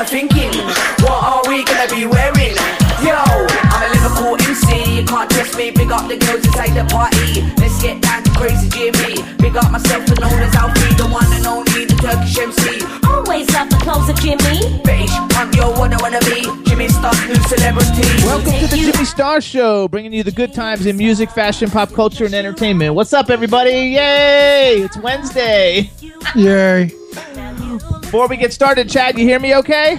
[0.00, 0.52] Every man them a thinking,
[1.04, 2.56] what are we gonna be wearing?
[3.04, 5.70] Yo, I'm a Liverpool MC, you can't trust me.
[5.70, 7.42] Big up the girls inside the party.
[7.56, 9.22] Let's get down to crazy Jimmy.
[9.38, 12.84] Big up myself and known as Alfie, the one and only, the Turkish MC.
[13.08, 14.80] Always love the clothes of Jimmy.
[14.84, 16.44] British, I'm your one I wanna be.
[16.68, 18.04] Jimmy Star, new celebrity.
[18.24, 21.92] Welcome to the Jimmy Star Show, bringing you the good times in music, fashion, pop
[21.92, 22.94] culture, and entertainment.
[22.94, 23.70] What's up, everybody?
[23.70, 24.82] Yay!
[24.82, 25.90] It's Wednesday.
[26.34, 26.92] Yay.
[28.10, 29.96] Before we get started, Chad, you hear me okay?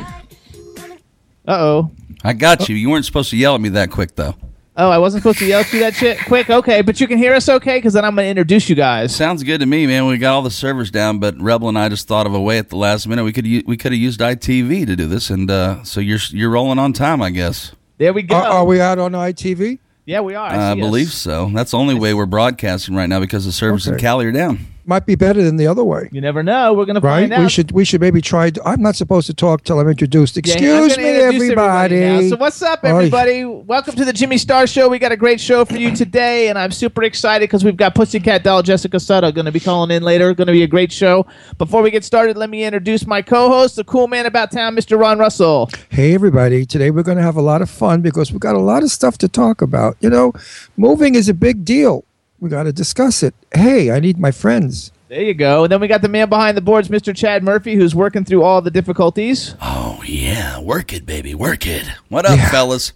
[1.47, 1.91] Uh oh.
[2.25, 2.75] I got you.
[2.75, 4.35] You weren't supposed to yell at me that quick, though.
[4.75, 6.49] Oh, I wasn't supposed to yell at you that shit quick?
[6.49, 7.77] Okay, but you can hear us okay?
[7.77, 9.15] Because then I'm going to introduce you guys.
[9.15, 10.07] Sounds good to me, man.
[10.07, 12.57] We got all the servers down, but Rebel and I just thought of a way
[12.57, 13.23] at the last minute.
[13.23, 16.19] We could u- we could have used ITV to do this, and uh, so you're
[16.31, 17.71] you're rolling on time, I guess.
[17.97, 18.35] There we go.
[18.35, 19.79] Are, are we out on ITV?
[20.05, 20.49] yeah, we are.
[20.49, 20.85] I, I see us.
[20.85, 21.49] believe so.
[21.53, 24.67] That's the only way we're broadcasting right now because the servers in Cali are down.
[24.91, 26.09] Might be better than the other way.
[26.11, 26.73] You never know.
[26.73, 27.21] We're going to Right?
[27.21, 27.39] find out.
[27.43, 28.51] We should we should maybe try.
[28.65, 30.35] I'm not supposed to talk till I'm introduced.
[30.35, 32.29] Yeah, Excuse gonna me, introduce everybody.
[32.29, 32.89] So what's up, Oy.
[32.89, 33.45] everybody?
[33.45, 34.89] Welcome to the Jimmy Star Show.
[34.89, 37.95] We got a great show for you today, and I'm super excited because we've got
[37.95, 40.33] Pussycat Doll Jessica Sutta going to be calling in later.
[40.33, 41.25] Going to be a great show.
[41.57, 44.99] Before we get started, let me introduce my co-host, the cool man about town, Mr.
[44.99, 45.69] Ron Russell.
[45.87, 46.65] Hey, everybody.
[46.65, 48.91] Today we're going to have a lot of fun because we've got a lot of
[48.91, 49.95] stuff to talk about.
[50.01, 50.33] You know,
[50.75, 52.03] moving is a big deal.
[52.41, 53.35] We got to discuss it.
[53.53, 54.91] Hey, I need my friends.
[55.09, 55.63] There you go.
[55.63, 57.15] And then we got the man behind the boards, Mr.
[57.15, 59.55] Chad Murphy, who's working through all the difficulties.
[59.61, 61.85] Oh yeah, work it, baby, work it.
[62.09, 62.49] What up, Yeah.
[62.49, 62.93] fellas?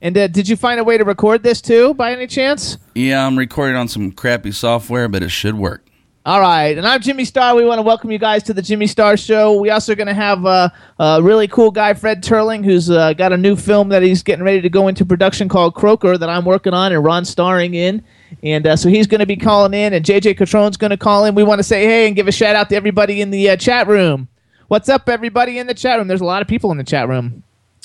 [0.00, 2.78] And uh, did you find a way to record this too, by any chance?
[2.94, 5.86] Yeah, I'm recording on some crappy software, but it should work.
[6.24, 7.54] All right, and I'm Jimmy Star.
[7.54, 9.60] We want to welcome you guys to the Jimmy Star Show.
[9.60, 13.32] We also going to have uh, a really cool guy, Fred Terling, who's uh, got
[13.32, 16.44] a new film that he's getting ready to go into production called Croaker that I'm
[16.44, 18.04] working on and Ron starring in.
[18.42, 21.24] And uh, so he's going to be calling in, and JJ Catrone's going to call
[21.24, 21.34] in.
[21.34, 23.56] We want to say hey and give a shout out to everybody in the uh,
[23.56, 24.28] chat room.
[24.68, 26.08] What's up, everybody in the chat room?
[26.08, 27.42] There's a lot of people in the chat room.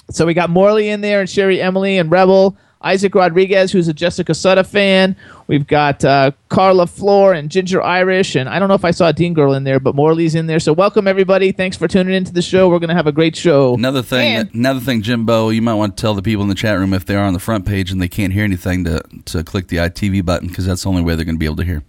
[0.10, 2.58] So we got Morley in there and Sherry Emily and Rebel.
[2.82, 5.16] Isaac Rodriguez, who's a Jessica Sutta fan.
[5.48, 8.36] We've got uh, Carla Floor and Ginger Irish.
[8.36, 10.60] And I don't know if I saw Dean Girl in there, but Morley's in there.
[10.60, 11.52] So welcome, everybody.
[11.52, 12.70] Thanks for tuning into the show.
[12.70, 13.74] We're going to have a great show.
[13.74, 16.56] Another thing, And- another thing, Jimbo, you might want to tell the people in the
[16.56, 19.02] chat room if they are on the front page and they can't hear anything to
[19.26, 21.56] to click the ITV button because that's the only way they're going to be able
[21.58, 21.84] to hear.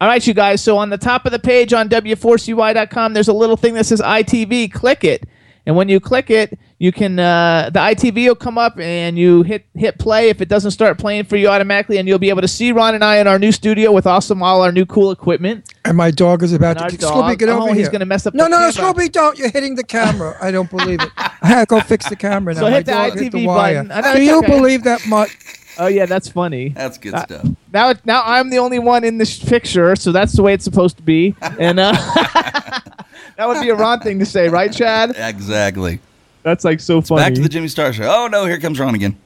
[0.00, 0.62] All right, you guys.
[0.62, 4.00] So on the top of the page on W4CY.com, there's a little thing that says
[4.00, 4.72] ITV.
[4.72, 5.24] Click it.
[5.68, 9.42] And when you click it, you can uh, the ITV will come up and you
[9.42, 12.40] hit hit play if it doesn't start playing for you automatically, and you'll be able
[12.40, 15.10] to see Ron and I in our new studio with awesome all our new cool
[15.10, 15.70] equipment.
[15.84, 16.96] And my dog is about And to.
[16.96, 17.90] dog- Scooby, get oh, over he's here.
[17.90, 18.94] gonna mess up No, the no, no, camera.
[18.94, 19.38] Scooby, don't.
[19.38, 20.38] You're hitting the camera.
[20.40, 21.10] I don't believe it.
[21.16, 22.60] I had to go fix the camera now.
[22.60, 23.74] So my hit the dog ITV hit the wire.
[23.84, 23.92] button.
[23.92, 24.46] I know Do you okay.
[24.48, 25.36] believe that much?
[25.78, 26.70] Oh yeah, that's funny.
[26.70, 27.46] That's good Uh, stuff.
[27.72, 30.96] Now, now I'm the only one in this picture, so that's the way it's supposed
[30.96, 31.36] to be.
[31.60, 31.92] And uh,
[33.38, 35.14] that would be a Ron thing to say, right, Chad?
[35.16, 36.00] Exactly.
[36.42, 37.22] That's like so funny.
[37.22, 38.04] Back to the Jimmy Star show.
[38.04, 39.16] Oh no, here comes Ron again.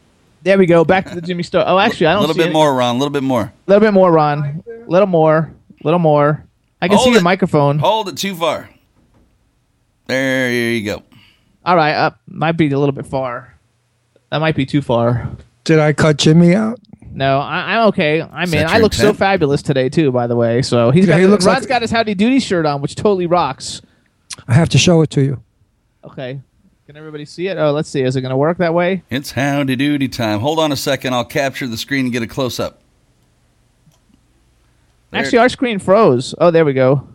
[0.42, 0.84] there we go.
[0.84, 1.64] Back to the Jimmy Star.
[1.66, 2.94] Oh, actually, I A don't A little bit any- more, Ron.
[2.96, 3.42] A little bit more.
[3.42, 4.62] A little bit more, Ron.
[4.86, 5.38] A Little more.
[5.38, 6.44] A Little more.
[6.80, 7.78] I can Hold see your microphone.
[7.78, 8.68] Hold it too far.
[10.06, 11.02] There you go.
[11.64, 13.56] All right, uh, might be a little bit far.
[14.30, 15.30] That might be too far.
[15.64, 16.80] Did I cut Jimmy out?
[17.12, 18.20] No, I, I'm okay.
[18.22, 18.66] I'm Is in.
[18.66, 20.10] I your look so fabulous today too.
[20.10, 22.40] By the way, so he's Yeah, got he looks Ron's like- got his Howdy Doody
[22.40, 23.80] shirt on, which totally rocks.
[24.48, 25.42] I have to show it to you.
[26.04, 26.40] Okay,
[26.86, 27.56] can everybody see it?
[27.58, 28.02] Oh, let's see.
[28.02, 29.02] Is it going to work that way?
[29.10, 30.40] It's howdy doody time.
[30.40, 31.14] Hold on a second.
[31.14, 32.80] I'll capture the screen and get a close up.
[35.12, 36.34] Actually, our screen froze.
[36.38, 37.06] Oh, there we go.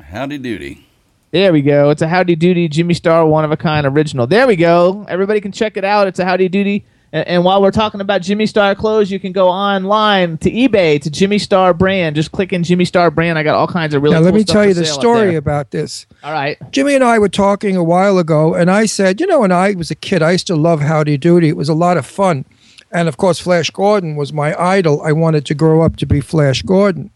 [0.00, 0.86] Howdy doody.
[1.32, 1.88] There we go.
[1.88, 4.26] It's a Howdy Doody Jimmy Star one of a kind original.
[4.26, 5.06] There we go.
[5.08, 6.06] Everybody can check it out.
[6.06, 6.84] It's a Howdy Doody.
[7.12, 11.00] And, and while we're talking about Jimmy Star clothes, you can go online to eBay
[11.02, 12.16] to Jimmy Star brand.
[12.16, 13.38] Just click in Jimmy Star brand.
[13.38, 14.14] I got all kinds of really.
[14.14, 16.06] now, cool let me tell you the story about this.
[16.24, 16.58] All right.
[16.72, 19.72] Jimmy and I were talking a while ago, and I said, you know, when I
[19.74, 21.48] was a kid, I used to love Howdy Doody.
[21.48, 22.44] It was a lot of fun.
[22.90, 25.02] And of course, Flash Gordon was my idol.
[25.02, 27.10] I wanted to grow up to be Flash Gordon.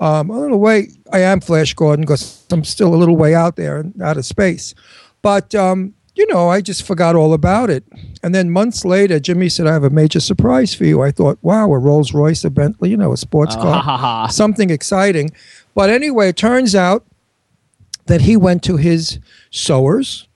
[0.00, 3.54] Um, a little way, I am Flash Gordon because I'm still a little way out
[3.54, 4.74] there, and out of space.
[5.22, 7.84] But um, you know, I just forgot all about it.
[8.22, 11.02] And then months later, Jimmy said, I have a major surprise for you.
[11.02, 15.30] I thought, wow, a Rolls Royce, a Bentley, you know, a sports car, something exciting.
[15.74, 17.04] But anyway, it turns out
[18.06, 19.18] that he went to his
[19.50, 20.28] sewers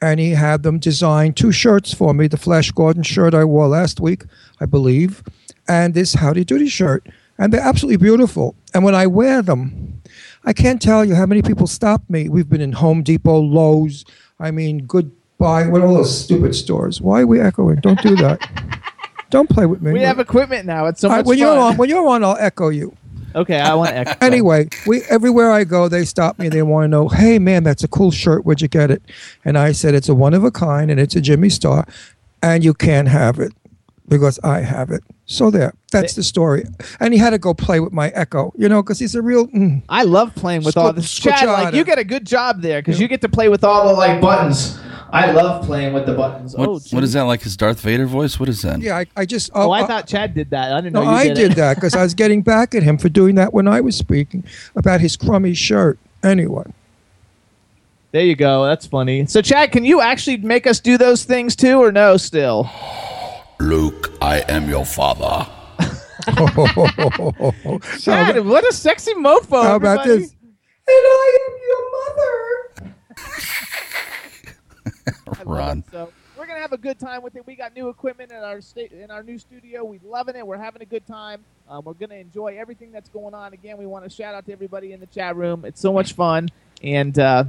[0.00, 3.66] and he had them design two shirts for me the Flash Gordon shirt I wore
[3.66, 4.24] last week,
[4.60, 5.22] I believe,
[5.66, 7.08] and this Howdy Doody shirt.
[7.38, 8.54] And they're absolutely beautiful.
[8.72, 10.00] And when I wear them,
[10.44, 12.28] I can't tell you how many people stop me.
[12.28, 14.04] We've been in Home Depot, Lowe's,
[14.38, 14.86] I mean,
[15.38, 17.00] Goodbye, what are all those stupid stores?
[17.00, 17.76] Why are we echoing?
[17.76, 18.40] Don't do that.
[19.30, 19.92] Don't play with me.
[19.92, 20.86] We have equipment now.
[20.86, 21.46] It's so All right, much when fun.
[21.46, 22.96] you're on, when you're on, I'll echo you.
[23.34, 24.12] okay, I want to echo.
[24.24, 26.48] Anyway, we everywhere I go, they stop me.
[26.48, 28.44] They want to know, "Hey, man, that's a cool shirt.
[28.44, 29.02] Where'd you get it?"
[29.44, 31.84] And I said, "It's a one of a kind, and it's a Jimmy Star,
[32.44, 33.52] and you can't have it
[34.08, 36.64] because I have it." So there, that's the story.
[37.00, 39.48] And he had to go play with my echo, you know, because he's a real.
[39.48, 41.12] Mm, I love playing with all this.
[41.12, 43.64] Squ- Chad, like you get a good job there because you get to play with
[43.64, 44.78] all the like buttons.
[45.14, 46.56] I love playing with the buttons.
[46.56, 47.40] What, oh, what is that like?
[47.42, 48.40] His Darth Vader voice?
[48.40, 48.80] What is that?
[48.80, 49.48] yeah, I, I just.
[49.54, 50.72] Oh, uh, I uh, thought Chad did that.
[50.72, 51.56] I didn't know No, you I did, did it.
[51.56, 54.42] that because I was getting back at him for doing that when I was speaking
[54.74, 56.00] about his crummy shirt.
[56.24, 56.64] Anyway,
[58.10, 58.64] There you go.
[58.64, 59.26] That's funny.
[59.26, 62.16] So, Chad, can you actually make us do those things too, or no?
[62.16, 62.68] Still,
[63.60, 65.46] Luke, I am your father.
[68.00, 69.62] Chad, what a sexy mofo!
[69.62, 70.22] how about everybody.
[70.22, 70.32] this?
[70.32, 72.94] And I am your mother.
[75.44, 75.84] Ron.
[75.90, 77.46] So we're gonna have a good time with it.
[77.46, 79.84] We got new equipment in our state in our new studio.
[79.84, 80.46] We're loving it.
[80.46, 81.44] We're having a good time.
[81.68, 83.52] Um, we're gonna enjoy everything that's going on.
[83.52, 85.64] Again, we want to shout out to everybody in the chat room.
[85.64, 86.48] It's so much fun.
[86.82, 87.44] And uh,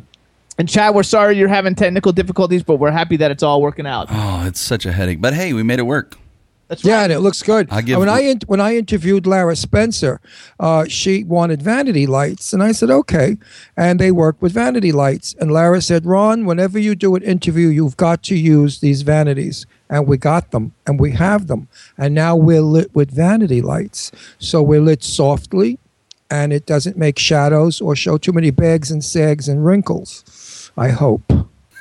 [0.58, 3.86] and Chad, we're sorry you're having technical difficulties, but we're happy that it's all working
[3.86, 4.08] out.
[4.10, 5.20] Oh, it's such a headache.
[5.20, 6.18] But hey, we made it work.
[6.68, 7.04] That's Yeah, right.
[7.04, 7.68] and it looks good.
[7.70, 10.20] I give- when I in, when I interviewed Lara Spencer,
[10.60, 13.38] uh, she wanted vanity lights, and I said okay,
[13.78, 15.36] and they worked with vanity lights.
[15.40, 19.68] And Lara said, Ron, whenever you do an interview, you've got to use these vanities,
[19.92, 21.68] and we got them, and we have them,
[22.00, 25.78] and now we're lit with vanity lights, so we're lit softly,
[26.32, 30.72] and it doesn't make shadows or show too many bags and sags and wrinkles.
[30.76, 31.32] I hope.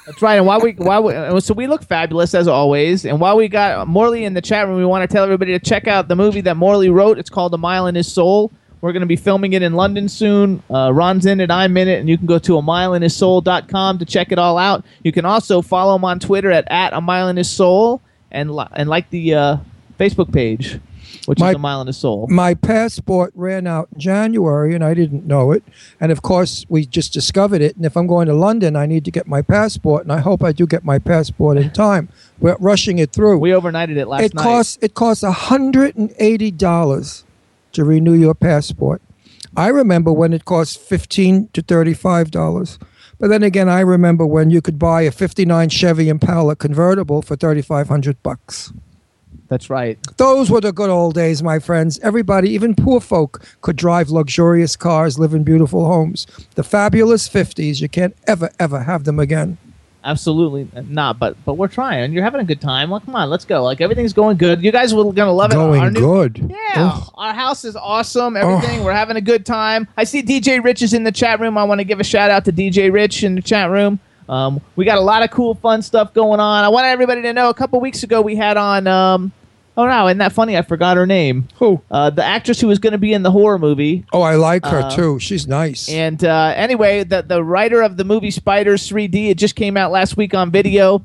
[0.06, 0.34] That's right.
[0.36, 3.04] And while we while we, uh, so we look fabulous as always.
[3.06, 5.58] And while we got Morley in the chat room, we want to tell everybody to
[5.58, 7.18] check out the movie that Morley wrote.
[7.18, 8.52] It's called A Mile in His Soul.
[8.82, 10.62] We're going to be filming it in London soon.
[10.68, 14.04] Uh, Ron's in it, I'm in it, and you can go to a mileinhissoul.com to
[14.04, 14.84] check it all out.
[15.02, 18.54] You can also follow him on Twitter at, at a mile in his soul and
[18.54, 19.56] li- and like the uh,
[19.98, 20.78] Facebook page,
[21.26, 22.26] which My- is a mile in his soul.
[22.31, 25.62] my passport ran out in January and I didn't know it.
[26.00, 27.76] And of course, we just discovered it.
[27.76, 30.03] And if I'm going to London, I need to get my passport.
[30.05, 32.09] And I hope I do get my passport in time.
[32.41, 33.38] We're rushing it through.
[33.38, 34.43] We overnighted it last it night.
[34.43, 37.25] costs it costs hundred and eighty dollars
[37.73, 39.00] to renew your passport.
[39.56, 42.79] I remember when it cost fifteen to thirty-five dollars.
[43.21, 47.37] But then again, I remember when you could buy a '59 Chevy Impala convertible for
[47.37, 48.73] thirty-five hundred bucks.
[49.54, 49.96] That's right.
[50.16, 52.00] Those were the good old days, my friends.
[52.00, 56.26] Everybody, even poor folk, could drive luxurious cars, live in beautiful homes.
[56.56, 57.80] The fabulous 50s.
[57.80, 59.56] You can't ever, ever have them again.
[60.02, 62.12] Absolutely not, but but we're trying.
[62.12, 62.90] You're having a good time.
[62.90, 63.62] Well, come on, let's go.
[63.62, 64.60] Like everything's going good.
[64.64, 65.54] You guys are gonna love it.
[65.54, 66.46] Going Our new- good.
[66.50, 66.56] Yeah,
[66.96, 67.10] Ugh.
[67.14, 68.36] our house is awesome.
[68.36, 68.82] Everything.
[68.82, 69.86] We're having a good time.
[69.96, 71.56] I see DJ Rich is in the chat room.
[71.56, 74.00] I want to give a shout out to DJ Rich in the chat room.
[74.28, 76.64] Um, we got a lot of cool, fun stuff going on.
[76.64, 77.48] I want everybody to know.
[77.50, 78.86] A couple weeks ago, we had on.
[78.88, 79.32] Um,
[79.76, 80.56] oh no, isn't that funny?
[80.56, 81.49] I forgot her name.
[81.56, 81.81] Who?
[81.91, 84.04] Uh, the actress who was going to be in the horror movie.
[84.12, 85.19] Oh, I like her Uh, too.
[85.19, 85.88] She's nice.
[85.88, 89.90] And uh, anyway, the the writer of the movie Spiders 3D, it just came out
[89.90, 91.02] last week on video.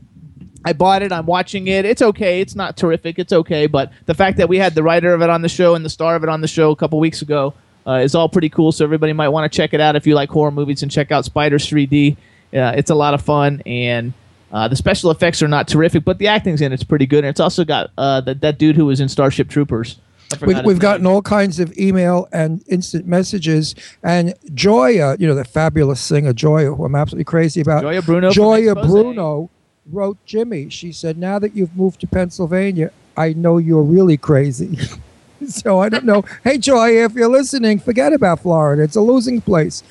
[0.65, 1.11] I bought it.
[1.13, 1.85] I'm watching it.
[1.85, 2.41] It's okay.
[2.41, 3.17] It's not terrific.
[3.17, 3.65] It's okay.
[3.65, 5.89] But the fact that we had the writer of it on the show and the
[5.89, 7.53] star of it on the show a couple weeks ago
[7.87, 8.73] uh, is all pretty cool.
[8.73, 11.11] So everybody might want to check it out if you like horror movies and check
[11.13, 12.17] out Spiders 3D.
[12.53, 14.13] Uh, it's a lot of fun and.
[14.51, 17.19] Uh, the special effects are not terrific, but the acting's in it's pretty good.
[17.19, 19.97] And it's also got uh, that that dude who was in Starship Troopers.
[20.45, 21.13] We, we've gotten name.
[21.13, 23.73] all kinds of email and instant messages.
[24.03, 27.81] And Joya, you know, the fabulous singer Joya, who I'm absolutely crazy about.
[27.81, 29.49] Joya Bruno Joya Bruno
[29.91, 30.69] wrote Jimmy.
[30.69, 34.77] She said, Now that you've moved to Pennsylvania, I know you're really crazy.
[35.47, 36.23] so I don't know.
[36.43, 38.83] hey, Joya, if you're listening, forget about Florida.
[38.83, 39.83] It's a losing place.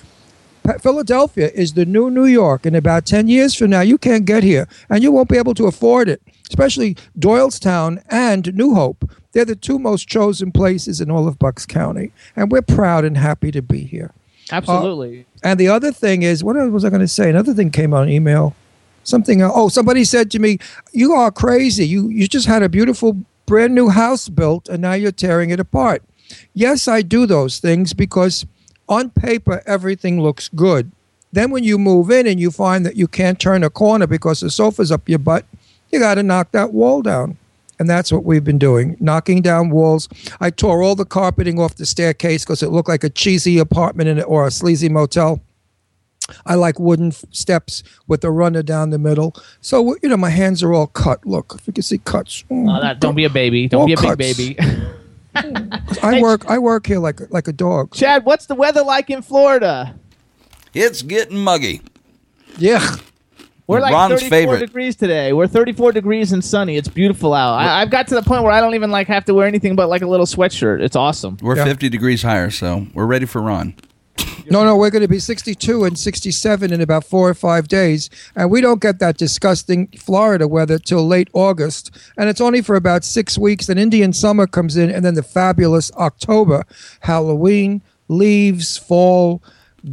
[0.76, 2.66] Philadelphia is the new New York.
[2.66, 5.54] In about 10 years from now, you can't get here and you won't be able
[5.54, 9.10] to afford it, especially Doylestown and New Hope.
[9.32, 12.12] They're the two most chosen places in all of Bucks County.
[12.36, 14.12] And we're proud and happy to be here.
[14.50, 15.26] Uh, Absolutely.
[15.42, 17.28] And the other thing is, what was I going to say?
[17.30, 18.54] Another thing came on email.
[19.04, 19.40] Something.
[19.40, 19.52] else.
[19.54, 20.58] Oh, somebody said to me,
[20.92, 21.86] "You are crazy.
[21.86, 25.58] You you just had a beautiful brand new house built, and now you're tearing it
[25.58, 26.02] apart."
[26.52, 28.44] Yes, I do those things because
[28.88, 30.90] on paper everything looks good,
[31.32, 34.40] Then when you move in and you find that you can't turn a corner because
[34.40, 35.44] the sofa's up your butt,
[35.92, 37.36] you got to knock that wall down.
[37.78, 40.08] And that's what we've been doing, knocking down walls.
[40.40, 44.08] I tore all the carpeting off the staircase because it looked like a cheesy apartment
[44.08, 45.40] in it or a sleazy motel.
[46.44, 49.34] I like wooden f- steps with a runner down the middle.
[49.60, 51.24] So, you know, my hands are all cut.
[51.26, 52.42] Look, if you can see cuts.
[52.50, 53.68] Oh, that, don't be a baby.
[53.68, 54.56] Don't be a big baby.
[56.02, 57.92] I work I work here like a- like a dog.
[57.94, 59.94] Chad, what's the weather like in Florida?
[60.74, 61.80] It's getting muggy.
[62.58, 62.96] Yeah.
[63.66, 64.58] We're like Ron's 34 favorite.
[64.60, 65.34] degrees today.
[65.34, 66.76] We're 34 degrees and sunny.
[66.78, 67.54] It's beautiful out.
[67.58, 69.76] I, I've got to the point where I don't even like have to wear anything
[69.76, 70.80] but like a little sweatshirt.
[70.80, 71.36] It's awesome.
[71.42, 71.64] We're Yeah.
[71.64, 73.74] 50 degrees higher, so we're ready for Ron.
[74.50, 78.08] No, no, we're going to be 62 and 67 in about four or five days.
[78.34, 81.90] And we don't get that disgusting Florida weather till late August.
[82.16, 83.66] And it's only for about six weeks.
[83.66, 86.64] Then Indian summer comes in, and then the fabulous October,
[87.00, 89.42] Halloween, leaves, fall,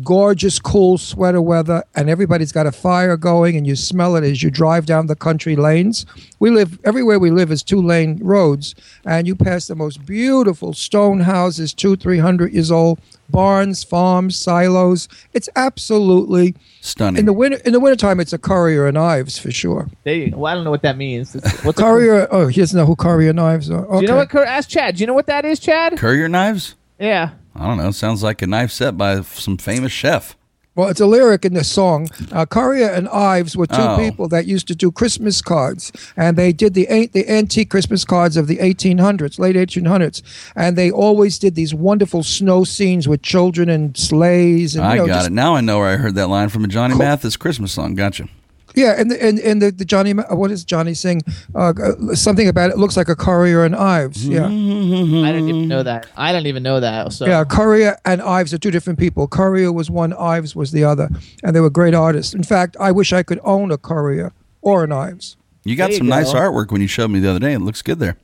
[0.04, 1.84] gorgeous, cool sweater weather.
[1.96, 5.16] And everybody's got a fire going, and you smell it as you drive down the
[5.16, 6.06] country lanes.
[6.40, 8.76] We live, everywhere we live is two lane roads.
[9.06, 13.00] And you pass the most beautiful stone houses, two, three hundred years old,
[13.30, 15.08] barns, farms, silos.
[15.34, 17.20] It's absolutely Stunning.
[17.20, 17.58] in the winter.
[17.66, 19.88] In the wintertime, it's a Currier and Ives for sure.
[20.04, 21.36] They, well, I don't know what that means.
[21.36, 22.28] It's, what's a- Currier.
[22.32, 23.86] Oh, he doesn't know who Currier knives are.
[23.86, 23.96] Okay.
[23.98, 24.30] Do you know what?
[24.30, 24.96] Cur- Ask Chad.
[24.96, 25.98] Do you know what that is, Chad?
[25.98, 26.76] Currier knives?
[27.00, 27.32] Yeah.
[27.56, 27.92] I don't know.
[27.92, 30.36] Sounds like a knife set by some famous chef.
[30.76, 32.10] Well, it's a lyric in the song.
[32.34, 33.98] Uh, and Ives were two Oh.
[33.98, 38.36] people that used to do Christmas cards, and they did the the antique Christmas cards
[38.36, 40.22] of the 1800s, late 1800s,
[40.54, 44.76] and they always did these wonderful snow scenes with children and sleighs.
[44.76, 45.32] And, you I know, got it.
[45.32, 47.96] Now I know where I heard that line from a Johnny Mathis Christmas song.
[47.96, 48.28] Gotcha.
[48.76, 51.22] Yeah, and the, and and the, the Johnny, what is Johnny saying?
[51.54, 54.28] Uh, uh, something about it looks like a Currier and Ives.
[54.28, 54.46] Yeah.
[54.46, 56.08] I didn't even know that.
[56.18, 57.14] I didn't even know that.
[57.14, 59.28] So Yeah, Currier and Ives are two different people.
[59.28, 61.10] Currier was one, Ives was the other,
[61.44, 62.34] and they were great artists.
[62.34, 65.38] In fact, I wish I could own a Currier or an Ives.
[65.64, 67.54] You got you some nice artwork when you showed me the other day.
[67.54, 68.18] It looks good there.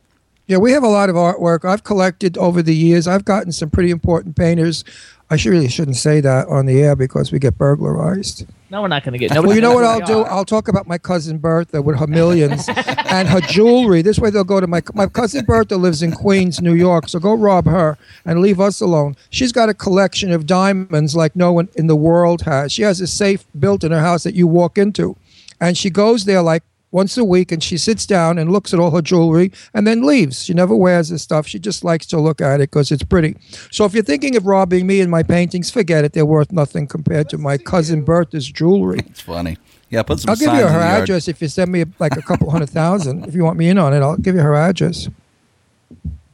[0.48, 1.64] Yeah, we have a lot of artwork.
[1.64, 3.08] I've collected over the years.
[3.08, 4.84] I've gotten some pretty important painters.
[5.32, 8.46] I really shouldn't say that on the air because we get burglarized.
[8.70, 9.32] no, we're not going to get.
[9.32, 10.24] Well, you know what I'll do?
[10.24, 14.02] I'll talk about my cousin Bertha with her millions and her jewelry.
[14.02, 17.08] This way they'll go to my my cousin Bertha lives in Queens, New York.
[17.08, 19.16] So go rob her and leave us alone.
[19.30, 22.74] She's got a collection of diamonds like no one in the world has.
[22.74, 25.16] She has a safe built in her house that you walk into,
[25.62, 28.80] and she goes there like once a week and she sits down and looks at
[28.80, 30.44] all her jewelry and then leaves.
[30.44, 31.48] She never wears this stuff.
[31.48, 33.36] She just likes to look at it because it's pretty.
[33.72, 36.14] So if you're thinking of robbing me and my paintings, forget it.
[36.14, 39.00] They're worth nothing compared to my cousin Bertha's jewelry.
[39.12, 39.58] It's funny.
[39.90, 41.04] Yeah, put some I'll give you her the yard.
[41.04, 43.26] address if you send me like a couple hundred thousand.
[43.26, 45.10] If you want me in on it, I'll give you her address.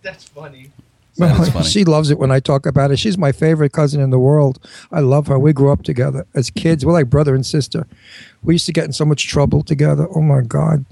[0.04, 0.72] That's funny.
[1.18, 1.66] That's funny.
[1.66, 3.00] she loves it when I talk about it.
[3.00, 4.64] She's my favorite cousin in the world.
[4.92, 5.40] I love her.
[5.40, 6.86] We grew up together as kids.
[6.86, 7.88] We're like brother and sister.
[8.44, 10.08] We used to get in so much trouble together.
[10.16, 10.86] Oh my God.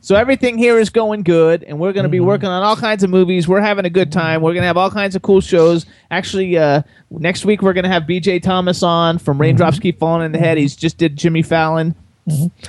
[0.00, 2.26] So everything here is going good, and we're going to be Mm-hmm.
[2.26, 3.48] working on all kinds of movies.
[3.48, 4.42] We're having a good time.
[4.42, 5.86] We're going to have all kinds of cool shows.
[6.10, 8.40] Actually, uh, next week we're going to have B.J.
[8.40, 9.82] Thomas on from Raindrops Mm-hmm.
[9.82, 10.58] Keep Falling in the Head.
[10.58, 11.94] He's just did Jimmy Fallon.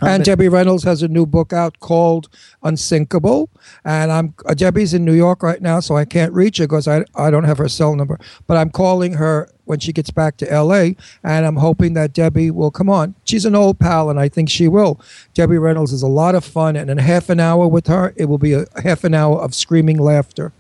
[0.02, 2.28] And Debbie Reynolds has a new book out called
[2.64, 3.50] Unsinkable.
[3.86, 6.88] And I'm uh, Debbie's in New York right now, so I can't reach her because
[6.88, 8.20] I, I don't have her cell number.
[8.48, 10.92] But I'm calling her when she gets back to LA,
[11.24, 13.16] and I'm hoping that Debbie will come on.
[13.26, 15.00] She's an old pal, and I think she will.
[15.34, 18.26] Debbie Reynolds is a lot of fun, and in half an hour with her, it
[18.26, 20.52] will be a half an hour of screaming laughter.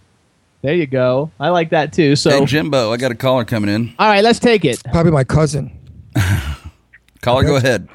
[0.62, 1.32] There you go.
[1.40, 2.16] I like that too.
[2.16, 3.94] So, Hey, Jimbo, I got a caller coming in.
[4.00, 4.82] all right, let's take it.
[4.92, 5.72] Probably my cousin.
[7.22, 7.88] Caller, go ahead.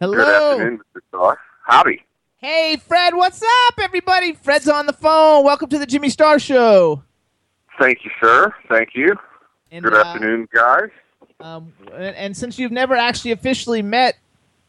[0.00, 0.16] Hello.
[0.16, 1.00] Good afternoon, Mr.
[1.08, 1.38] Star.
[1.66, 2.04] Howdy.
[2.38, 3.14] Hey, Fred.
[3.14, 4.32] What's up, everybody?
[4.34, 5.44] Fred's on the phone.
[5.44, 7.02] Welcome to the Jimmy Star Show.
[7.80, 8.54] Thank you, sir.
[8.68, 9.16] Thank you.
[9.70, 10.90] And, Good uh, afternoon, guys.
[11.40, 14.16] Um, and, and since you've never actually officially met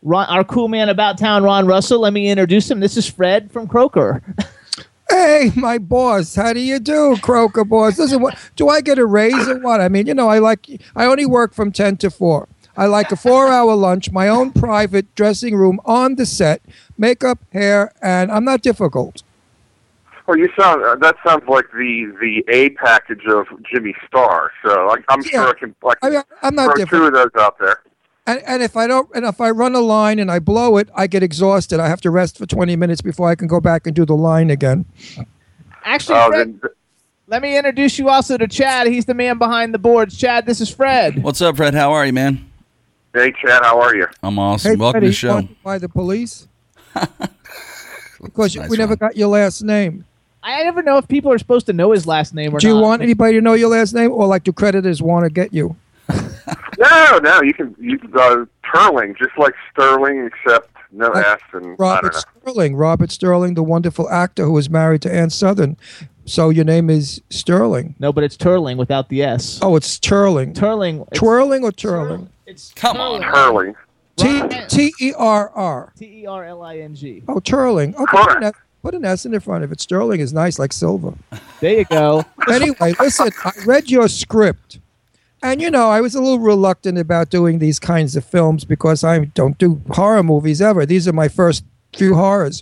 [0.01, 2.79] Ron, our cool man about town, Ron Russell, let me introduce him.
[2.79, 4.21] This is Fred from Croaker.
[5.11, 7.97] Hey, my boss, how do you do, Croaker boss?
[7.97, 9.81] Listen, what do I get a raise or what?
[9.81, 12.47] I mean, you know, I like I only work from ten to four.
[12.77, 16.61] I like a four-hour lunch, my own private dressing room on the set,
[16.95, 19.23] makeup, hair, and I'm not difficult.
[20.29, 24.51] Well, you sound uh, that sounds like the the A package of Jimmy Star.
[24.63, 25.29] So I, I'm Yeah.
[25.31, 27.01] sure I can like I mean, I'm not throw difficult.
[27.01, 27.79] two of those out there.
[28.27, 30.87] And, and if I don't, and if I run a line and I blow it,
[30.93, 31.79] I get exhausted.
[31.79, 34.13] I have to rest for 20 minutes before I can go back and do the
[34.15, 34.85] line again.
[35.83, 36.69] Actually, Oh, Fred, then
[37.25, 38.85] let me introduce you also to Chad.
[38.85, 40.15] He's the man behind the boards.
[40.15, 41.23] Chad, this is Fred.
[41.23, 41.73] What's up, Fred?
[41.73, 42.51] How are you, man?
[43.15, 44.05] hey, Chad, how are you?
[44.21, 44.73] I'm awesome.
[44.73, 45.49] Hey, Welcome Freddie, to the show.
[45.63, 46.47] by the police?
[48.21, 48.97] because Nice we never one.
[48.99, 50.05] got your last name.
[50.41, 52.61] I never know if people are supposed to know his last name or not.
[52.61, 52.83] Do you not.
[52.83, 55.75] want anybody to know your last name, or like do creditors want to get you?
[56.79, 61.25] No, no, you can you uh, Terling, just like Sterling, except no Right.
[61.25, 62.19] S and I don't Robert know.
[62.19, 62.75] Sterling.
[62.77, 65.75] Robert Sterling, the wonderful actor who was married to Ann Sothern.
[66.25, 67.95] So your name is Sterling.
[67.99, 69.59] No, but it's Terling without the S.
[69.61, 70.53] Oh, it's Terling.
[70.53, 71.11] Terling.
[71.13, 72.27] Twirling or Terling?
[72.45, 73.21] It's Come on.
[73.23, 73.75] Terling.
[74.15, 75.91] T T E R R.
[75.97, 77.23] T E R L I N G.
[77.27, 77.93] Oh, Terling.
[77.97, 78.57] Oh, put an, Correct.
[78.79, 81.13] S, put an S in the front If it's Sterling is nice, like silver.
[81.59, 82.25] There you go.
[82.51, 84.79] anyway, listen, I read your script.
[85.41, 89.03] And you know, I was a little reluctant about doing these kinds of films because
[89.03, 90.85] I don't do horror movies ever.
[90.85, 91.63] These are my first
[91.95, 92.61] few horrors.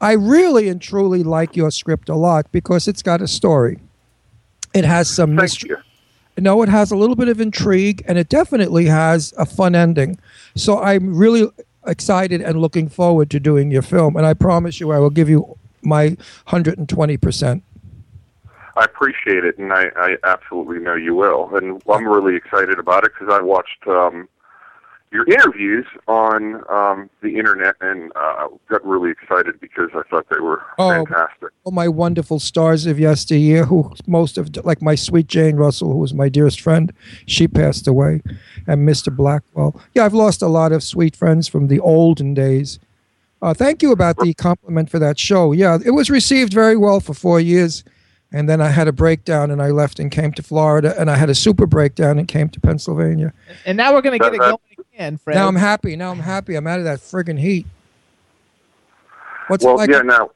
[0.00, 3.80] I really and truly like your script a lot because it's got a story.
[4.74, 5.70] It has some Thank mystery.
[5.70, 5.76] you.
[6.38, 10.18] No, it has a little bit of intrigue and it definitely has a fun ending.
[10.54, 11.48] So I'm really
[11.86, 14.16] excited and looking forward to doing your film.
[14.16, 16.16] And I promise you, I will give you my
[16.48, 17.62] 120%.
[18.76, 21.50] I appreciate it, and I, I absolutely know you will.
[21.56, 24.28] And I'm really excited about it because I watched um,
[25.12, 30.40] your interviews on um, the internet and uh, got really excited because I thought they
[30.40, 30.90] were Oh.
[30.90, 31.48] fantastic.
[31.64, 35.98] all my wonderful stars of yesteryear, who most of, like my sweet Jane Russell, who
[35.98, 36.92] was my dearest friend,
[37.26, 38.20] she passed away,
[38.66, 39.14] and Mr.
[39.14, 39.80] Blackwell.
[39.94, 42.78] Yeah, I've lost a lot of sweet friends from the olden days.
[43.42, 45.52] Uh, thank you about the compliment for that show.
[45.52, 47.84] Yeah, it was received very well for four years,
[48.32, 51.16] and then I had a breakdown and I left and came to Florida, and I
[51.16, 53.32] had a super breakdown and came to Pennsylvania.
[53.64, 54.56] And now we're gonna get it going
[54.96, 55.34] again, Fred.
[55.36, 55.96] Now I'm happy.
[55.96, 56.54] Now I'm happy.
[56.54, 57.66] I'm out of that friggin' heat.
[59.48, 59.90] What's it Well, like?
[59.90, 60.30] yeah, now,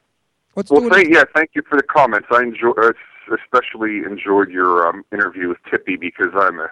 [0.53, 0.93] what's well, doing?
[0.93, 2.27] thank, yeah, thank you for the comments.
[2.31, 2.93] I enjoy, uh,
[3.33, 6.69] especially enjoyed your um, interview with Tippi because I'm a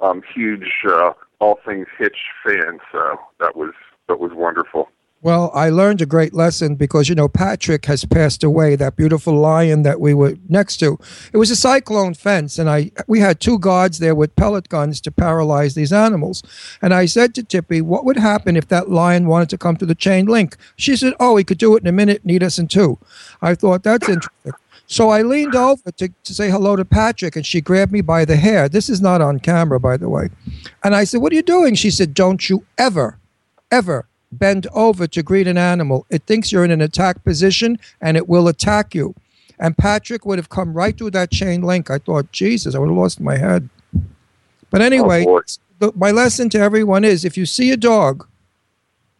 [0.00, 2.78] um, huge uh, all things Hitch fan.
[2.90, 3.72] So that was
[4.08, 4.88] that was wonderful.
[5.20, 8.76] Well, I learned a great lesson because you know Patrick has passed away.
[8.76, 10.96] That beautiful lion that we were next to.
[11.32, 15.00] It was a cyclone fence, and I we had two guards there with pellet guns
[15.00, 16.44] to paralyze these animals.
[16.80, 19.86] And I said to Tippi, "What would happen if that lion wanted to come to
[19.86, 22.24] the chain link?" She said, "Oh, he could do it in a minute.
[22.24, 22.98] Need us in two.
[23.42, 24.52] I thought that's interesting.
[24.86, 28.24] So I leaned over to, to say hello to Patrick, and she grabbed me by
[28.24, 28.68] the hair.
[28.68, 30.30] This is not on camera, by the way.
[30.84, 33.18] And I said, "What are you doing?" She said, "Don't you ever,
[33.72, 36.06] ever." Bend over to greet an animal.
[36.10, 39.14] It thinks you're in an attack position and it will attack you.
[39.58, 41.90] And Patrick would have come right through that chain link.
[41.90, 43.68] I thought, Jesus, I would have lost my head.
[44.70, 45.40] But anyway, boy.
[45.78, 48.26] the, my lesson to everyone is if you see a dog,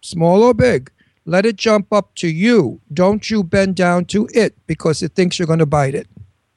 [0.00, 0.90] small or big,
[1.24, 2.80] let it jump up to you.
[2.92, 6.06] Don't you bend down to it because it thinks you're going to bite it.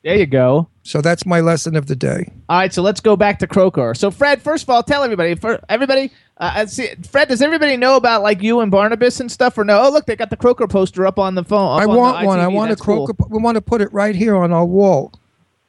[0.03, 0.67] there you go.
[0.83, 2.31] So that's my lesson of the day.
[2.49, 3.93] All right, so let's go back to Croaker.
[3.93, 5.35] So, Fred, first of all, tell everybody.
[5.35, 9.31] For everybody, uh, uh, see, Fred, does everybody know about like you and Barnabas and
[9.31, 9.79] stuff, or no?
[9.79, 11.75] Oh, look, they got the Croaker poster up on the phone.
[11.75, 12.39] up I on the want one.
[12.39, 13.13] I want That's a croaker.
[13.13, 13.27] cool.
[13.29, 15.13] We want to put it right here on our wall.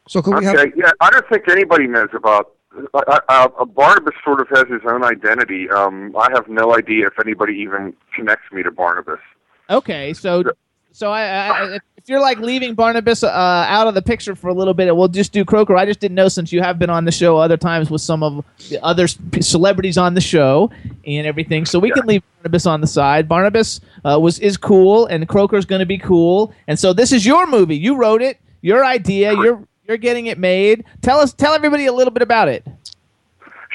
[0.09, 0.57] So can we have?
[0.57, 2.53] Okay, yeah, I don't think anybody knows about.
[2.95, 5.69] I, I, uh, Barnabas sort of has his own identity.
[5.69, 9.21] Um, I have no idea if anybody even connects me to Barnabas.
[9.69, 10.43] Okay, so
[10.91, 14.49] so I, I, I if you're like leaving Barnabas uh, out of the picture for
[14.49, 15.77] a little bit, we'll just do Croaker.
[15.77, 18.25] I just didn't know since you have been on the show other times with some
[18.25, 19.07] of the other
[19.41, 20.69] celebrities on the show
[21.07, 23.29] and everything, so we can leave Barnabas on the side.
[23.29, 27.25] Barnabas uh, was is cool, and Croaker's going to be cool, and so this is
[27.25, 27.77] your movie.
[27.77, 29.33] You wrote it, your idea.
[29.35, 30.85] You're you're getting it made.
[31.03, 32.67] Tell us, tell everybody a little bit about it.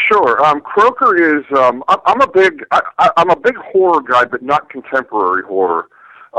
[0.10, 0.44] Sure.
[0.46, 1.46] Um, Croaker is.
[1.58, 2.66] Um, I'm a big.
[2.72, 5.88] I, I, I'm a big horror guy, but not contemporary horror.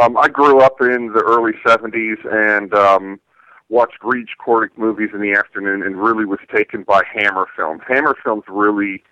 [0.01, 3.21] Um, I grew up in the early '70s and um,
[3.69, 7.81] watched Rege Cordic movies in the afternoon, and really was taken by Hammer films.
[7.89, 9.03] Hammer films really,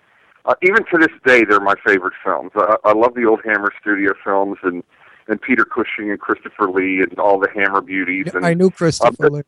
[0.45, 2.53] uh, even to this day, they're my favorite films.
[2.55, 4.83] I, I love the old Hammer studio films and
[5.29, 8.33] and Peter Cushing and Christopher Lee and all the Hammer beauties.
[8.33, 9.31] And I knew Christopher.
[9.31, 9.43] Lee.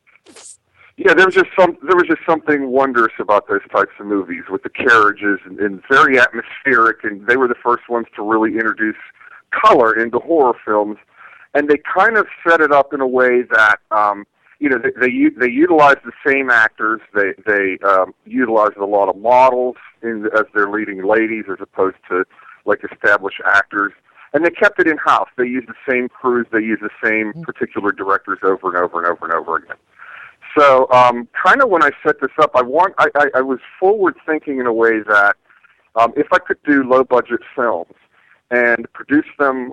[0.96, 4.42] yeah, there was just some there was just something wondrous about those types of movies
[4.50, 8.54] with the carriages and, and very atmospheric and they were the first ones to really
[8.54, 8.96] introduce
[9.50, 10.98] color into horror films
[11.54, 14.24] and they kind of set it up in a way that um
[14.58, 17.00] you know they they, they utilized the same actors.
[17.14, 21.96] They they um utilized a lot of models in as their leading ladies as opposed
[22.08, 22.24] to
[22.64, 23.92] like established actors.
[24.34, 26.46] And they kept it in house they used the same crews.
[26.52, 29.76] They used the same particular directors over and over and over and over again.
[30.56, 33.58] So, um, kind of when I set this up, I want I, I, I was
[33.78, 35.36] forward thinking in a way that
[35.94, 37.94] um, if I could do low budget films
[38.50, 39.72] and produce them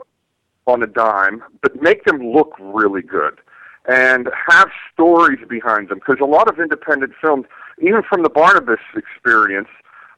[0.67, 3.39] on a dime, but make them look really good
[3.88, 7.45] and have stories behind them, because a lot of independent films,
[7.80, 9.67] even from the Barnabas experience,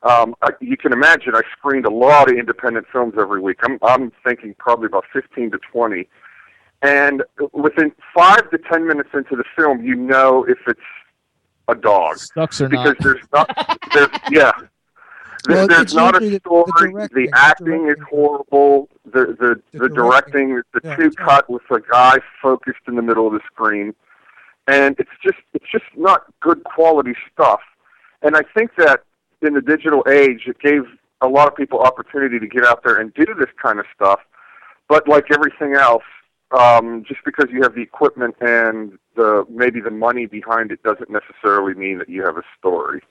[0.03, 3.57] um, I, you can imagine I screened a lot of independent films every week.
[3.63, 6.07] I'm, I'm thinking probably about 15 to 20
[6.81, 10.79] and within five to ten minutes into the film, you know if it's
[11.67, 13.03] a dog Sucks or because not?
[13.03, 14.51] there's not there's yeah
[15.47, 16.29] Well, there's not a story.
[16.29, 18.89] the The, directing, the acting is horrible.
[19.05, 20.49] The the The directing.
[20.49, 23.95] directing, the Yeah, two cut with a guy focused in the middle of the screen,
[24.67, 27.61] and it's just it's just not good quality stuff.
[28.21, 29.03] And I think that
[29.41, 30.83] in the digital age, it gave
[31.21, 34.19] a lot of people opportunity to get out there and do this kind of stuff.
[34.87, 36.03] But like everything else,
[36.57, 41.09] um, just because you have the equipment and the maybe the money behind it doesn't
[41.09, 43.01] necessarily mean that you have a story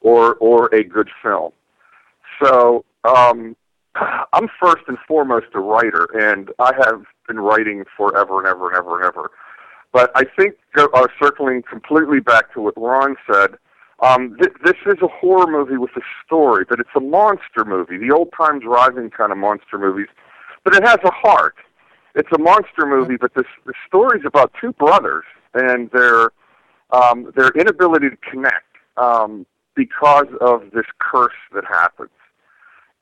[0.00, 1.52] or or a good film.
[2.42, 3.56] So um,
[4.32, 8.76] I'm first and foremost a writer, and I have been writing forever and ever and
[8.76, 9.30] ever and ever.
[9.92, 13.56] But I think uh, circling completely back to what Ron said,
[14.00, 17.96] um, th- this is a horror movie with a story, but it's a monster movie,
[17.96, 20.08] the old time driving kind of monster movies.
[20.64, 21.56] But it has a heart.
[22.14, 26.30] It's a monster movie, but this the story's about two brothers and their
[26.90, 28.64] um, their inability to connect
[28.96, 32.10] um, because of this curse that happens.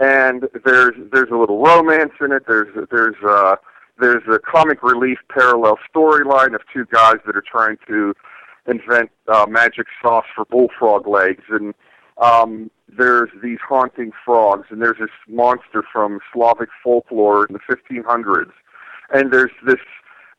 [0.01, 2.45] And there's there's a little romance in it.
[2.49, 3.57] There's there's uh,
[4.01, 8.15] there's a comic relief parallel storyline of two guys that are trying to
[8.67, 11.75] invent uh, magic sauce for bullfrog legs, and
[12.19, 18.53] um, there's these haunting frogs, and there's this monster from Slavic folklore in the 1500s,
[19.13, 19.81] and there's this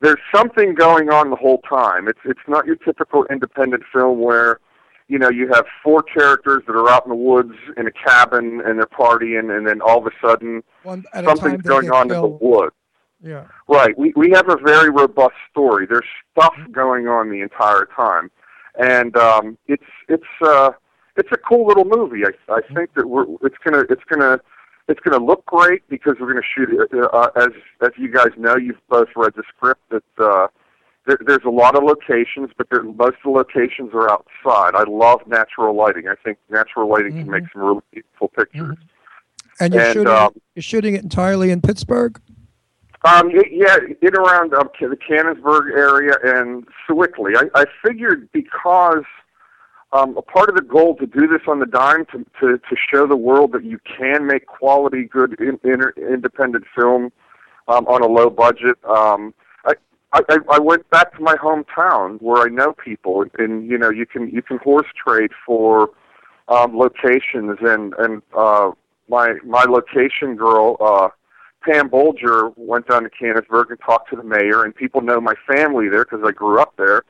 [0.01, 2.07] there's something going on the whole time.
[2.07, 4.59] It's it's not your typical independent film where
[5.07, 8.61] you know you have four characters that are out in the woods in a cabin
[8.65, 11.91] and they're partying, and then all of a sudden One at a time something's going
[11.91, 12.73] on in the woods.
[13.21, 13.45] Yeah.
[13.67, 13.97] Right.
[13.97, 15.85] We we have a very robust story.
[15.85, 18.29] There's stuff going on the entire time,
[18.79, 20.71] and um, it's it's uh,
[21.15, 22.23] it's a cool little movie.
[22.25, 24.39] I I think that we're it's gonna it's gonna
[24.87, 26.91] it's gonna look great because we're gonna shoot it.
[27.13, 27.49] Uh, as
[27.81, 29.81] as you guys know, you've both read the script.
[29.89, 30.47] That uh,
[31.05, 34.75] there, there's a lot of locations, but there, most of the locations are outside.
[34.75, 36.07] I love natural lighting.
[36.07, 38.77] I think natural lighting can make some really beautiful pictures.
[39.59, 42.19] And you're And, shooting um, it, you're shooting it entirely in Pittsburgh.
[43.03, 47.33] Um, y- yeah, in around um, the Canonsburg area and Sewickley.
[47.37, 49.03] I, I figured because
[49.93, 52.75] um, a part of the goal to do this on the dime to, to, to
[52.91, 57.11] show the world that you can make quality, good, in, inter, independent film
[57.67, 58.77] um, on a low budget.
[58.83, 59.33] Um,
[60.15, 64.05] I, I, went back to my hometown where I know people, and you know you
[64.05, 65.89] can you can horse trade for
[66.47, 68.71] um, locations, and and uh,
[69.09, 70.77] my my location girl.
[70.79, 71.09] Uh,
[71.63, 75.33] Pam Bolger went down to Canonsburg and talked to the mayor, and people know my
[75.47, 77.03] family there because I grew up there.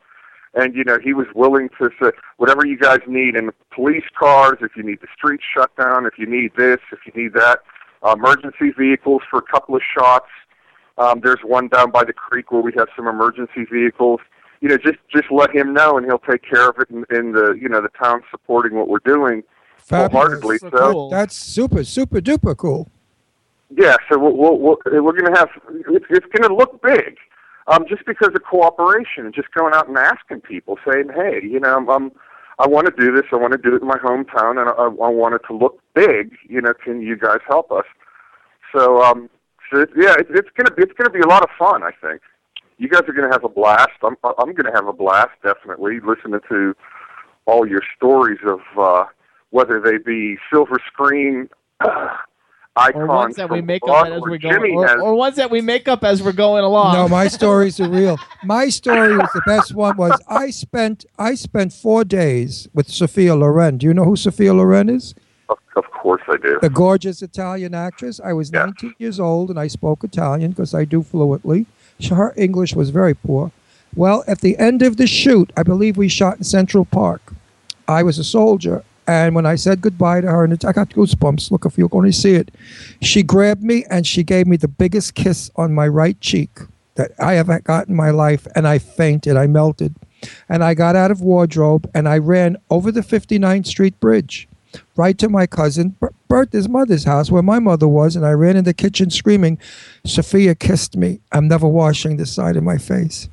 [0.54, 4.56] And you know, he was willing to say whatever you guys need in police cars,
[4.62, 7.60] if you need the streets shut down, if you need this, if you need that,
[8.02, 10.28] uh, emergency vehicles for a couple of shots.
[10.98, 14.20] Um, there's one down by the creek where we have some emergency vehicles.
[14.60, 17.32] You know, just just let him know, and he'll take care of it in, in
[17.32, 19.42] the you know the town supporting what we're doing
[19.90, 20.58] wholeheartedly.
[20.58, 21.10] So So cool.
[21.10, 22.90] That's super, super duper cool.
[23.76, 25.48] yeah, so we'll, we'll, we'll, we're going to have
[25.88, 27.18] it's, it's going to look big,
[27.66, 31.60] um, just because of cooperation and just going out and asking people, saying, "Hey, you
[31.60, 32.12] know, I'm, I'm
[32.58, 33.24] I want to do this.
[33.32, 35.78] I want to do it in my hometown, and I, I want it to look
[35.94, 36.34] big.
[36.48, 37.84] You know, can you guys help us?"
[38.74, 39.28] So, um,
[39.72, 41.82] so it- yeah, it, it's gonna it's gonna be a lot of fun.
[41.82, 42.20] I think
[42.78, 43.88] you guys are going to have a blast.
[44.02, 46.74] I'm I'm going to have a blast definitely listening to
[47.46, 49.04] all your stories of uh,
[49.50, 51.48] whether they be silver screen.
[51.80, 52.12] icons
[52.96, 55.50] or ones that we make up as we go, Jimmy or, has or ones that
[55.50, 56.92] we make up as we're going along.
[56.94, 58.18] No, my stories are real.
[58.44, 59.96] My story was the best one.
[59.96, 63.78] Was I spent I spent four days with Sophia Loren.
[63.78, 65.14] Do you know who Sophia Loren is?
[65.48, 66.58] Of, of course I do.
[66.60, 68.20] The gorgeous Italian actress.
[68.22, 68.66] I was Yeah.
[68.66, 71.66] 19 years old and I spoke Italian because I do fluently.
[72.10, 73.52] Her English was very poor.
[73.94, 77.32] Well, at the end of the shoot, I believe we shot in Central Park.
[77.88, 81.50] I was a soldier, and when I said goodbye to her, and I got goosebumps.
[81.50, 82.50] Look, if you're going to see it,
[83.00, 86.50] she grabbed me and she gave me the biggest kiss on my right cheek
[86.96, 89.36] that I have got in my life, and I fainted.
[89.36, 89.94] I melted,
[90.48, 94.48] and I got out of wardrobe and I ran over the 59th Street Bridge,
[94.96, 95.96] right to my cousin
[96.28, 99.58] Bertha's mother's house where my mother was, and I ran in the kitchen screaming,
[100.04, 101.20] "Sophia kissed me.
[101.32, 103.28] I'm never washing this side of my face."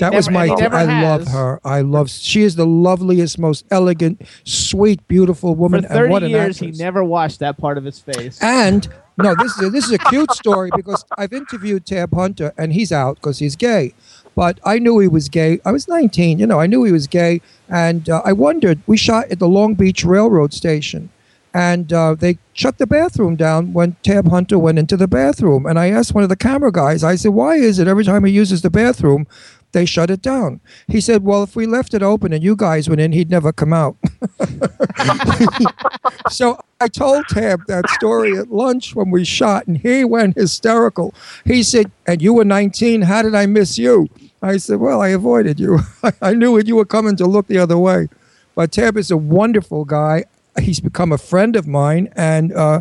[0.00, 0.46] That was my.
[0.46, 1.60] I love her.
[1.64, 2.10] I love.
[2.10, 5.84] She is the loveliest, most elegant, sweet, beautiful For woman.
[5.84, 8.38] and 30 what an years, he never washed that part of his face.
[8.42, 12.52] And no, this is a, this is a cute story because I've interviewed Tab Hunter
[12.56, 13.94] and he's out because he's gay.
[14.38, 15.58] But I knew he was gay.
[15.64, 16.60] I was 19, you know.
[16.60, 18.78] I knew he was gay, and uh, I wondered.
[18.86, 21.10] We shot at the Long Beach Railroad Station,
[21.52, 25.66] and uh, they shut the bathroom down when Tab Hunter went into the bathroom.
[25.66, 27.02] And I asked one of the camera guys.
[27.02, 29.26] I said, "Why is it every time he uses the bathroom,
[29.72, 32.88] they shut it down?" He said, "Well, if we left it open and you guys
[32.88, 33.96] went in, he'd never come out."
[36.30, 41.12] so I told Tab that story at lunch when we shot, and he went hysterical.
[41.44, 43.02] He said, "And you were 19.
[43.02, 44.08] How did I miss you?"
[44.42, 45.80] I said, "Well, I avoided you.
[46.22, 48.08] I knew that you were coming to look the other way."
[48.54, 50.24] But Tab is a wonderful guy.
[50.60, 52.80] He's become a friend of mine, and uh,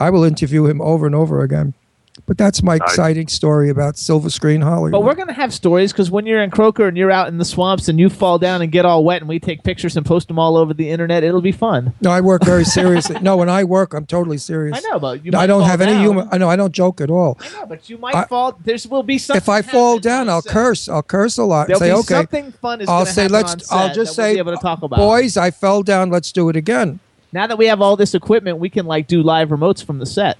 [0.00, 1.74] I will interview him over and over again.
[2.26, 4.92] But that's my exciting story about Silver Screen Hollywood.
[4.92, 7.44] But we're gonna have stories because when you're in Croaker and you're out in the
[7.44, 10.28] swamps and you fall down and get all wet and we take pictures and post
[10.28, 11.94] them all over the internet, it'll be fun.
[12.00, 13.18] no, I work very seriously.
[13.20, 14.76] no, when I work, I'm totally serious.
[14.84, 16.28] I know, but you I might don't fall have any humor.
[16.30, 17.38] I know I don't joke at all.
[17.40, 18.58] I know, but you might I- fall.
[18.62, 19.38] There's will be something.
[19.40, 20.52] if I fall down, I'll set.
[20.52, 20.88] curse.
[20.88, 21.66] I'll curse a lot.
[21.68, 22.14] There'll say, be okay.
[22.14, 23.52] something fun is I'll gonna say, let's.
[23.52, 24.96] on set I'll just that we'll say, be able to talk about.
[24.98, 26.10] boys, I fell down.
[26.10, 27.00] Let's do it again.
[27.32, 30.06] Now that we have all this equipment, we can like do live remotes from the
[30.06, 30.36] set.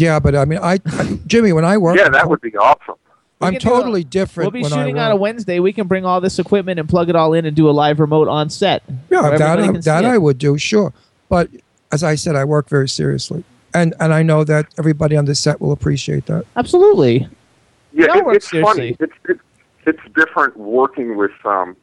[0.00, 2.94] Yeah, but I mean, I, I Jimmy, when I work, Yeah, that would be awesome.
[3.38, 4.46] We I'm can do a- totally different.
[4.46, 5.02] We'll be when shooting work.
[5.04, 5.60] on a Wednesday.
[5.60, 8.00] We can bring all this equipment and plug it all in and do a live
[8.00, 8.82] remote on set.
[9.10, 10.04] Yeah, that I, that.
[10.06, 10.94] I would do, sure.
[11.28, 11.50] But
[11.92, 15.34] as I said, I work very seriously, and and I know that everybody on the
[15.34, 16.46] set will appreciate that.
[16.56, 17.28] Absolutely.
[17.92, 18.96] Yeah, it, work it's funny.
[18.98, 19.40] It's it's
[19.84, 21.76] it's different working with um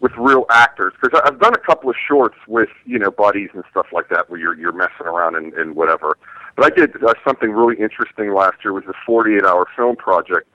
[0.00, 3.64] with real actors because I've done a couple of shorts with you know buddies and
[3.70, 6.16] stuff like that where you're you're messing around and, and whatever.
[6.60, 8.76] But I did uh, something really interesting last year.
[8.76, 10.46] It was a 48 hour film project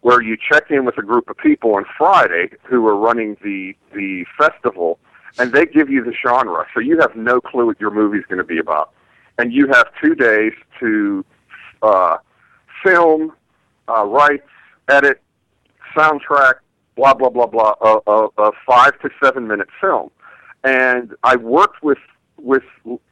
[0.00, 3.76] where you check in with a group of people on Friday who are running the
[3.94, 4.98] the festival,
[5.38, 8.38] and they give you the genre, so you have no clue what your movie's going
[8.38, 8.92] to be about,
[9.38, 11.24] and you have two days to
[11.82, 12.16] uh,
[12.84, 13.32] film,
[13.86, 14.42] uh, write,
[14.88, 15.22] edit,
[15.96, 16.54] soundtrack,
[16.96, 20.10] blah blah blah blah, a, a, a five to seven minute film,
[20.64, 21.98] and I worked with
[22.42, 22.62] with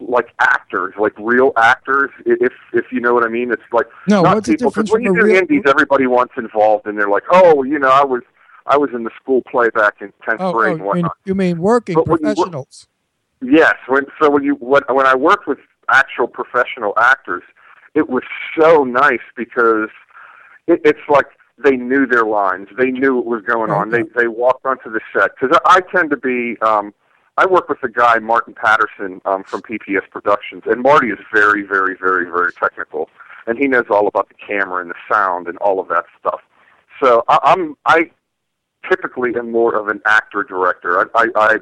[0.00, 3.52] like actors, like real actors, if if you know what I mean.
[3.52, 6.98] It's like No, not people because when you do real- indies, everybody wants involved, and
[6.98, 8.22] they're like, oh, you know, I was
[8.66, 10.86] I was in the school play back in tenth Oh, grade oh and you, mean,
[10.86, 11.16] whatnot.
[11.24, 12.88] you mean working But when you professionals?
[13.42, 17.42] Yes, when so when you when when I worked with actual professional actors,
[17.94, 18.22] it was
[18.58, 19.88] so nice because
[20.66, 21.26] it, it's like
[21.62, 23.90] they knew their lines, they knew what was going on.
[23.90, 26.56] They they walked onto the set because I, I tend to be.
[26.62, 26.92] um
[27.40, 31.62] I work with a guy Martin Patterson um, from PPS Productions, and Marty is very,
[31.62, 33.08] very, very, very technical,
[33.46, 36.42] and he knows all about the camera and the sound and all of that stuff.
[37.02, 38.10] So I, I'm I
[38.90, 41.00] typically am more of an actor director.
[41.00, 41.56] I, I, I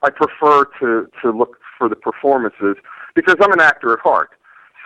[0.00, 2.76] I prefer to to look for the performances
[3.14, 4.30] because I'm an actor at heart.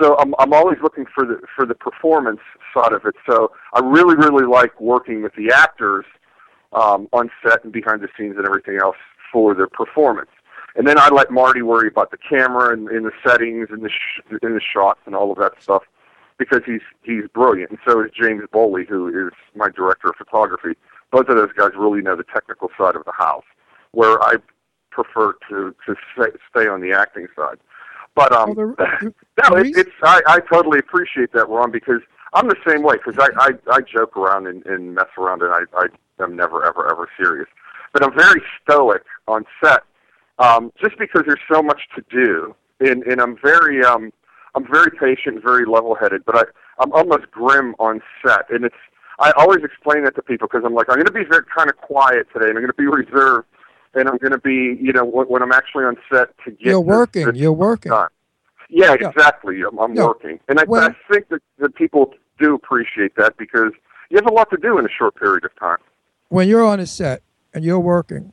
[0.00, 2.40] So I'm I'm always looking for the for the performance
[2.74, 3.14] side of it.
[3.30, 6.04] So I really really like working with the actors
[6.72, 8.96] um, on set and behind the scenes and everything else
[9.32, 10.30] for their performance.
[10.76, 13.90] And then I let Marty worry about the camera and, and the settings and the
[13.90, 15.82] sh- and the shots and all of that stuff
[16.38, 17.70] because he's he's brilliant.
[17.70, 20.76] And so is James Bowley, who is my director of photography.
[21.10, 23.44] Both of those guys really know the technical side of the house,
[23.92, 24.36] where I
[24.90, 27.58] prefer to to stay, stay on the acting side.
[28.14, 29.14] But um, Well, the-
[29.50, 32.00] no, it, it's I, I totally appreciate that, Ron, because
[32.32, 32.96] I'm the same way.
[32.96, 35.86] Because I, I I joke around and, and mess around, and I I
[36.22, 37.48] am never ever ever serious.
[37.92, 39.82] But I'm very stoic on set,
[40.38, 44.12] um, just because there's so much to do, and and I'm very um
[44.54, 46.42] I'm very patient, very level-headed, but I
[46.82, 48.74] I'm almost grim on set, and it's
[49.18, 51.68] I always explain that to people because I'm like I'm going to be very kind
[51.68, 53.46] of quiet today, and I'm going to be reserved,
[53.94, 56.60] and I'm going to be you know when, when I'm actually on set to get
[56.60, 57.26] You're this- working.
[57.26, 57.90] this You're working.
[57.90, 58.08] done.
[58.70, 59.08] Yeah, Yeah.
[59.10, 59.60] exactly.
[59.62, 60.06] I'm, I'm Yeah.
[60.06, 63.72] working, and I, Well- I think that, that people do appreciate that because
[64.08, 65.76] you have a lot to do in a short period of time.
[66.30, 67.22] when you're on a set
[67.54, 68.32] and you're working,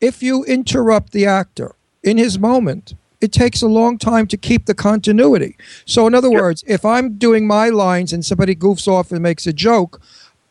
[0.00, 4.66] if you interrupt the actor in his moment, it takes a long time to keep
[4.66, 5.56] the continuity.
[5.86, 9.46] So, in other words, if I'm doing my lines and somebody goofs off and makes
[9.46, 10.00] a joke,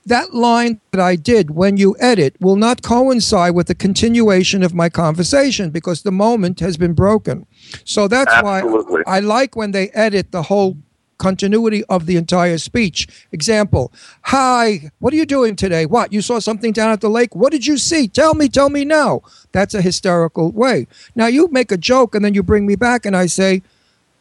[0.05, 4.73] that line that I did when you edit will not coincide with the continuation of
[4.73, 7.45] my conversation because the moment has been broken.
[7.85, 9.03] So that's Absolutely.
[9.05, 10.77] why I like when they edit the whole
[11.17, 13.07] continuity of the entire speech.
[13.31, 13.91] Example,
[14.23, 15.85] hi, what are you doing today?
[15.85, 17.35] What, you saw something down at the lake?
[17.35, 18.07] What did you see?
[18.07, 19.21] Tell me, tell me now.
[19.51, 20.87] That's a hysterical way.
[21.15, 23.61] Now you make a joke and then you bring me back and I say,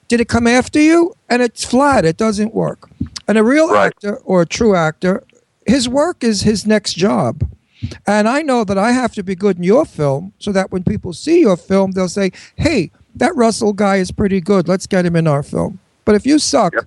[0.09, 1.14] did it come after you?
[1.28, 2.90] And it's flat, it doesn't work.
[3.26, 3.87] And a real Right.
[3.87, 5.24] actor or a true actor,
[5.66, 7.48] his work is his next job.
[8.07, 10.85] And I know that I have to be good in your film so that when
[10.85, 14.68] people see your film, they'll say, hey, that Russell guy is pretty good.
[14.68, 15.81] Let's get him in our film.
[16.05, 16.85] But if you suck, Yep.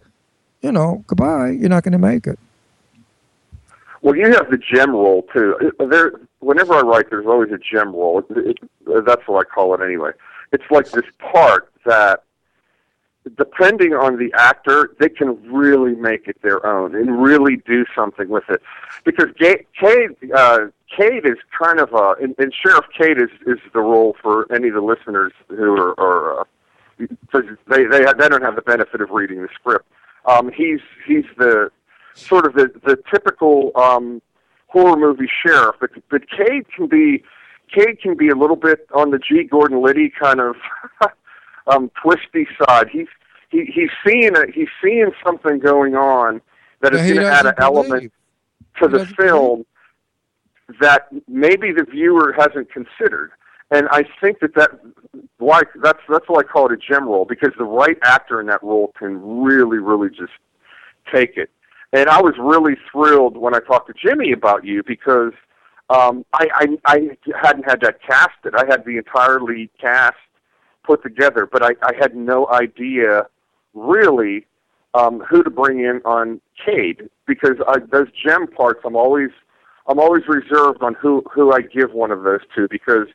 [0.61, 1.49] you know, goodbye.
[1.51, 2.37] You're not going to make it.
[4.01, 5.55] Well, you have the gem roll too.
[5.79, 8.19] Uh, There, whenever I write, there's always a gem roll.
[8.29, 10.11] It, it, that's what I call it anyway.
[10.51, 12.21] It's like this part that
[13.37, 18.29] depending on the actor, they can really make it their own and really do something
[18.29, 18.61] with it.
[19.03, 23.57] Because Ga- Cade, uh, Cade is kind of a, and, and Sheriff Cade is is
[23.73, 26.43] the role for any of the listeners who are, are uh,
[26.97, 29.87] because they they they don't have the benefit of reading the script.
[30.25, 31.71] Um, he's he's the
[32.13, 34.21] sort of the the typical um,
[34.67, 37.23] horror movie sheriff, but but Cade can be
[37.73, 39.43] Cade can be a little bit on the G.
[39.43, 40.55] Gordon Liddy kind of
[41.67, 42.87] um, twisty side.
[42.89, 43.07] He's
[43.49, 46.41] he, he's seeing a, he's seeing something going on
[46.81, 48.11] that is Yeah, he going to add an element
[48.81, 49.65] to He the film
[50.79, 53.31] that maybe the viewer hasn't considered.
[53.71, 54.71] And I think that that
[55.37, 58.47] why that's that's why I call it a gem role because the right actor in
[58.47, 60.33] that role can really really just
[61.11, 61.49] take it.
[61.93, 65.33] And I was really thrilled when I talked to Jimmy about you because
[65.89, 68.55] um, I, I I hadn't had that casted.
[68.55, 70.17] I had the entire lead cast
[70.83, 73.27] put together, but I, I had no idea
[73.73, 74.45] really
[74.93, 79.31] um, who to bring in on Cade because I, those gem parts I'm always
[79.87, 83.07] I'm always reserved on who who I give one of those to because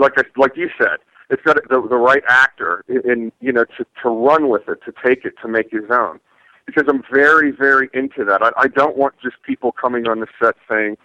[0.00, 3.84] like I, like you said it's got the, the right actor in you know to
[4.02, 6.18] to run with it to take it to make his own.
[6.66, 8.42] Because I'm very very into that.
[8.42, 10.96] I, I don't want just people coming on the set saying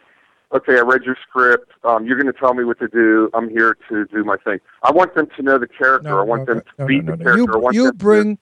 [0.54, 1.72] okay I read your script.
[1.84, 3.30] Um, you're going to tell me what to do.
[3.34, 4.60] I'm here to do my thing.
[4.84, 6.20] I want them to know the character.
[6.20, 7.24] I want them to no, be no, the no.
[7.24, 7.52] character.
[7.54, 8.38] I You, want you them to- bring,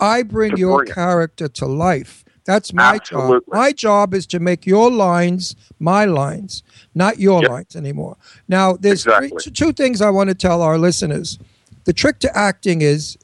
[0.00, 0.94] I bring your bring it.
[0.94, 2.24] character to life.
[2.46, 3.38] That's my Absolutely.
[3.40, 3.42] job.
[3.48, 6.62] My job is to make your lines my lines,
[6.94, 7.50] not your Yep.
[7.50, 8.16] lines anymore.
[8.48, 11.38] Now, there's three- two things I want to tell our listeners.
[11.84, 13.16] The trick to acting is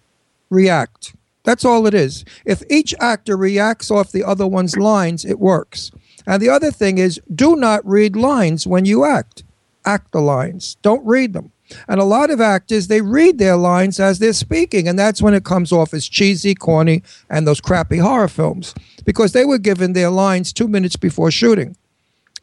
[0.50, 1.14] react.
[1.44, 2.24] That's all it is.
[2.44, 5.90] If each actor reacts off the other one's lines, it works.
[6.26, 9.42] And the other thing is do not read lines when you act.
[9.84, 10.76] Act the lines.
[10.82, 11.50] Don't read them.
[11.88, 15.34] And a lot of actors, they read their lines as they're speaking, and that's when
[15.34, 19.92] it comes off as cheesy, corny, and those crappy horror films because they were given
[19.92, 21.76] their lines two minutes before shooting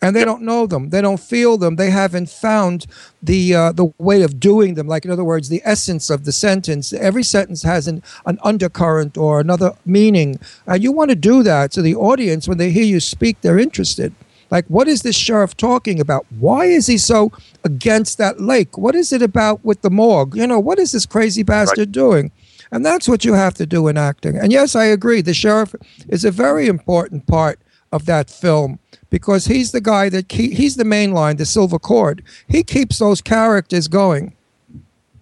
[0.01, 0.89] and they don't know them.
[0.89, 1.75] They don't feel them.
[1.75, 2.85] They haven't found
[3.21, 4.87] the uh, the way of doing them.
[4.87, 6.93] Like in other words, the essence of the sentence.
[6.93, 11.73] Every sentence has an, an undercurrent or another meaning, and you want to do that
[11.73, 14.13] so the audience, when they hear you speak, they're interested.
[14.51, 16.25] Like, what is this sheriff talking about?
[16.39, 17.31] Why is he so
[17.63, 18.77] against that lake?
[18.77, 20.35] What is it about with the morgue?
[20.35, 22.31] You know, what is this crazy bastard doing?
[22.71, 24.38] And that's what you have to do in acting.
[24.38, 25.21] And yes, I agree.
[25.21, 25.75] The sheriff
[26.07, 27.59] is a very important part
[27.91, 31.79] of that film because he's the guy that keep, he's the main line, the silver
[31.79, 32.23] cord.
[32.47, 34.35] He keeps those characters going.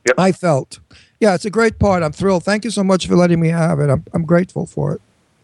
[0.07, 0.15] Yep.
[0.17, 0.79] I felt.
[1.19, 2.03] Yeah, it's a great part.
[2.03, 2.43] I'm thrilled.
[2.43, 3.89] Thank you so much for letting me have it.
[3.89, 5.01] I'm, I'm grateful for it.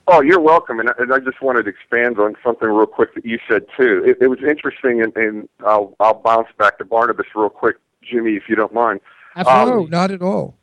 [0.08, 0.80] Oh, you're welcome.
[0.80, 4.04] And, and I just wanted to expand on something real quick that you said too.
[4.06, 8.32] It, it was interesting, and, and I'll I'll bounce back to Barnabas real quick, Jimmy,
[8.32, 9.00] if you don't mind.
[9.36, 9.90] Absolutely.
[9.90, 10.56] No, not at all.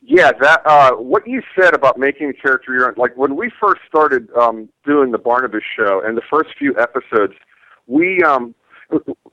[0.00, 2.94] Yeah, that uh, what you said about making the character your own.
[2.96, 7.34] Like when we first started um, doing the Barnabas show, and the first few episodes,
[7.86, 8.54] we um,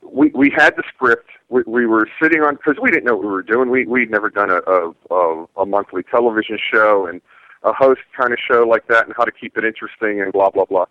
[0.01, 1.29] we we had the script.
[1.47, 3.69] We, we were sitting on because we didn't know what we were doing.
[3.69, 7.21] We we'd never done a a, a a monthly television show and
[7.65, 10.49] a host kind of show like that, and how to keep it interesting and blah
[10.49, 10.85] blah blah.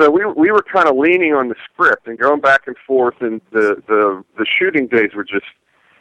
[0.00, 3.16] So we we were kind of leaning on the script and going back and forth,
[3.20, 5.46] and the the the shooting days were just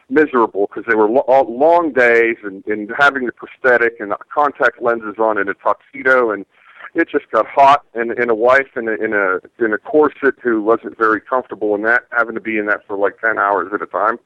[0.10, 5.16] miserable because they were lo- long days and, and having the prosthetic and contact lenses
[5.18, 6.46] on and a tuxedo and
[6.94, 10.36] it just got hot and, and a wife in a, in a in a corset
[10.44, 13.72] who wasn't very comfortable in that having to be in that for like 10 hours
[13.74, 14.20] at a time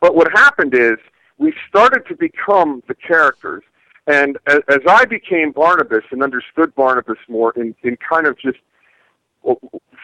[0.00, 0.96] but what happened is
[1.38, 3.64] we started to become the characters
[4.08, 8.58] and as, as I became Barnabas and understood Barnabas more and, and kind of just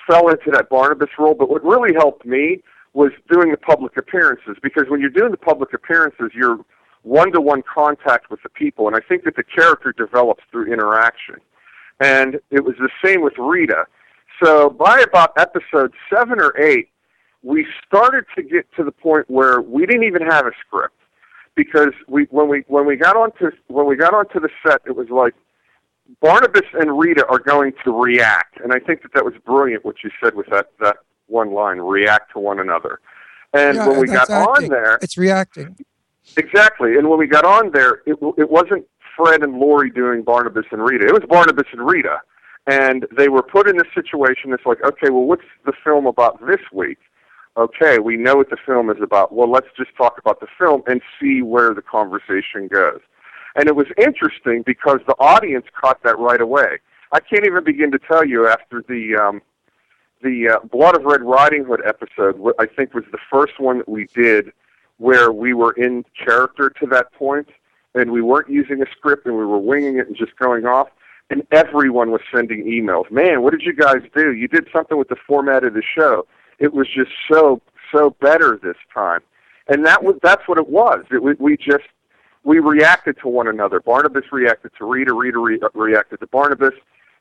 [0.08, 2.62] fell into that Barnabas role but what really helped me
[2.94, 6.58] was doing the public appearances because when you're doing the public appearances, you're
[7.02, 10.72] one to one contact with the people, and I think that the character develops through
[10.72, 11.36] interaction.
[12.00, 13.84] And it was the same with Rita.
[14.42, 16.88] So by about episode seven or eight,
[17.42, 20.96] we started to get to the point where we didn't even have a script
[21.56, 24.96] because we when we when we got onto when we got onto the set, it
[24.96, 25.34] was like
[26.20, 29.96] Barnabas and Rita are going to react, and I think that that was brilliant what
[30.04, 33.00] you said with that that one line, react to one another.
[33.54, 34.64] And Yeah, when we got acting.
[34.64, 35.76] on there, It's reacting.
[36.36, 38.86] exactly, and when we got on there, it it wasn't
[39.16, 41.06] Fred and Lori doing Barnabas and Rita.
[41.06, 42.20] It was Barnabas and Rita,
[42.66, 44.52] and they were put in this situation.
[44.52, 46.98] It's like, okay, well, what's the film about this week?
[47.56, 49.32] Okay, we know what the film is about.
[49.32, 53.00] Well, let's just talk about the film and see where the conversation goes.
[53.54, 56.78] And it was interesting because the audience caught that right away.
[57.12, 59.42] I can't even begin to tell you after the um,
[60.20, 62.42] the uh, Blood of Red Riding Hood episode.
[62.58, 64.52] I think was the first one that we did
[64.98, 67.06] where we were in character to that
[67.94, 70.88] and we weren't using a script, and we were winging it and just going off.
[71.30, 73.10] And everyone was sending emails.
[73.10, 74.32] Man, what did you guys do?
[74.32, 76.26] You did something with the format of the show.
[76.58, 77.60] It was just so
[77.92, 79.20] so better this time,
[79.68, 81.04] and that was that's what it was.
[81.10, 81.84] It, we, we just
[82.44, 83.80] we reacted to one another.
[83.80, 85.12] Barnabas reacted to Rita.
[85.12, 86.74] Rita re- reacted to Barnabas,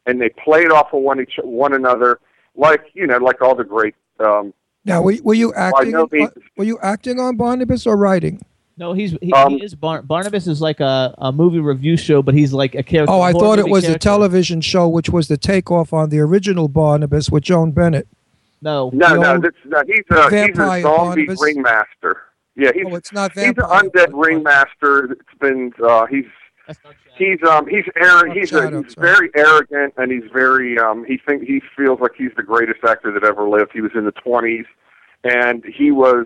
[0.06, 2.20] and they played off of one each one another,
[2.56, 3.96] like you know, like all the great.
[4.20, 4.54] Um,
[4.86, 5.92] Now, were, were you acting?
[5.92, 8.42] no on- were you acting on Barnabas or writing?
[8.76, 12.24] No, he's he, Um, he is Bar- Barnabas is like a, a movie review show,
[12.24, 13.14] but he's like a character.
[13.14, 14.00] Oh, I thought it movie was a character.
[14.10, 18.08] television show, which was the takeoff on the original Barnabas with Joan Bennett.
[18.64, 21.42] No, no, The no, old this, no, he's a he's a vampire zombie Barnabas?
[21.42, 22.22] ringmaster.
[22.56, 23.82] Yeah, he's Oh, it's not he's an vampire.
[23.82, 25.12] undead ringmaster.
[25.12, 26.26] It's been uh, he's
[26.68, 28.38] That's not he's um he's arrogant.
[28.38, 32.32] He's, a, he's very arrogant, and he's very um he think he feels like he's
[32.38, 33.72] the greatest actor that ever lived.
[33.74, 34.66] He was in the twenties,
[35.24, 36.26] and he was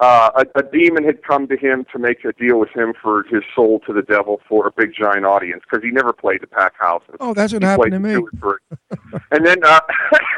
[0.00, 3.24] uh, a, a demon had come to him to make a deal with him for
[3.24, 6.46] his soul to the devil for a big giant audience because he never played to
[6.46, 7.16] pack houses.
[7.18, 8.12] Oh, that's what he happened to me.
[8.14, 9.20] two or three.
[9.32, 9.80] and then uh,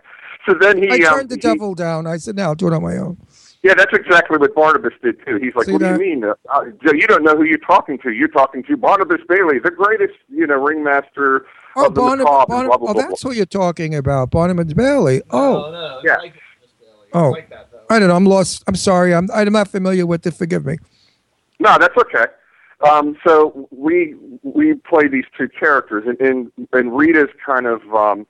[0.46, 2.06] so then he I um, turned the he- devil down.
[2.06, 3.16] I said, "No, I'll do it on my own."
[3.62, 5.36] yeah, that's exactly what Barnabas did too.
[5.36, 5.98] He's like, See "What that?
[5.98, 6.24] do you mean?
[6.24, 8.10] Uh, uh, you don't know who you're talking to.
[8.10, 12.24] You're talking to Barnabas Bailey, the greatest, you know, ringmaster Oh, of the Barnabas.
[12.30, 15.22] macabre." and Barnab- blah, blah, oh, that's who you're talking about, Barnabas Bailey.
[15.30, 16.16] Oh, no, Yeah.
[16.18, 16.34] like
[17.14, 17.30] Oh.
[17.30, 17.68] like that.
[17.90, 18.16] I don't know.
[18.16, 18.64] I'm lost.
[18.66, 19.14] I'm sorry.
[19.14, 20.32] I'm I'm not familiar with it.
[20.34, 20.78] Forgive me.
[21.60, 22.24] No, that's okay.
[22.88, 28.26] Um, so we we play these two characters, and and, and Rita's kind of um,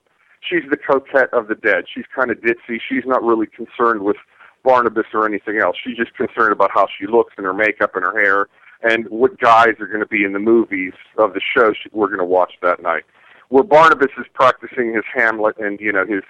[0.47, 1.85] she's the coquette of the dead.
[1.93, 2.79] She's kind of ditzy.
[2.87, 4.17] She's not really concerned with
[4.63, 5.75] Barnabas or anything else.
[5.83, 8.47] She's just concerned about how she looks and her makeup and her hair,
[8.81, 12.07] and what guys are going to be in the movies of the show she, we're
[12.07, 13.03] going to watch that night.
[13.49, 16.23] Where Barnabas is practicing his Hamlet and you know his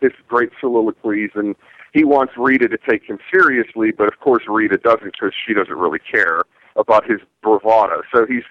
[0.00, 1.54] his great soliloquies, and
[1.92, 5.76] he wants Rita to take him seriously, but of course Rita doesn't because she doesn't
[5.76, 6.42] really care
[6.76, 8.02] about his bravado.
[8.14, 8.44] So he's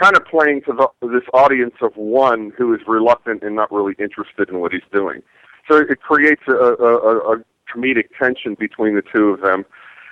[0.00, 3.94] kind of playing to the, this audience of one who is reluctant and not really
[3.98, 5.22] interested in what he's doing.
[5.68, 9.64] So it creates a, a, a, a comedic tension between the two of them,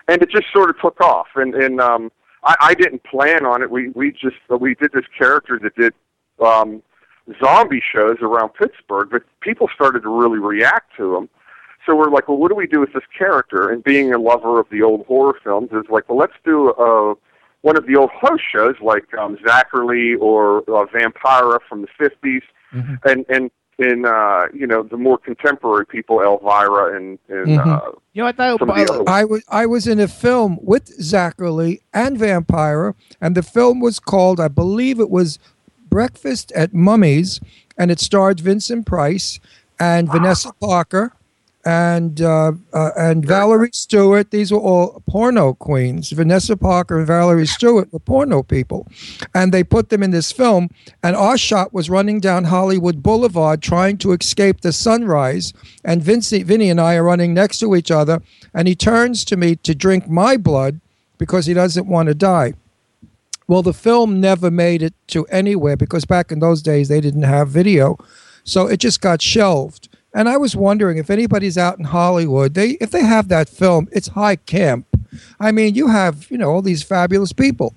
[0.08, 1.28] and it just sort of took off.
[1.36, 2.10] And and um,
[2.44, 3.70] I, I didn't plan on it.
[3.70, 5.94] We we just we did this character that did
[6.44, 6.82] um,
[7.42, 11.28] zombie shows around Pittsburgh, but people started to really react to him.
[11.86, 13.70] So we're like, well, what do we do with this character?
[13.70, 17.14] And being a lover of the old horror films is like, well, let's do uh,
[17.64, 22.42] one of the old host shows like um, Zacherley or uh, Vampira from the 50s,
[23.04, 27.66] and and in uh, you know the more contemporary people, Elvira and and Mhm.
[27.66, 30.84] uh, You know, I thought some of I was I was in a film with
[31.00, 35.38] Zacherley and Vampira, and the film was called, I believe it was
[35.88, 37.40] Breakfast at Mummy's,
[37.78, 39.40] and it starred Vincent Price
[39.80, 41.12] and Vanessa Parker
[41.64, 44.30] and uh, uh, and Valerie Stewart.
[44.30, 46.10] These were all porno queens.
[46.10, 48.86] Vanessa Parker and Valerie Stewart were porno people,
[49.34, 50.68] and they put them in this film.
[51.02, 55.52] And our shot was running down Hollywood Boulevard trying to escape the sunrise.
[55.84, 59.36] And Vincy, Vinny and I are running next to each other, and he turns to
[59.36, 60.80] me to drink my blood
[61.18, 62.54] because he doesn't want to die.
[63.46, 67.22] Well, the film never made it to anywhere because back in those days they didn't
[67.24, 67.98] have video,
[68.42, 69.88] so it just got shelved.
[70.16, 73.88] And I was wondering if anybody's out in Hollywood, they if they have that film,
[73.92, 74.86] it's high camp.
[75.40, 77.74] I mean, you have you know all these fabulous people,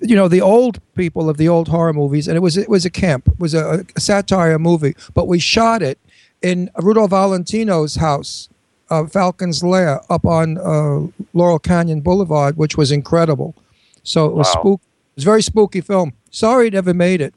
[0.00, 2.84] you know the old people of the old horror movies, and it was it was
[2.84, 5.98] a camp, it was a, a satire movie, but we shot it
[6.42, 8.48] in Rudolph Valentino's house,
[8.90, 13.56] uh, Falcon's Lair, up on uh, Laurel Canyon Boulevard, which was incredible.
[14.04, 14.60] So it was Wow.
[14.60, 14.80] spook.
[14.82, 16.12] It was a very spooky film.
[16.30, 17.34] Sorry, it never made it.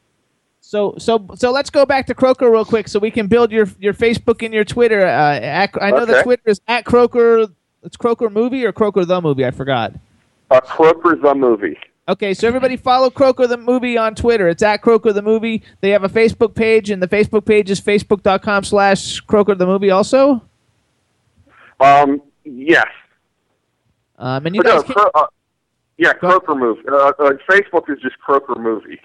[0.71, 3.67] So so so let's go back to Croaker real quick, so we can build your
[3.77, 5.05] your Facebook and your Twitter.
[5.05, 7.47] Uh, at, I know the Twitter is at Croaker.
[7.83, 9.45] It's Croaker movie or Croaker the movie.
[9.45, 9.91] I forgot.
[10.49, 11.77] uh, Croaker the movie.
[12.07, 14.47] Okay, so everybody follow Croaker the movie on Twitter.
[14.47, 15.61] It's at Croaker the movie.
[15.81, 19.91] They have a Facebook page, and the Facebook page is facebook.com slash Croaker the movie
[19.91, 20.41] also.
[21.81, 22.87] Um, yes.
[24.17, 25.25] Um, and you But no, can, uh,
[25.97, 26.83] yeah, Croaker movie.
[26.89, 29.01] Uh, uh, Facebook is just Croaker movie.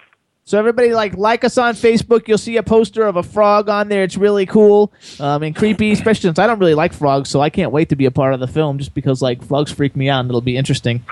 [0.46, 2.28] So everybody like like us on Facebook.
[2.28, 4.04] You'll see a poster of a frog on there.
[4.04, 7.50] It's really cool um, and creepy, especially since I don't really like frogs, so I
[7.50, 10.08] can't wait to be a part of the film just because like frogs freak me
[10.08, 11.04] out and it'll be interesting.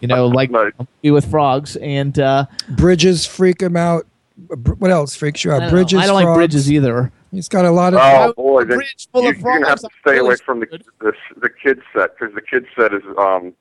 [0.00, 0.72] You know, like Nice.
[1.02, 4.06] be with frogs and uh, Bridges freak him out.
[4.78, 5.60] What else freaks you out?
[5.60, 5.70] don't, know.
[5.70, 6.00] Bridges.
[6.00, 7.12] I don't like bridges either.
[7.30, 8.00] He's got a lot of.
[8.02, 10.58] Oh boy, then bridge full you, of you're gonna have to stay really away from
[10.58, 10.84] the scared.
[10.98, 11.12] the,
[11.42, 13.52] the kids set because the kids set is um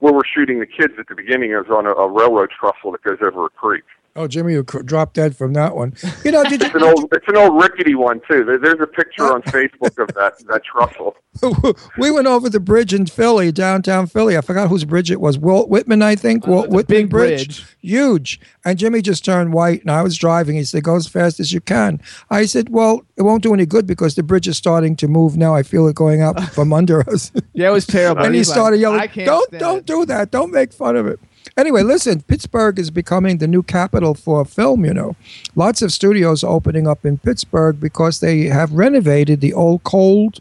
[0.00, 3.02] where we're shooting the kids at the beginning is on a, a railroad trestle that
[3.02, 3.84] goes over a creek.
[4.16, 5.94] Oh, Jimmy, you dropped dead from that one.
[6.24, 8.44] You know, did It's an old, it's an old rickety one too.
[8.44, 11.16] There's a picture on Facebook of that that trestle.
[11.98, 14.38] we went over the bridge in Philly, downtown Philly.
[14.38, 15.36] I forgot whose bridge it was.
[15.36, 16.46] Walt Whitman, I think.
[16.46, 17.66] Uh, Walt it's a Whitman big bridge.
[17.80, 18.40] Huge.
[18.64, 20.54] And Jimmy just turned white, and I was driving.
[20.54, 22.00] He said, "Go as fast as you can."
[22.30, 25.36] I said, "Well, it won't do any good because the bridge is starting to move
[25.36, 25.56] now.
[25.56, 28.22] I feel it going up from under us." Yeah, it was terrible.
[28.24, 30.30] and he started yelling, "Don't, stand don't it." do that!
[30.30, 31.18] Don't make fun of it."
[31.56, 34.84] Anyway, listen, Pittsburgh is becoming the new capital for film.
[34.84, 35.16] You know,
[35.54, 40.40] lots of studios are opening up in Pittsburgh because they have renovated the old cold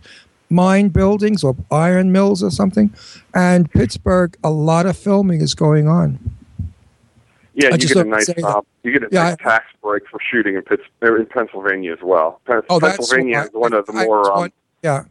[0.49, 2.93] mine buildings or iron mills or something.
[3.33, 6.19] And Pittsburgh, a lot of filming is going on.
[7.55, 10.19] Yeah, I you get a nice um, you get a Yeah, nice tax break for
[10.31, 12.39] shooting in Pitts in Pennsylvania as well.
[12.69, 15.03] Oh, Pennsylvania I- has one of the I- more I- um, yeah.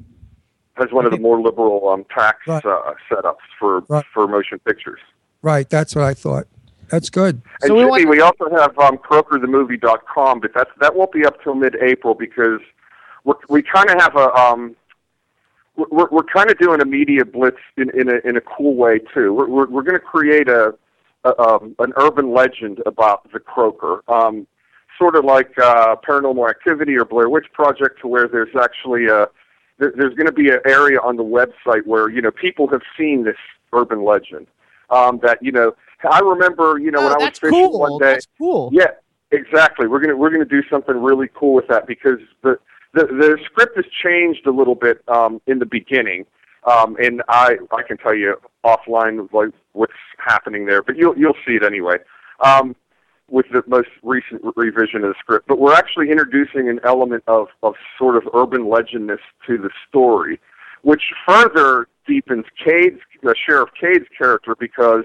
[0.74, 2.64] has one of the more liberal um, tax Right.
[2.64, 4.05] uh, setups for Right.
[4.12, 4.99] for motion pictures.
[5.43, 6.47] Right, that's what I thought.
[6.88, 7.43] That's good.
[7.62, 11.24] And So we Jimmy, want- we also have um, CroakerTheMovie.com, but that's that won't be
[11.24, 12.61] up till mid-April because
[13.24, 14.76] we're, we kind of have a um,
[15.76, 18.99] we're we're kind of doing a media blitz in in a in a cool way
[19.14, 19.32] too.
[19.32, 20.74] We're we're, we're going to create a,
[21.24, 24.03] a um, an urban legend about the Croaker.
[24.09, 24.47] Um,
[24.99, 29.26] Sort of like uh, Paranormal Activity or Blair Witch Project, to where there's actually a
[29.78, 32.82] there, there's going to be an area on the website where you know people have
[32.97, 33.38] seen this
[33.72, 34.47] urban legend.
[34.93, 35.72] Um, that you know,
[36.09, 37.80] I remember you know Oh, when I was fishing cool.
[37.80, 38.12] one day.
[38.14, 38.70] That's cool.
[38.72, 38.90] Yeah,
[39.30, 39.86] exactly.
[39.86, 42.59] We're gonna we're gonna do something really cool with that because the
[42.95, 46.26] the, the script has changed a little bit um, in the beginning,
[46.70, 51.36] um, and I I can tell you offline like what's happening there, but you'll you'll
[51.47, 51.97] see it anyway.
[52.40, 52.76] Um,
[53.28, 57.24] with the most recent re- revision of the script, but we're actually introducing an element
[57.26, 60.38] of, of sort of urban legendness to the story,
[60.82, 65.05] which further deepens Cade's, uh, Sheriff Cade's character because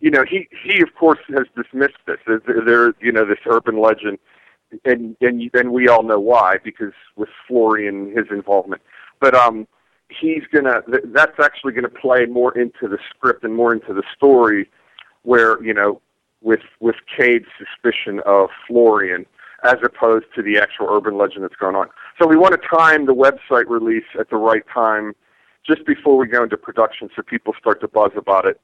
[0.00, 2.18] you know, he he of course has dismissed this.
[2.26, 4.18] There, you know, this urban legend,
[4.84, 8.82] and and and we all know why because with Florian his involvement.
[9.20, 9.66] But um,
[10.08, 14.02] he's gonna th- that's actually gonna play more into the script and more into the
[14.14, 14.68] story,
[15.22, 16.00] where you know,
[16.42, 19.24] with with Cade's suspicion of Florian
[19.64, 21.88] as opposed to the actual urban legend that's going on.
[22.20, 25.14] So we want to time the website release at the right time,
[25.66, 28.60] just before we go into production, so people start to buzz about it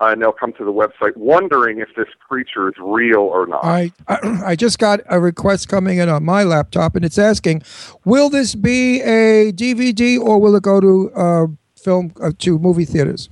[0.00, 3.64] uh, and they'll come to the website wondering if this creature is real or not.
[3.64, 7.62] I, I just got a request coming in on my laptop, and it's asking,
[8.04, 11.46] "Will this be a DVD or will it go to uh,
[11.76, 13.28] film uh, to movie theaters?"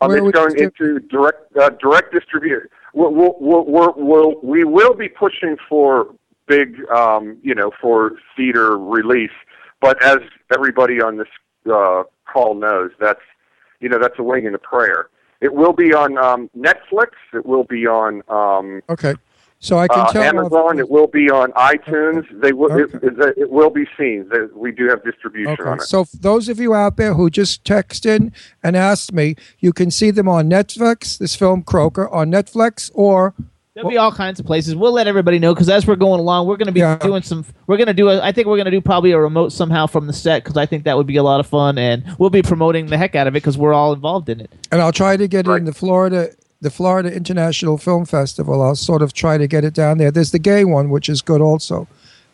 [0.00, 2.68] um, where it's going into direct uh, direct distribution.
[2.92, 6.14] We'll, we'll, we'll, we'll, we'll, we will be pushing for
[6.46, 9.30] big, um, you know, for theater release.
[9.82, 10.18] But as
[10.50, 11.28] everybody on this
[11.70, 12.04] uh,
[12.36, 13.20] call knows, that's
[13.80, 15.08] you know that's a wing and a prayer.
[15.40, 17.10] It will be on um, Netflix.
[17.32, 19.14] It will be on um, Okay,
[19.58, 20.78] so I can uh, tell Amazon.
[20.78, 22.24] It will be on iTunes.
[22.40, 22.72] They will.
[22.72, 23.06] Okay.
[23.06, 24.28] It, it, it will be seen.
[24.28, 25.82] That we do have distribution on it.
[25.82, 28.32] so those of you out there who just text in
[28.62, 31.18] and asked me, you can see them on Netflix.
[31.18, 33.34] This film Croaker on Netflix, or
[33.76, 34.74] There'll be all kinds of places.
[34.74, 36.96] We'll let everybody know because as we're going along, we're going to be Yeah.
[36.96, 37.44] doing some.
[37.66, 38.08] We're going to do.
[38.08, 40.56] A, I think we're going to do probably a remote somehow from the set because
[40.56, 43.14] I think that would be a lot of fun, and we'll be promoting the heck
[43.14, 44.50] out of it because we're all involved in it.
[44.72, 45.58] and I'll try to get it Right.
[45.58, 46.30] in the Florida,
[46.62, 48.62] the Florida International Film Festival.
[48.62, 50.10] I'll sort of try to get it down there.
[50.10, 51.86] There's the gay one, which is good also.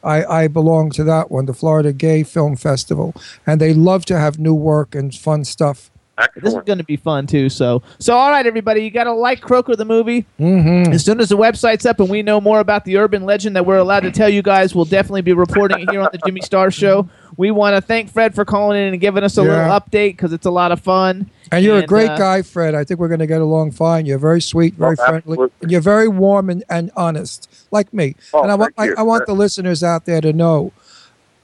[0.05, 3.15] I, I belong to that one, the Florida Gay Film Festival,
[3.47, 5.91] and they love to have new work and fun stuff.
[6.37, 7.49] This is going to be fun too.
[7.49, 10.27] So, so all right, everybody, you got to like Croaker the movie.
[10.39, 10.93] Mm-hmm.
[10.93, 13.67] As soon as the website's up and we know more about the urban legend that
[13.67, 16.41] we're allowed to tell you guys, we'll definitely be reporting it here on the Jimmy
[16.43, 17.09] Star Show.
[17.37, 20.33] We want to thank Fred for calling in and giving us a little update because
[20.33, 21.31] it's a lot of fun.
[21.51, 22.75] And you're a great uh, guy, Fred.
[22.75, 24.07] I think we're going to get along fine.
[24.07, 28.17] You're very sweet, very Oh, friendly, and you're very warm and, and honest, like me.
[28.35, 28.95] Oh, and I want I, you.
[28.99, 30.73] I want the listeners out there to know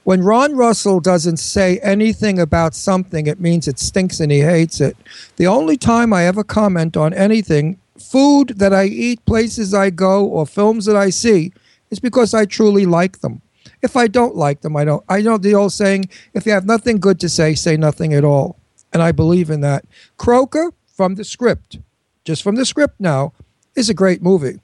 [0.09, 4.81] when Ron Russell doesn't say anything about something, it means it stinks and he hates
[4.81, 4.97] it.
[5.35, 10.25] The only time I ever comment on anything, food that I eat, places I go,
[10.25, 11.53] or films that I see,
[11.91, 13.43] is because I truly like them.
[13.83, 15.03] If I don't like them, I don't.
[15.07, 18.25] I know the old saying: if you have nothing good to say, say nothing at
[18.25, 18.57] all.
[18.91, 19.85] And I believe in that.
[20.17, 21.77] Croaker, from the script,
[22.25, 23.33] just from the script now,
[23.75, 24.59] is a great movie.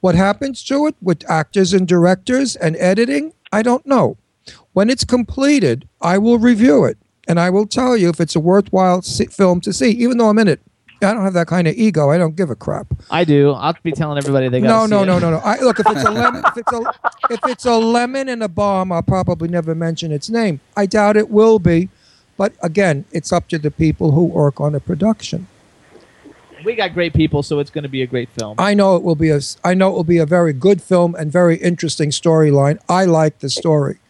[0.00, 4.18] What happens to it with actors and directors and editing, I don't know.
[4.72, 6.96] When it's completed, I will review it
[7.26, 10.38] and I will tell you if it's a worthwhile film to see, even though I'm
[10.38, 10.60] in it.
[11.02, 12.10] I don't have that kind of ego.
[12.10, 12.86] I don't give a crap.
[13.10, 13.52] I do.
[13.52, 14.68] I'll be telling everybody they got.
[14.68, 15.38] No, no, no, no, no.
[15.38, 16.82] I, look, if it's a lemon, if it's a,
[17.30, 20.60] if it's a lemon and a bomb, I'll probably never mention its name.
[20.76, 21.88] I doubt it will be,
[22.36, 25.46] but again, it's up to the people who work on the production.
[26.64, 28.56] We got great people, so it's going to be a great film.
[28.58, 29.40] I know it will be a.
[29.64, 32.78] I know it will be a very good film and very interesting storyline.
[32.90, 34.00] I like the story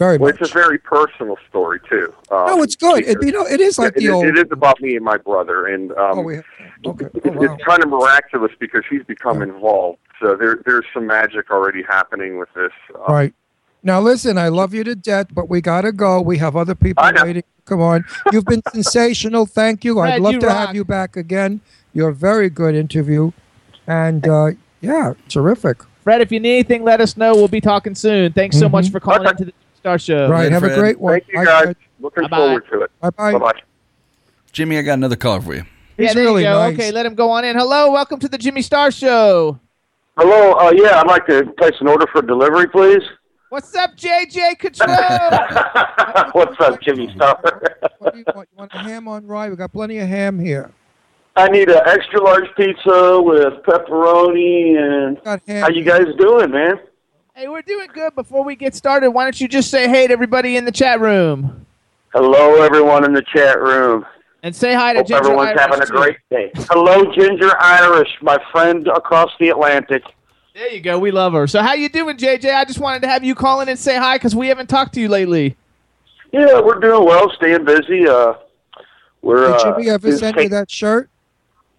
[0.00, 0.40] very Well, much.
[0.40, 2.12] it's a very personal story too.
[2.32, 3.04] Um, no, it's good.
[3.06, 4.24] It, you know, it is like it, the it- old.
[4.24, 6.38] it is about me and my brother, and um, Oh, we
[6.86, 7.04] okay.
[7.14, 7.42] it's, Oh, wow.
[7.54, 9.98] it's kind of miraculous because he's become involved.
[10.20, 12.72] So there, there's some magic already happening with this.
[12.94, 13.34] Uh, Right.
[13.82, 16.20] Now listen, I love you to death, but we gotta go.
[16.20, 17.44] We have other people waiting.
[17.66, 18.04] Come on.
[18.32, 19.44] You've been sensational.
[19.46, 20.00] Thank you.
[20.00, 20.66] I'd Fred, love you to rock.
[20.66, 21.60] have you back again.
[21.92, 23.32] You're a very good interview.
[23.86, 25.82] And uh, yeah, terrific.
[26.02, 27.34] Fred, if you need anything, let us know.
[27.34, 28.32] We'll be talking soon.
[28.32, 29.30] Thanks so much for calling Okay.
[29.30, 30.28] into the Star Show.
[30.28, 30.52] right.
[30.52, 30.72] Have Fred.
[30.72, 31.14] a great one.
[31.14, 31.74] Thank you guys.
[32.00, 32.36] Looking Bye-bye.
[32.36, 32.90] forward to it.
[33.00, 33.38] Bye Bye bye.
[33.38, 33.60] bye.
[34.52, 35.64] Jimmy, I got another caller for you.
[35.96, 36.58] Yeah, He's there really you go.
[36.58, 36.74] nice.
[36.74, 37.56] Okay, let him go on in.
[37.56, 39.58] Hello, welcome to the Jimmy Star Show.
[40.16, 40.52] Hello.
[40.54, 43.02] Uh, yeah, I'd like to place an order for delivery, please.
[43.50, 46.30] What's up, JJ Catrone?
[46.34, 47.40] What's up, Jimmy Star?
[47.98, 48.48] What do you want?
[48.52, 49.48] You want a ham on rye?
[49.50, 50.70] We got plenty of ham here.
[51.36, 55.22] I need an extra large pizza with pepperoni and.
[55.24, 55.62] Got ham.
[55.62, 56.78] How you guys doing, man?
[57.40, 58.14] Hey, we're doing good.
[58.14, 61.00] Before we get started, why don't you just say hey to everybody in the chat
[61.00, 61.64] room
[62.12, 64.04] Hello, everyone in the chat room.
[64.42, 65.92] and say hi to Hope Ginger everyone's Irish, having a too.
[65.92, 66.50] great day.
[66.68, 70.02] Hello, Ginger Irish, my friend across the Atlantic.
[70.54, 70.98] There you go.
[70.98, 71.46] We love her.
[71.46, 72.52] So how you doing, JJ?
[72.54, 74.92] I just wanted to have you call in and say hi because we haven't talked
[74.94, 75.56] to you lately.
[76.32, 78.06] Yeah, we're doing well, staying busy.
[78.06, 78.34] Uh,
[79.22, 79.46] we're.
[79.46, 81.08] Did uh, Jimmy ever just send you that shirt?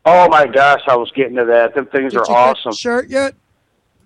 [0.06, 1.76] Oh my gosh, I was getting to that.
[1.76, 2.72] Them things Did are you awesome.
[2.72, 3.36] get the shirt yet?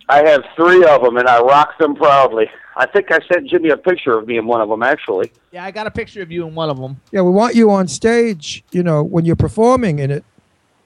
[0.08, 2.47] I have three of them, and I rock them proudly.
[2.78, 5.32] I think I sent Jimmy a picture of me in one of them, actually.
[5.51, 6.99] Yeah, I got a picture of you in one of them.
[7.12, 8.64] Yeah, we want you on stage.
[8.72, 10.24] You know, when you're performing in it.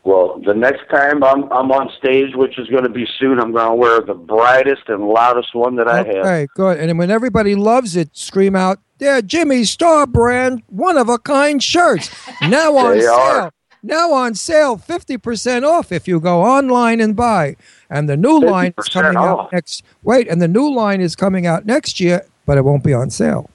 [0.06, 3.52] Well, the next time I'm I'm on stage, which is going to be soon, I'm
[3.52, 6.08] going to wear the brightest and loudest one that I have.
[6.08, 6.80] Okay, good.
[6.80, 11.62] And when everybody loves it, scream out, "Yeah, Jimmy Star brand one of a kind
[11.62, 12.10] shirts
[12.42, 13.14] now on They sale.
[13.14, 13.52] are.
[13.82, 17.56] Now on sale, fifty percent off if you go online and buy.
[17.90, 19.84] And the new line is 50% coming out next.
[20.04, 23.10] Wait, and the new line is coming out next year, but it won't be on
[23.10, 23.50] sale.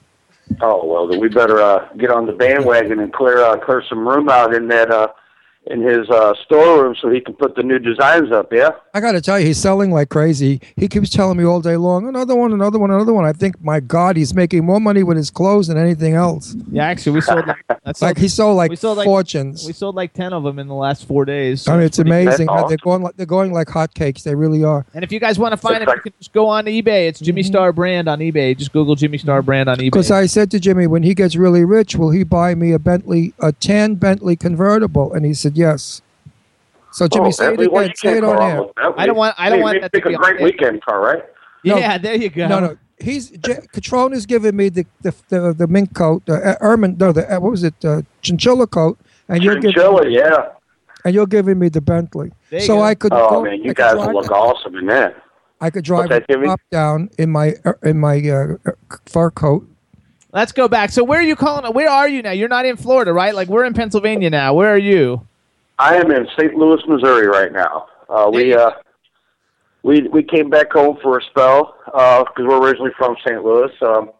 [0.61, 4.07] Oh well, then we better uh, get on the bandwagon and clear uh, clear some
[4.07, 5.09] room out in that uh,
[5.67, 8.51] in his uh, storeroom so he can put the new designs up.
[8.53, 8.69] Yeah.
[8.93, 10.61] I got to tell you, he's selling like crazy.
[10.75, 13.25] He keeps telling me all day long, another one, another one, another one.
[13.25, 16.55] I think, my God, he's making more money with his clothes than anything else.
[16.71, 19.65] Yeah, actually, we sold like, that's Like he sold like We sold, like- fortunes.
[19.65, 21.67] we sold like ten of them in the last four days.
[21.67, 24.23] I mean, it's pretty amazing how That's they're going like they're going like hotcakes.
[24.23, 24.85] They really are.
[24.93, 26.65] And if you guys want to find It's it, like- you can just go on
[26.65, 27.07] eBay.
[27.07, 28.57] It's Jimmy Star Brand on eBay.
[28.57, 29.85] Just Google Jimmy Star Brand on eBay.
[29.85, 32.79] Because I said to Jimmy, when he gets really rich, will he buy me a
[32.79, 35.13] Bentley, a tan Bentley convertible?
[35.13, 36.01] And he said yes.
[36.91, 37.95] So Jimmy, oh, say it Bentley, well, again.
[37.97, 38.93] Say it on wrong air.
[38.99, 40.43] I don't want- I don't Hey, want make- that to make be a great air.
[40.45, 41.23] weekend car, right?
[41.65, 41.77] No.
[41.77, 42.47] yeah, there you go.
[42.47, 42.77] No, no.
[42.99, 47.11] He's J- Catrone's giving me the the the, the mink coat, the uh, ermine, no,
[47.11, 48.97] the uh, what was it, uh, chinchilla coat,
[49.27, 50.49] and you're giving Chinchilla, yeah.
[51.03, 52.31] and you're giving me the Bentley.
[52.49, 52.81] There you So go.
[52.83, 55.21] I could Oh go, man, you could guys drive, look awesome in that.
[55.59, 56.47] I could drive that, a Jimmy?
[56.71, 58.71] down in my uh, in my uh, uh,
[59.07, 59.67] fur coat.
[60.31, 60.91] Let's go back.
[60.91, 61.69] So where are you calling?
[61.73, 62.31] Where are you now?
[62.31, 63.35] You're not in Florida, right?
[63.35, 64.53] Like we're in Pennsylvania now.
[64.53, 65.27] Where are you?
[65.77, 66.55] I am in St.
[66.55, 67.87] Louis, Missouri right now.
[68.07, 68.71] Uh, we uh,
[69.83, 73.43] we we came back home for a spell because we're originally from St.
[73.43, 73.71] Louis.
[73.81, 74.11] Um,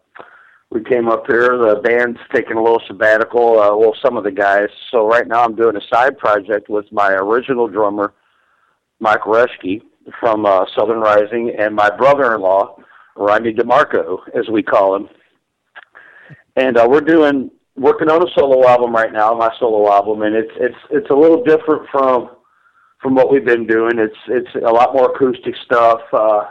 [0.70, 1.56] we came up here.
[1.56, 3.58] The band's taking a little sabbatical.
[3.58, 4.68] Uh, well, some of the guys.
[4.90, 8.12] So right now, I'm doing a side project with my original drummer,
[9.00, 9.80] Mike Reschke
[10.20, 12.76] from uh, Southern Rising, and my brother-in-law,
[13.16, 15.08] Rodney DeMarco, as we call him.
[16.56, 20.34] And uh, we're doing working on a solo album right now, my solo album, and
[20.34, 22.30] it's it's it's a little different from
[23.00, 23.98] from what we've been doing.
[23.98, 26.00] It's it's a lot more acoustic stuff.
[26.12, 26.44] Uh,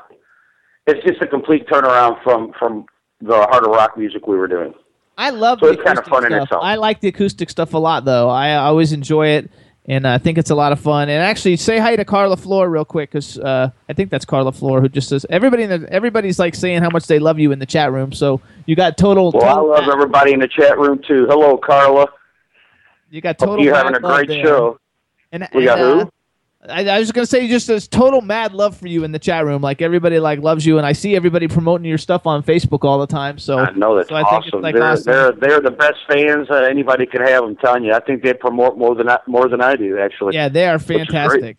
[0.88, 2.86] it's just a complete turnaround from from
[3.22, 4.74] the harder rock music we were doing.
[5.18, 6.44] I love So the acoustic fun in stuff.
[6.44, 6.64] itself.
[6.64, 8.28] I like the acoustic stuff a lot, though.
[8.30, 9.50] I always enjoy it,
[9.88, 11.10] and I think it's a lot of fun.
[11.10, 14.52] And actually, say hi to Carla Floor real quick, because uh, I think that's Carla
[14.52, 17.52] Floor who just says everybody in the, everybody's like saying how much they love you
[17.52, 18.12] in the chat room.
[18.12, 19.32] So you got total.
[19.32, 21.28] Well, I love everybody in the chat room too.
[21.30, 22.08] Hello, Carla.
[23.12, 23.66] You got Hope total.
[23.66, 24.44] you're having a great there.
[24.44, 24.80] show.
[25.32, 26.12] And, We got and, who?
[26.70, 29.46] I, I was gonna say just there's total mad love for you in the chat
[29.46, 29.62] room.
[29.62, 33.00] Like everybody like loves you, and I see everybody promoting your stuff on Facebook all
[33.00, 33.38] the time.
[33.38, 34.62] So I know that's so I think it's, awesome.
[34.62, 35.12] like, they're, awesome.
[35.12, 37.44] they're they're the best fans uh, anybody could have.
[37.44, 37.94] I'm telling you.
[37.94, 40.00] I think they promote more than I, more than I do.
[40.00, 40.36] Actually.
[40.36, 41.58] Yeah, they are fantastic.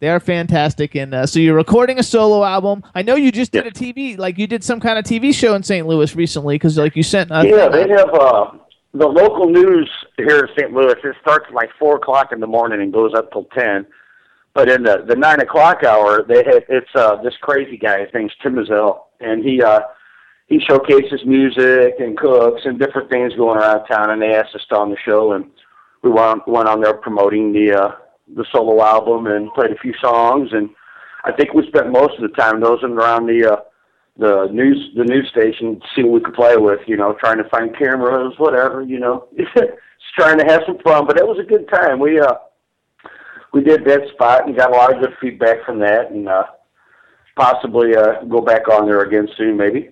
[0.00, 2.82] They are fantastic, and uh, so you're recording a solo album.
[2.94, 3.70] I know you just did Yeah.
[3.70, 5.86] a TV, like you did some kind of TV show in St.
[5.86, 7.30] Louis recently, because like you sent.
[7.30, 8.50] Uh, Yeah, they have uh,
[8.94, 10.72] the local news here in St.
[10.72, 10.94] Louis.
[11.04, 13.86] It starts at like four o'clock in the morning and goes up till ten.
[14.54, 18.00] But in the the nine o'clock hour, they have it's uh, this crazy guy.
[18.00, 19.80] His name's Tim Ezell, and he uh,
[20.46, 24.10] he showcases music and cooks and different things going around town.
[24.10, 25.46] And they asked us to on the show, and
[26.02, 27.90] we went went on there promoting the uh,
[28.34, 30.68] the solo album and played a few songs, and
[31.24, 33.60] I think we spent most of the time nosing around the uh,
[34.18, 36.80] the news the news station, see what we could play with.
[36.88, 38.82] You know, trying to find cameras, whatever.
[38.82, 39.54] You know, just
[40.18, 41.06] trying to have some fun.
[41.06, 42.00] But it was a good time.
[42.00, 42.34] We uh
[43.52, 46.44] we did that spot and got a lot of good feedback from that, and uh,
[47.36, 49.90] possibly uh, go back on there again soon, maybe.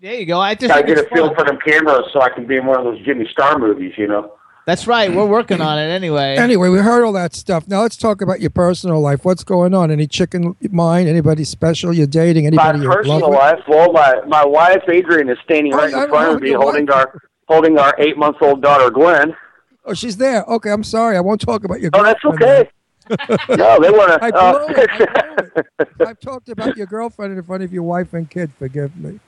[0.00, 0.38] There you go.
[0.40, 2.66] I just Gotta get a it's feel for them cameras so I can be in
[2.66, 4.34] one of those Jimmy Star movies, you know.
[4.64, 5.10] That's right.
[5.12, 6.36] We're working on it anyway.
[6.36, 7.66] Anyway, we heard all that stuff.
[7.66, 9.24] Now let's talk about your personal life.
[9.24, 9.90] What's going on?
[9.90, 11.08] Any chicken mind?
[11.08, 11.92] Anybody special?
[11.92, 12.44] You're dating?
[12.44, 13.38] My Anybody you're in personal with?
[13.38, 16.52] life, well, my my wife Adrian is standing Oh, right I in front of me,
[16.52, 16.96] holding wife.
[16.96, 17.18] our
[17.48, 19.34] holding our eight month old daughter Gwen.
[19.86, 20.44] Oh, she's there.
[20.44, 21.16] Okay, I'm sorry.
[21.16, 21.90] I won't talk about your.
[21.94, 22.70] Oh, that's girlfriend okay.
[23.50, 24.36] No, they want I to.
[24.38, 24.90] blew it.
[24.90, 25.88] I blew it.
[26.08, 28.50] I've talked about your girlfriend in front of your wife and kid.
[28.58, 29.20] Forgive me.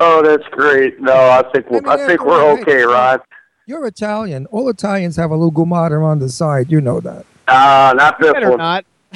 [0.00, 1.00] oh, that's great.
[1.00, 3.20] No, I think we're, I think we're a- okay, Ron.
[3.66, 4.46] You're Italian.
[4.46, 6.72] All Italians have a little gumata on the side.
[6.72, 8.58] You know that, Uh, not this Better one.
[8.58, 8.84] not.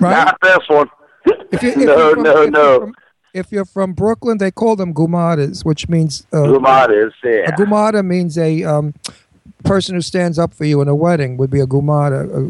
[0.00, 0.24] right?
[0.24, 0.88] Not this one.
[1.50, 2.80] If you, if No, from, no, if no.
[2.80, 2.94] From,
[3.32, 7.48] if you're from Brooklyn, they call them gumatas, which means uh, Gumata is yeah.
[7.48, 8.94] A gumata means a um,
[9.64, 12.40] person who stands up for you in a wedding would be a gumata, a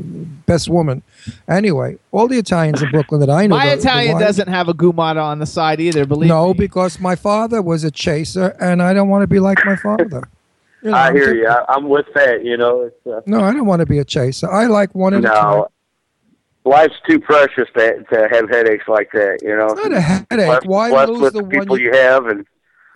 [0.47, 1.03] best woman.
[1.49, 3.57] Anyway, all the Italians in Brooklyn that I know.
[3.59, 6.05] My the- the Italian wives- doesn't have a gumata on the side either.
[6.07, 6.29] Believe me.
[6.29, 6.59] No, me.
[6.59, 10.29] because my father was a chaser, and I don't want to be like my father.
[10.83, 11.49] You know, I I'm hear di- you.
[11.49, 12.45] I, I'm with that.
[12.45, 14.51] You know, it's uh, No, I don't want to be a chaser.
[14.51, 15.43] I like one at a time.
[15.59, 15.69] no.
[16.67, 19.41] Life's too precious to to have headaches like that.
[19.43, 20.47] You know, It's not a headache.
[20.47, 22.47] Blessed, Why blessed lose with the the one people you, you have, and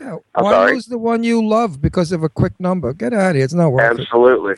[0.01, 0.73] yeah, I'm why sorry?
[0.75, 2.93] lose the one you love because of a quick number?
[2.93, 3.45] Get out of here.
[3.45, 4.01] It's not worth it.
[4.03, 4.55] absolutely,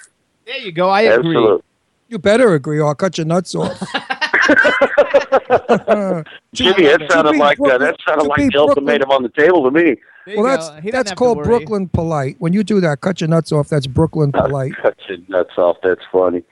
[0.47, 0.89] There you go.
[0.89, 1.31] I agree.
[1.37, 1.63] absolutely.
[2.09, 3.79] You better agree, or I'll cut your nuts off.
[6.53, 9.11] Jimmy, that sounded be like uh, Brooklyn- that sounded to like be the Brooklyn- ultimatum
[9.11, 9.97] on the table to me.
[10.37, 11.43] Well, that's He doesn't that's called.
[11.43, 12.37] Brooklyn polite.
[12.39, 13.69] When you do that, cut your nuts off.
[13.69, 14.73] That's Brooklyn polite.
[14.81, 15.77] Cut your nuts off.
[15.83, 16.43] That's funny.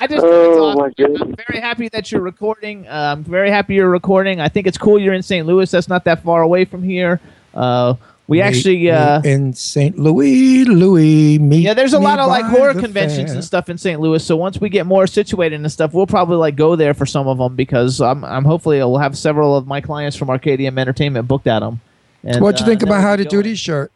[0.00, 0.94] I just think Oh, my awesome.
[0.96, 1.22] goodness.
[1.22, 2.86] I'm very happy that you're recording.
[2.86, 4.40] Uh, I'm very happy you're recording.
[4.40, 5.44] I think it's cool you're in St.
[5.46, 5.68] Louis.
[5.70, 7.20] That's not that far away from here.
[7.54, 7.94] Uh,
[8.28, 9.96] we Meet actually, uh, in St.
[9.98, 11.38] Louis, Louis.
[11.38, 13.34] Meet yeah, there's a lot of like horror conventions fair.
[13.36, 14.00] and stuff in St.
[14.00, 14.24] Louis.
[14.24, 17.28] So once we get more situated and stuff, we'll probably like go there for some
[17.28, 21.28] of them because I'm, I'm hopefully I'll have several of my clients from Arcadium Entertainment
[21.28, 21.80] booked at them.
[22.24, 23.92] And, What'd you uh, think then about How to do Duty shirt?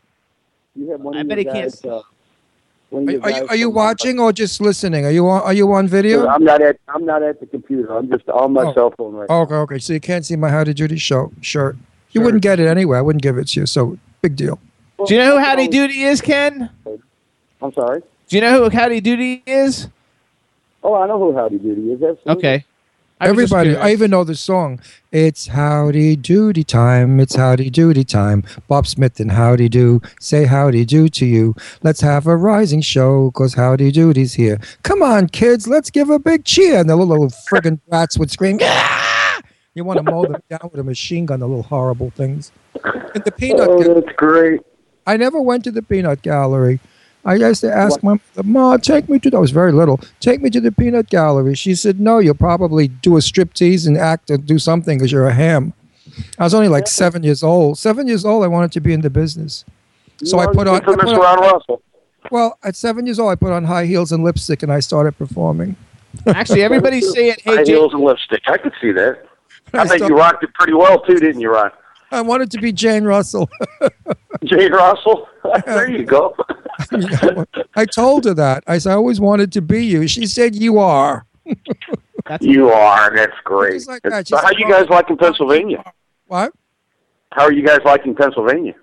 [0.76, 2.03] You have one I bet your he can't uh,
[2.93, 5.05] Are, your are you, are you watching or just listening?
[5.05, 6.28] Are you on, are you on video?
[6.28, 7.93] I'm not at I'm not at the computer.
[7.97, 8.74] I'm just on my Oh.
[8.74, 9.41] cell phone right now.
[9.41, 9.78] Okay, okay.
[9.81, 11.76] So you can't see my Howdy Doody show shirt.
[12.12, 12.24] You Sure.
[12.26, 12.99] wouldn't get it anyway.
[12.99, 13.66] I wouldn't give it to you.
[13.66, 14.59] So big deal.
[14.99, 15.05] now.
[15.07, 16.71] Do you know who Howdy Doody is, Ken?
[17.62, 18.03] I'm sorry.
[18.29, 19.89] Do you know who Howdy Doody is?
[20.83, 22.03] Oh, I know who Howdy Doody is.
[22.03, 22.33] Absolutely.
[22.33, 22.64] Okay.
[23.23, 23.77] I Everybody.
[23.77, 24.81] I even know the song.
[25.12, 27.21] It's howdy doody time.
[27.21, 28.45] It's howdy doody time.
[28.66, 31.55] Bob Smith and howdy do say howdy do to you.
[31.83, 34.59] Let's have a rising show because howdy doody's here.
[34.85, 36.79] Come on, kids, let's give a big cheer.
[36.81, 39.09] And the little, little friggin' rats would scream, yeah!
[39.75, 42.51] You want to mow them down with a machine gun, the little horrible things.
[43.14, 44.61] And the peanut, Oh, Ga- that's great.
[45.07, 46.81] I never went to the peanut gallery.
[47.25, 50.41] I used to ask my mother, Ma, take me to, I was very little, take
[50.41, 51.55] me to the peanut gallery.
[51.55, 55.27] She said, no, you'll probably do a striptease and act or do something because you're
[55.29, 55.73] a ham.
[56.39, 57.79] I was only like seven years old.
[57.79, 59.64] Seven years old, I wanted to be in the business.
[60.25, 61.83] So I put on, I Infamous put on- Ron Russell.
[62.31, 65.16] well, at seven years old, I put on high heels and lipstick and I started
[65.16, 65.77] performing.
[66.27, 68.43] Actually, everybody's saying, "Hey, High Jay, heels and lipstick.
[68.47, 69.27] I could see that.
[69.75, 71.71] I think you rocked it pretty well too, didn't you, Ron?
[72.12, 73.49] I wanted to be Jane Russell.
[74.45, 75.29] Jane Russell.
[75.66, 76.35] there you go.
[77.77, 78.64] I told her that.
[78.66, 80.09] I said, I always wanted to be you.
[80.09, 81.25] She said, you are.
[82.27, 83.14] that's you are.
[83.14, 83.87] That's great.
[83.87, 84.27] Like that.
[84.27, 85.93] So She how said, you guys oh, liking Pennsylvania?
[86.27, 86.53] What?
[87.33, 88.75] How are you guys liking Pennsylvania?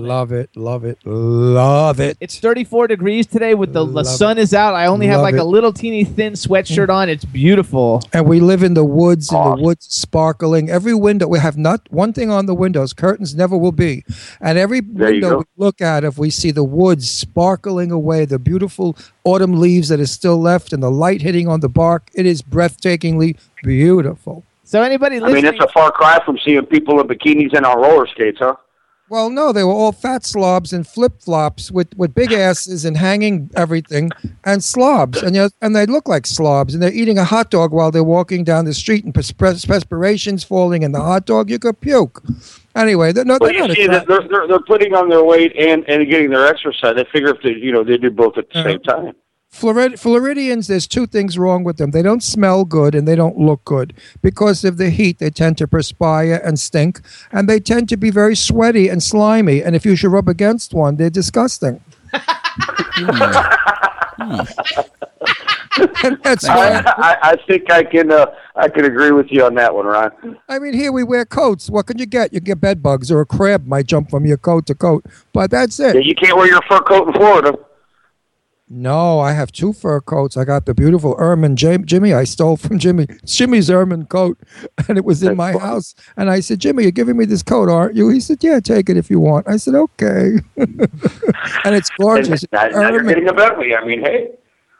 [0.00, 2.16] Love it, love it, love it.
[2.20, 4.74] It's 34 degrees today with the, the sun is out.
[4.74, 5.40] I only have like it.
[5.40, 7.08] a little teeny thin sweatshirt on.
[7.10, 8.02] It's beautiful.
[8.12, 9.58] And we live in the woods, and Awesome.
[9.58, 10.70] the woods sparkling.
[10.70, 12.92] Every window, we have not one thing on the windows.
[12.94, 14.04] Curtains never will be.
[14.40, 18.38] And every There window we look at, if we see the woods sparkling away, the
[18.38, 22.24] beautiful autumn leaves that is still left, and the light hitting on the bark, it
[22.24, 24.44] is breathtakingly beautiful.
[24.64, 27.76] So anybody I mean, it's a far cry from seeing people in bikinis and on
[27.78, 28.56] roller skates, huh?
[29.12, 32.96] Well, no, they were all fat slobs and flip flops with, with big asses and
[32.96, 34.08] hanging everything
[34.42, 35.22] and slobs.
[35.22, 36.72] And, you know, and they look like slobs.
[36.72, 40.44] And they're eating a hot dog while they're walking down the street and perspir- perspiration's
[40.44, 41.50] falling in the hot dog.
[41.50, 42.22] You could puke.
[42.74, 46.08] Anyway, they're, no, they're not see they're, they're they're putting on their weight and and
[46.08, 46.96] getting their exercise.
[46.96, 48.68] They figure if they you know they do both at the Uh-huh.
[48.70, 49.12] same time.
[49.52, 51.90] Florid- Floridians, there's two things wrong with them.
[51.90, 53.92] They don't smell good and they don't look good.
[54.22, 57.00] Because of the heat, they tend to perspire and stink.
[57.30, 59.62] And they tend to be very sweaty and slimy.
[59.62, 61.82] And if you should rub against one, they're disgusting.
[66.22, 66.82] That's why.
[66.86, 68.26] I, I, I think I can uh,
[68.56, 70.10] I can agree with you on that one, Ron.
[70.48, 71.70] I mean, here we wear coats.
[71.70, 72.32] What can you get?
[72.32, 75.50] You get bed bugs or a crab might jump from your coat to coat, but
[75.50, 76.04] that's Yeah, it.
[76.04, 77.54] you can't wear your fur coat in Florida.
[78.74, 80.38] No, I have two fur coats.
[80.38, 82.14] I got the beautiful ermine Jim, Jimmy.
[82.14, 83.04] I stole from Jimmy.
[83.06, 84.38] It's Jimmy's ermine coat,
[84.88, 85.94] and it was in my house.
[86.16, 88.08] And I said, Jimmy, you're giving me this coat, aren't you?
[88.08, 89.46] He said, Yeah, take it if you want.
[89.46, 90.38] I said, Okay.
[90.56, 92.46] and it's gorgeous.
[92.50, 93.76] Now, now you're getting a Bentley.
[93.76, 94.30] I mean, hey.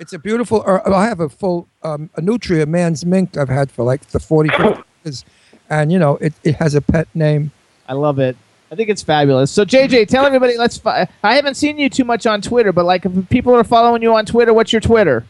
[0.01, 0.65] It's a beautiful.
[0.67, 4.19] Uh, I have a full um, a Nutria man's mink I've had for like the
[4.21, 5.25] 40 50 years,
[5.69, 7.53] and you know it, it has a pet name.
[7.87, 8.39] I love it.
[8.73, 9.51] I think it's fabulous.
[9.51, 10.57] So JJ, tell everybody.
[10.57, 10.79] Let's.
[10.79, 14.01] Fi- I haven't seen you too much on Twitter, but like, if people are following
[14.01, 15.27] you on Twitter, what's your Twitter?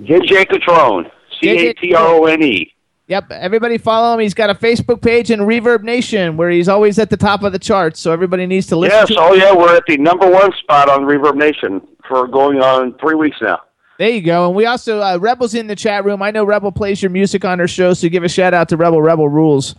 [0.00, 1.10] JJ Catrone.
[1.40, 2.72] C A T R O N E.
[3.08, 4.20] Yep, everybody follow him.
[4.20, 7.50] He's got a Facebook page and Reverb Nation where he's always at the top of
[7.50, 7.98] the charts.
[7.98, 8.96] So everybody needs to listen.
[8.96, 12.60] Yes, to oh yeah, we're at the number one spot on Reverb Nation for going
[12.62, 13.58] on three weeks now.
[13.98, 14.46] There you go.
[14.46, 16.22] And we also uh, Rebel's in the chat room.
[16.22, 18.76] I know Rebel plays your music on her show, so give a shout out to
[18.76, 19.02] Rebel.
[19.02, 19.74] Rebel rules.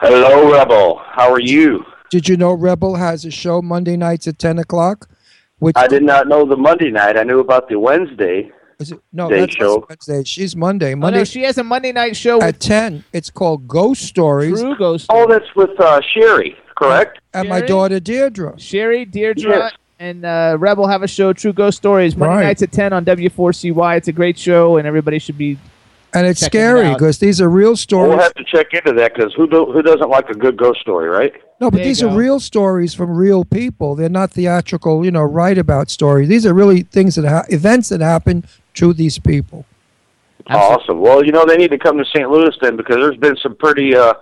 [0.00, 1.00] Hello, Rebel.
[1.12, 1.84] How are you?
[2.10, 5.08] Did you know Rebel has a show Monday nights at 10 o'clock?
[5.58, 7.16] Which I did not know the Monday night.
[7.18, 8.50] I knew about the Wednesday.
[8.78, 9.84] is it, no, day that's show.
[9.88, 10.22] Wednesday.
[10.24, 10.92] She's Monday.
[10.92, 13.04] Oh, Monday no, she has a Monday night show at with 10.
[13.12, 14.60] It's called Ghost Stories.
[14.60, 15.06] True Ghost.
[15.10, 17.18] Oh, that's with uh, Sherry, correct?
[17.34, 17.68] And my Sherry?
[17.68, 18.54] daughter Deirdre.
[18.58, 19.72] Sherry, Deirdre, Yes.
[19.98, 22.42] and uh, Rebel have a show, True Ghost Stories, Monday Right.
[22.44, 23.96] nights at 10 on W4CY.
[23.96, 25.58] It's a great show, and everybody should be.
[26.14, 26.98] And it's scary out.
[26.98, 28.10] because these are real stories.
[28.10, 30.80] We'll have to check into that because who do, who doesn't like a good ghost
[30.80, 31.32] story, right?
[31.60, 32.08] No, but these go.
[32.08, 33.94] are real stories from real people.
[33.94, 36.28] They're not theatrical, you know, write about stories.
[36.28, 38.44] These are really things that ha- events that happen
[38.74, 39.66] to these people.
[40.46, 41.00] Awesome.
[41.00, 42.30] Well, you know they need to come to St.
[42.30, 44.14] Louis then because there's been some pretty uh,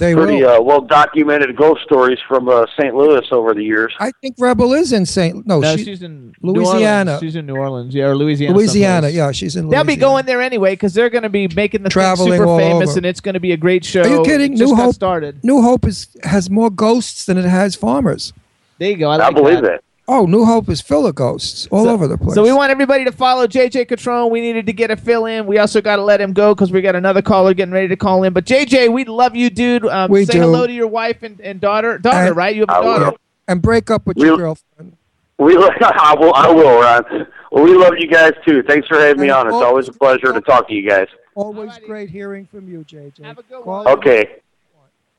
[0.00, 2.94] They pretty uh, well documented ghost stories from uh, St.
[2.94, 3.94] Louis over the years.
[4.00, 5.46] I think Rebel is in St.
[5.46, 7.18] No, No, she- she's in Louisiana.
[7.20, 8.56] She's in New Orleans, yeah, or Louisiana.
[8.56, 8.94] Louisiana.
[9.02, 9.14] someplace.
[9.14, 9.66] Yeah, she's in.
[9.66, 9.84] Louisiana.
[9.84, 12.58] They'll be going there anyway because they're going to be making the thing Traveling super
[12.58, 12.98] famous, over.
[12.98, 14.02] and it's going to be a great show.
[14.02, 14.54] Are you kidding?
[14.54, 15.44] It just New got Hope started.
[15.44, 18.32] New Hope is has more ghosts than it has farmers.
[18.78, 19.10] There you go.
[19.10, 19.62] I, I like believe that.
[19.62, 19.84] that.
[20.12, 22.34] Oh, New Hope is full of ghosts all over the place.
[22.34, 24.28] So we want everybody to follow JJ Catrone.
[24.30, 25.46] We needed to get a fill in.
[25.46, 27.96] We also got to let him go because we got another caller getting ready to
[27.96, 28.32] call in.
[28.32, 29.86] But JJ, we love you, dude.
[29.86, 30.40] Um, We say do.
[30.40, 31.96] hello to your wife and, and daughter.
[31.98, 32.56] Daughter, And- right?
[32.56, 32.98] You have a will.
[32.98, 33.16] daughter.
[33.46, 34.96] and break up with We- your girlfriend.
[35.38, 37.26] We I will I will Ron.
[37.52, 38.62] Well, we love you guys too.
[38.64, 39.46] Thanks for having me on.
[39.46, 41.06] It's always a pleasure to talk to you guys.
[41.34, 41.86] Always Alrighty.
[41.86, 43.24] great hearing from you, JJ.
[43.24, 43.86] Have a good Call one.
[43.86, 43.92] me.
[43.92, 44.24] Okay.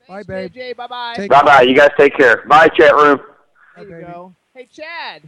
[0.07, 0.53] Bye, Thanks, babe.
[0.53, 0.75] JJ.
[0.75, 1.27] Bye bye.
[1.27, 1.61] Bye bye.
[1.63, 2.43] You guys take care.
[2.45, 3.19] Bye, chat room.
[3.77, 4.03] There you baby.
[4.11, 4.33] go.
[4.61, 5.23] Hey, Chad,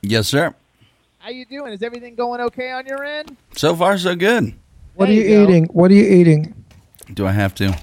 [0.00, 0.52] Yes, sir.
[1.20, 1.72] how you doing?
[1.72, 3.36] Is everything going okay on your end?
[3.56, 4.52] So far, so good.
[4.96, 5.64] What There are you, you eating?
[5.66, 6.52] What are you eating?
[7.14, 7.78] Do I have to?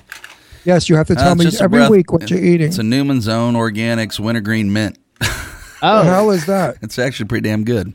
[0.65, 2.67] Yes, you have to Uh, tell it's me every breath- week what you're eating.
[2.67, 4.97] It's a Newman's Own Organics Wintergreen Mint.
[5.19, 6.75] What the Oh, hell is that?
[6.81, 7.93] It's actually pretty damn good.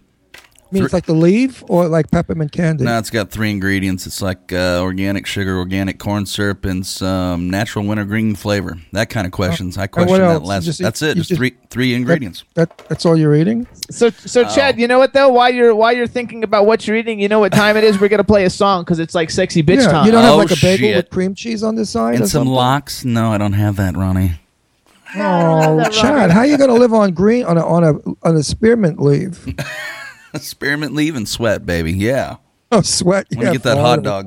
[0.74, 2.84] I mean, it's like the leaf or like peppermint candy.
[2.84, 4.06] No, it's got three ingredients.
[4.06, 8.76] It's like uh, organic sugar, organic corn syrup, and some natural wintergreen flavor.
[8.92, 9.78] That kind of questions.
[9.78, 10.64] I question that last.
[10.64, 11.16] Just that's it.
[11.16, 12.44] Just, just- three three ingredients.
[12.54, 13.66] That, that's all you're eating?
[13.90, 15.28] so so Chad, you know what though?
[15.28, 18.00] While you're while you're thinking about what you're eating, you know what time it is.
[18.00, 19.92] We're gonna play a song because it's like sexy bitch yeah.
[19.92, 20.06] time.
[20.06, 20.96] You don't Oh, have like a bagel shit.
[20.96, 23.04] with cream cheese on the side or And some locks.
[23.04, 24.40] No, I don't have that, Ronnie.
[25.16, 27.92] Oh, Chad, how are you gonna live on green on a on a
[28.26, 29.46] on a spearmint leaf?
[30.40, 31.92] Spearmint leave and sweat, baby.
[31.92, 32.36] Yeah.
[32.74, 33.26] Oh, sweat.
[33.32, 34.26] Wanna yeah, get that hot dog.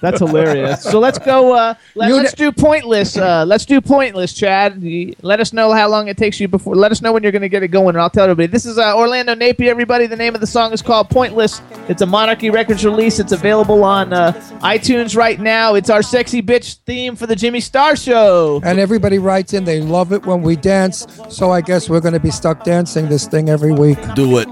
[0.00, 0.82] That's hilarious.
[0.82, 1.54] So let's go.
[1.54, 3.16] Uh, let, You us do pointless.
[3.16, 4.82] Uh, let's do pointless, Chad.
[4.82, 6.74] You- Let us know how long it takes you before.
[6.76, 8.46] Let us know when you're going to get it going, and I'll tell everybody.
[8.46, 9.70] This is uh, Orlando Napier.
[9.70, 11.60] Everybody, the name of the song is called Pointless.
[11.88, 13.18] It's a Monarchy Records release.
[13.18, 14.32] It's available on uh,
[14.62, 15.74] iTunes right now.
[15.74, 18.60] It's our sexy bitch theme for the Jimmy Star Show.
[18.64, 21.06] And everybody writes in, they love it when we dance.
[21.28, 23.98] So I guess we're going to be stuck dancing this thing every week.
[24.14, 24.48] Do it.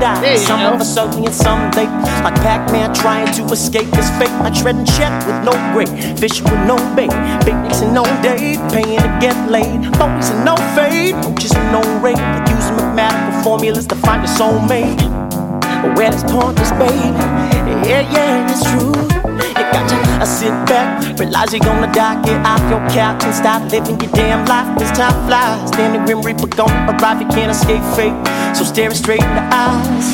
[0.00, 0.74] There you some go.
[0.74, 1.88] of us ugly and some late.
[2.28, 4.28] Like Pac-Man trying to escape his fate.
[4.44, 5.88] I tread and check with no grade.
[6.20, 7.08] Fishing with no bait.
[7.40, 8.60] Picnics and no date.
[8.68, 9.80] Paying to get laid.
[9.96, 11.14] Boys and no fade.
[11.24, 12.20] Roaches and no rate.
[12.52, 15.00] Using mathematical formulas to find your soulmate.
[15.80, 17.16] But where this pointless, babe?
[17.88, 18.92] Yeah, yeah, it's true.
[18.92, 22.20] You got to uh, sit back, realize you're gonna die.
[22.24, 24.78] Get off your couch and start living your damn life.
[24.78, 25.70] This time flies.
[25.70, 27.22] Damn, the grim reaper gonna arrive.
[27.22, 28.12] You can't escape fate.
[28.54, 30.12] So stare it straight in the eyes.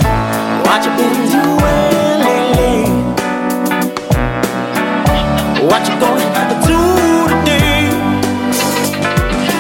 [0.65, 2.04] Watch you been doing lately?
[5.65, 6.21] What you gonna
[6.69, 6.81] do
[7.25, 7.89] today?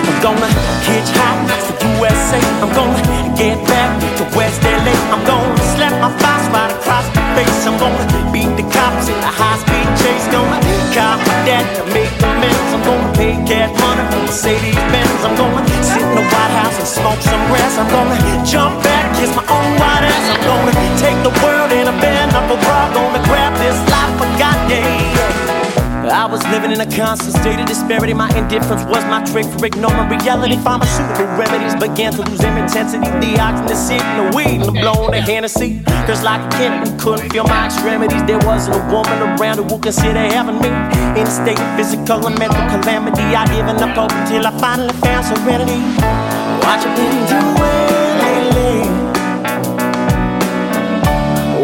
[0.04, 0.50] I'm gonna
[0.84, 2.40] hitchhike to USA.
[2.60, 3.00] I'm gonna
[3.32, 3.88] get back
[4.20, 4.92] to West LA.
[5.08, 7.64] I'm gonna slap my boss right across the face.
[7.64, 8.04] I'm gonna
[8.36, 10.28] beat the cops in a high speed chase.
[10.28, 10.60] Gonna
[10.92, 12.68] call my dad to make amends.
[12.76, 15.20] I'm gonna pay cash money for Mercedes Benz.
[15.24, 17.80] I'm gonna sit in the White House and smoke some grass.
[17.80, 20.24] I'm gonna jump back, kiss my own white ass.
[20.36, 22.32] I'm gonna take the world in a bend.
[22.54, 25.03] Bra gonna grab this life got, yeah.
[26.24, 28.14] I was living in a constant state of disparity.
[28.14, 30.56] My indifference was my trick for ignoring reality.
[30.56, 33.04] Pharmaceutical remedies began to lose their intensity.
[33.20, 35.84] The oxygen, sitting, the weed, and the blowing the Hennessy.
[36.08, 39.64] Cause like a kid who couldn't feel my extremities, there wasn't a woman around who
[39.68, 40.72] would consider having me.
[41.20, 44.96] In a state of physical and mental calamity, I given up hope until I finally
[45.04, 45.76] found serenity.
[46.64, 48.80] What you been doing lately?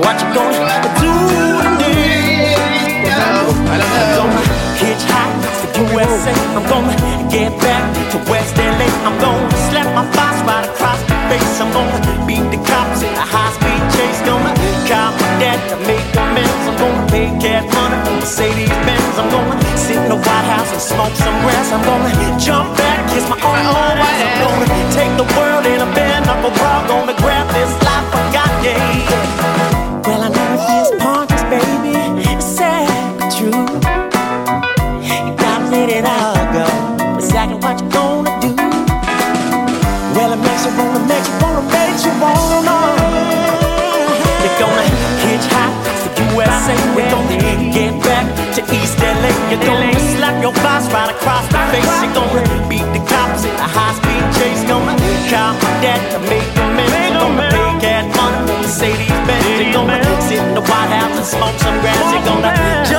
[0.04, 1.16] What you gonna do
[1.64, 2.60] today?
[3.08, 4.19] Gonna hitchhike to
[5.90, 6.30] USA.
[6.54, 6.94] I'm gonna
[7.26, 7.82] get back
[8.12, 8.86] to West LA.
[9.02, 11.54] I'm gonna slap my boss right across the face.
[11.58, 14.20] I'm gonna beat the cops in a high speed chase.
[14.22, 14.54] Gonna
[14.86, 16.62] call my dad to make amends.
[16.70, 19.14] I'm gonna pay cash money for Mercedes Benz.
[19.18, 21.68] I'm gonna sit in the White House and smoke some grass.
[21.74, 24.18] I'm gonna jump back, kiss my own white ass.
[24.22, 25.90] I'm gonna take the world in a
[26.22, 26.86] knuckle bra.
[26.86, 29.09] Gonna grab this life I got, yeah.
[40.60, 42.84] Makes you wanna, makes you wanna, makes you wanna know.
[44.44, 44.84] You're gonna
[45.24, 46.76] hitchhike to the USA.
[46.94, 49.32] We're gonna get back to East LA.
[49.48, 51.88] You're gonna slap your boss right across the face.
[52.04, 54.62] You're gonna beat the cops in a high speed chase.
[54.68, 56.92] Gonna my dad to make amends.
[56.92, 59.46] You're gonna pay cash money for Mercedes Benz.
[59.48, 59.96] You're gonna
[60.28, 62.04] sit in the White House and smoke some grass.
[62.12, 62.89] You're gonna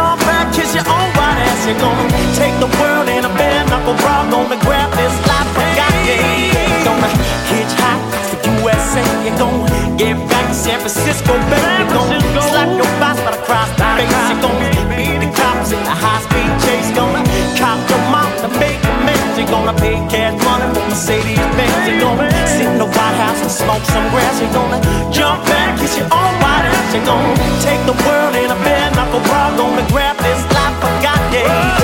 [11.25, 12.33] San Francisco, baby.
[12.33, 14.09] You're slap your boss right across the face.
[14.29, 16.89] You're gonna beat the cops in a high speed chase.
[16.95, 17.21] Gonna
[17.57, 19.37] cop your mom to make amends.
[19.37, 21.87] You're gonna pay cash money for Mercedes Benz.
[21.87, 24.41] You're gonna sit in the White House and smoke some grass.
[24.41, 24.79] You're gonna
[25.11, 26.93] jump back, kiss your own white ass.
[26.93, 29.55] You're gonna take the world in a bare knuckle bra.
[29.57, 31.81] Gonna grab this life I got, yeah.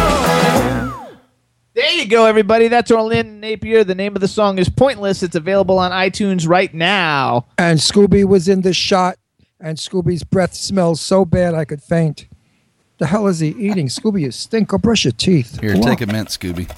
[1.73, 2.69] There you go, everybody.
[2.69, 3.83] That's Orlando Napier.
[3.83, 5.21] The name of the song is Pointless.
[5.21, 7.45] It's available on iTunes right now.
[7.59, 9.17] And Scooby was in the shot,
[9.59, 12.27] and Scooby's breath smells so bad I could faint.
[12.99, 13.87] The hell is he eating?
[13.87, 14.69] Scooby, you stink.
[14.69, 15.59] Go brush your teeth.
[15.59, 15.81] Here, Wow.
[15.81, 16.69] take a mint, Scooby.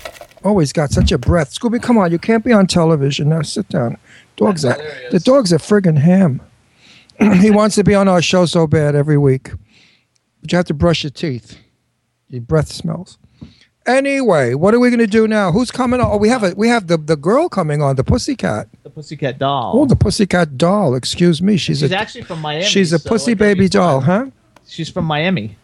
[0.44, 1.54] Oh, Always got such a breath.
[1.54, 2.12] Scooby, come on.
[2.12, 3.30] You can't be on television.
[3.30, 3.98] Now sit down.
[4.36, 4.76] Dog's a,
[5.12, 6.42] the dog's a friggin' ham.
[7.42, 9.52] he wants to be on our show so bad every week.
[10.42, 11.58] But you have to brush your teeth.
[12.30, 13.18] Your breath smells.
[13.86, 15.52] Anyway, what are we going to do now?
[15.52, 16.12] Who's coming on?
[16.12, 18.68] Oh, we have a we have the, the girl coming on, the pussycat.
[18.84, 19.72] The Pussycat Doll.
[19.76, 20.94] Oh, the pussycat doll.
[20.96, 21.58] Excuse me.
[21.58, 22.66] She's, She's a actually from Miami.
[22.66, 24.28] she's a so pussy it could be baby doll, huh?
[24.68, 25.56] She's from Miami.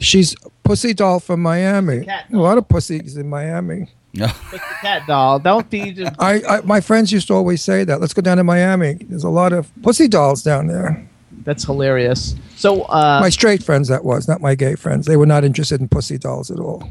[0.00, 0.34] She's
[0.64, 2.04] pussy doll from Miami.
[2.04, 3.88] Cat A lot of pussies in Miami.
[4.80, 5.38] Cat doll.
[5.38, 8.00] Don't be just I, I my friends used to always say that.
[8.00, 8.94] Let's go down to Miami.
[8.94, 11.06] There's a lot of pussy dolls down there.
[11.44, 12.34] That's hilarious.
[12.56, 15.06] So, uh, my straight friends, that was not my gay friends.
[15.06, 16.88] They were not interested in pussy dolls at all.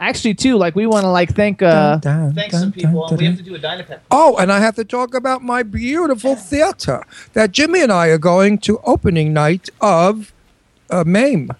[0.00, 3.08] Actually, too, like we want to like thank uh, Dun, dun, thank dun, some people,
[3.08, 3.98] dun, and we have to do a Dynapep.
[4.10, 8.18] Oh, and I have to talk about my beautiful theater that Jimmy and I are
[8.18, 10.32] going to opening night of
[10.90, 11.50] uh, MAME,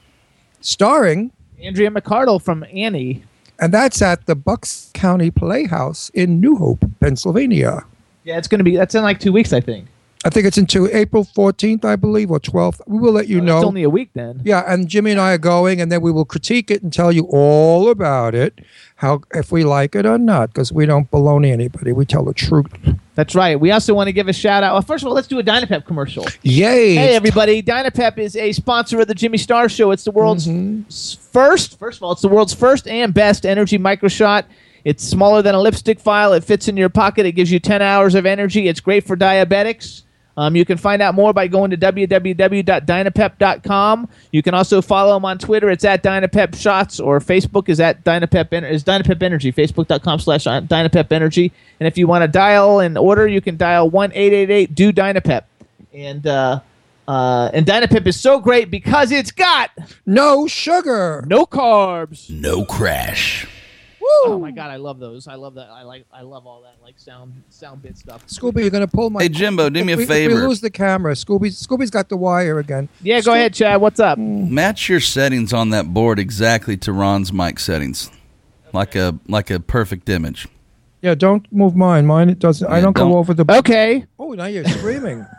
[0.60, 3.24] starring, Andrea McArdle from Annie.
[3.58, 7.84] and that's at the Bucks County Playhouse in New Hope, Pennsylvania.
[8.24, 8.76] Yeah, it's gonna be.
[8.76, 9.86] That's in like two weeks, I think.
[10.24, 12.80] I think it's into April 14th, I believe, or 12th.
[12.86, 13.58] We will let you Oh, know.
[13.58, 14.42] It's only a week then.
[14.44, 17.12] Yeah, and Jimmy and I are going, and then we will critique it and tell
[17.12, 18.58] you all about it,
[18.96, 21.92] how if we like it or not, because we don't baloney anybody.
[21.92, 22.66] We tell the truth.
[23.14, 23.58] That's right.
[23.58, 24.72] We also want to give a shout out.
[24.72, 26.26] Well, first of all, let's do a Dynapep commercial.
[26.42, 26.94] Yay!
[26.94, 27.62] Hey, everybody.
[27.62, 29.92] Dynapep is a sponsor of the Jimmy Star Show.
[29.92, 30.82] It's the world's mm-hmm.
[30.88, 34.44] s- first, first of all, it's the world's first and best energy microshot.
[34.84, 36.32] It's smaller than a lipstick file.
[36.32, 37.26] It fits in your pocket.
[37.26, 38.68] It gives you 10 hours of energy.
[38.68, 40.02] It's great for diabetics.
[40.38, 44.08] Um, you can find out more by going to www.dynapep.com.
[44.30, 45.68] You can also follow them on Twitter.
[45.68, 49.52] It's at Dynapep Shots, or Facebook is at Dynapep En- is Dynapep Energy.
[49.52, 51.50] Facebook.com slash Dynapep Energy.
[51.80, 54.76] And if you want to dial and order, you can dial one eight eight eight
[54.76, 55.42] do Dynapep.
[55.92, 56.60] And uh,
[57.08, 59.70] uh, and Dynapep is so great because it's got
[60.06, 62.30] no sugar, no carbs.
[62.30, 63.48] No crash.
[64.10, 65.28] Oh my god, I love those.
[65.28, 65.68] I love that.
[65.70, 66.04] I like.
[66.12, 68.26] I love all that like sound sound bit stuff.
[68.26, 69.22] Scooby, you're gonna pull my.
[69.22, 70.34] Hey, Jimbo, do me a if we, If favor.
[70.34, 71.48] we lose the camera, Scooby.
[71.48, 72.88] Scooby's got the wire again.
[73.02, 73.80] Yeah, go ahead, Chad.
[73.80, 74.18] What's up?
[74.18, 74.50] Mm.
[74.50, 78.10] Match your settings on that board exactly to Ron's mic settings,
[78.72, 80.48] like a like a perfect image.
[81.02, 82.06] Yeah, don't move mine.
[82.06, 82.66] Mine it doesn't.
[82.66, 83.44] I Yeah, don't, don't- go over the.
[83.58, 84.04] Okay.
[84.18, 85.26] Oh, now you're screaming.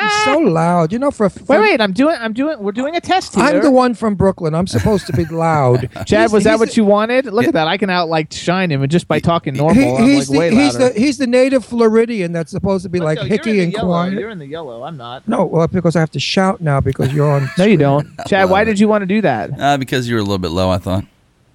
[0.00, 0.92] He's so loud.
[0.92, 1.80] You know, for, for Wait, wait.
[1.80, 2.16] I'm doing.
[2.18, 2.58] I'm doing.
[2.60, 3.44] We're doing a test here.
[3.44, 4.54] I'm the one from Brooklyn.
[4.54, 5.88] I'm supposed to be loud.
[6.06, 7.26] Chad, He's- was that what you wanted?
[7.26, 7.66] Look at that.
[7.68, 10.38] I can out like shine him, and just by talking He- normal, I'm he's, like
[10.38, 13.38] way the, he's the he's the native Floridian that's supposed to be like No, you're
[13.38, 13.88] hicky and yellow.
[13.88, 14.12] quiet.
[14.14, 14.82] You're in the yellow.
[14.84, 15.26] I'm not.
[15.28, 17.48] No, well, because I have to shout now because you're on.
[17.58, 18.08] No, you don't.
[18.26, 19.58] Chad, why did you want to do that?
[19.58, 21.04] Uh, because you were a little bit low, I thought.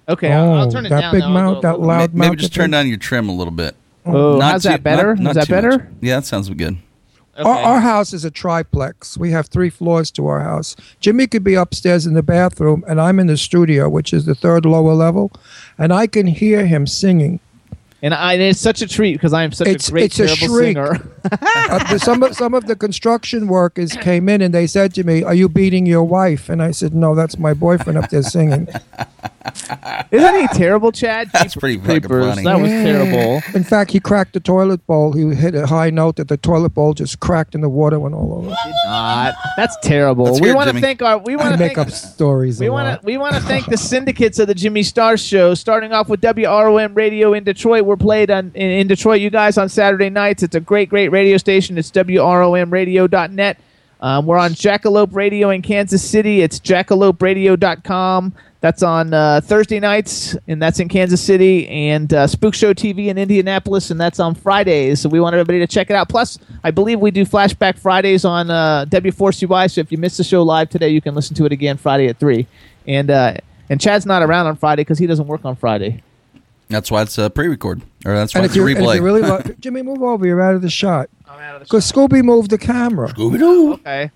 [0.08, 1.12] Okay, I'll, I'll Oh, turn it that down.
[1.14, 1.28] big now.
[1.30, 3.76] Mouth, that little- loud Maybe mouth just turn down your trim a little bit.
[4.04, 5.14] Oh, Not how's that better?
[5.14, 5.88] not- not Is that better?
[6.00, 6.76] Yeah, that sounds good.
[7.38, 9.16] Our, our house is a triplex.
[9.16, 10.76] We have three floors to our house.
[11.00, 14.34] Jimmy could be upstairs in the bathroom, and I'm in the studio, which is the
[14.34, 15.32] third lower level,
[15.78, 17.40] and I can hear him singing.
[18.04, 20.26] And I, it's such a treat because I am such It's- a great it's a
[20.26, 20.76] terrible shriek.
[20.76, 21.08] singer.
[21.70, 25.22] Uh, some of some of the construction workers came in and they said to me,
[25.22, 28.66] "Are you beating your wife?" And I said, "No, that's my boyfriend up there singing."
[30.10, 31.30] Isn't he terrible, Chad?
[31.32, 32.24] That's pretty fucking Papers.
[32.26, 32.42] funny.
[32.44, 33.42] That was terrible.
[33.54, 35.12] In fact, he cracked the toilet bowl.
[35.12, 38.14] He hit a high note that the toilet bowl just cracked and the water went
[38.14, 38.54] all over.
[38.86, 39.34] Not.
[39.56, 40.24] That's terrible.
[40.26, 41.18] Let's we want to thank our.
[41.18, 42.60] We want to make up stories.
[42.60, 45.92] We want to we want to thank the syndicates of the Jimmy Star Show, starting
[45.92, 47.84] off with WROM Radio in Detroit.
[47.92, 50.42] We're played on in, in Detroit, you guys, on Saturday nights.
[50.42, 51.76] It's a great, great radio station.
[51.76, 53.58] It's WROMRadio.net.
[54.00, 56.40] Um, we're on Jackalope Radio in Kansas City.
[56.40, 58.34] It's jackaloperadio.com.
[58.62, 63.08] That's on uh, Thursday nights, and that's in Kansas City, and uh, Spook Show TV
[63.08, 65.02] in Indianapolis, and that's on Fridays.
[65.02, 66.08] So we want everybody to check it out.
[66.08, 69.70] Plus, I believe we do Flashback Fridays on uh, W4CY.
[69.70, 72.08] So if you missed the show live today, you can listen to it again Friday
[72.08, 72.46] at three.
[72.86, 73.34] And uh,
[73.68, 76.02] and Chad's not around on Friday because he doesn't work on Friday.
[76.72, 79.00] That's why it's a pre-record, or that's why And it's if, a you, replay.
[79.00, 80.26] really love, Jimmy, move over.
[80.26, 81.08] You're out of the shot.
[81.28, 83.08] I'm out of the Because Scooby moved the camera.
[83.12, 83.74] Scooby-Doo.
[83.74, 84.10] Okay,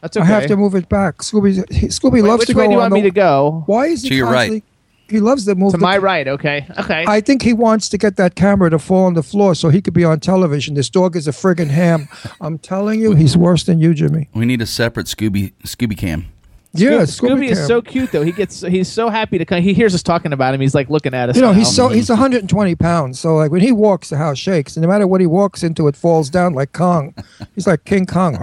[0.00, 0.24] that's okay.
[0.24, 1.18] I have to move it back.
[1.18, 3.10] Scooby, he, Scooby Wait, loves which to way go do you on want me the-
[3.10, 3.62] to go?
[3.66, 4.48] Why is he To your right.
[4.50, 4.62] constantly?
[5.10, 6.28] He loves to move To the my right.
[6.28, 6.66] Okay.
[6.80, 7.04] Okay.
[7.08, 9.80] I think he wants to get that camera to fall on the floor so he
[9.80, 10.74] could be on television.
[10.74, 12.08] This dog is a friggin' ham.
[12.42, 14.28] I'm telling you, he's worse than you, Jimmy.
[14.34, 16.26] We need a separate Scooby Scooby Cam.
[16.74, 18.22] Yeah, Scooby, Scooby, is so cute though.
[18.22, 19.62] He gets he's so happy to come.
[19.62, 20.60] He hears us talking about him.
[20.60, 21.36] He's like looking at us.
[21.36, 21.58] You know, now.
[21.58, 23.18] he's so he's 120 pounds.
[23.18, 25.88] So like when he walks, the house shakes, and no matter what he walks into,
[25.88, 27.14] it falls down like Kong.
[27.54, 28.34] He's like King Kong.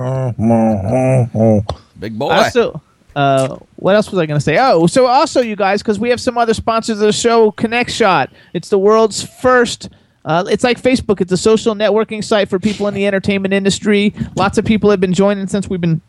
[1.99, 2.30] Big boy.
[2.30, 2.82] Also,
[3.15, 4.57] uh, what else was I going to say?
[4.59, 7.91] Oh, so also, you guys, because we have some other sponsors of the show, Connect
[7.91, 8.32] Shot.
[8.53, 9.89] It's the world's first.
[10.26, 11.21] Uh, it's like Facebook.
[11.21, 14.13] It's a social networking site for people in the entertainment industry.
[14.36, 16.01] Lots of people have been joining since we've been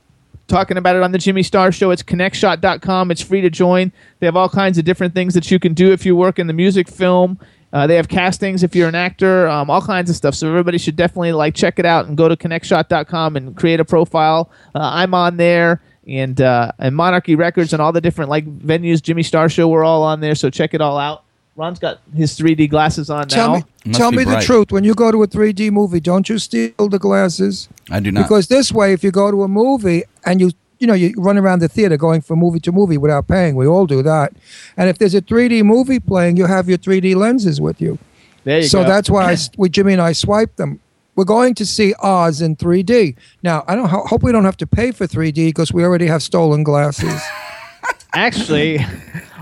[0.47, 1.91] talking about it on the Jimmy Star Show.
[1.91, 3.11] It's connectshot.com.
[3.11, 3.93] It's free to join.
[4.21, 6.47] They have all kinds of different things that you can do if you work in
[6.47, 7.39] the music film.
[7.73, 10.35] Uh, they have castings if you're an actor, um, all kinds of stuff.
[10.35, 13.85] So everybody should definitely like check it out and go to connectshot.com and create a
[13.85, 14.51] profile.
[14.75, 19.03] Uh, I'm on there and uh, and Monarchy Records and all the different like venues.
[19.03, 20.35] Jimmy Star Show, we're all on there.
[20.35, 21.26] So check it all out.
[21.57, 23.65] Ron's got his 3D glasses on Tell now.
[23.87, 24.71] me, tell be me the truth.
[24.71, 27.69] When you go to a 3D movie, don't you steal the glasses?
[27.91, 28.25] I do not.
[28.25, 31.39] Because this way, if you go to a movie and you you know you run
[31.39, 34.35] around the theater going from movie to movie without paying, we all do that.
[34.77, 37.99] And if there's a 3D movie playing, you have your 3D lenses with you.
[38.45, 38.89] There you so go.
[38.91, 40.81] that's why I, s- we Jimmy and I swipe them.
[41.15, 43.17] We're going to see Oz in 3D.
[43.43, 46.07] Now I don't ho- hope we don't have to pay for 3D because we already
[46.07, 47.19] have stolen glasses.
[48.13, 48.79] Actually,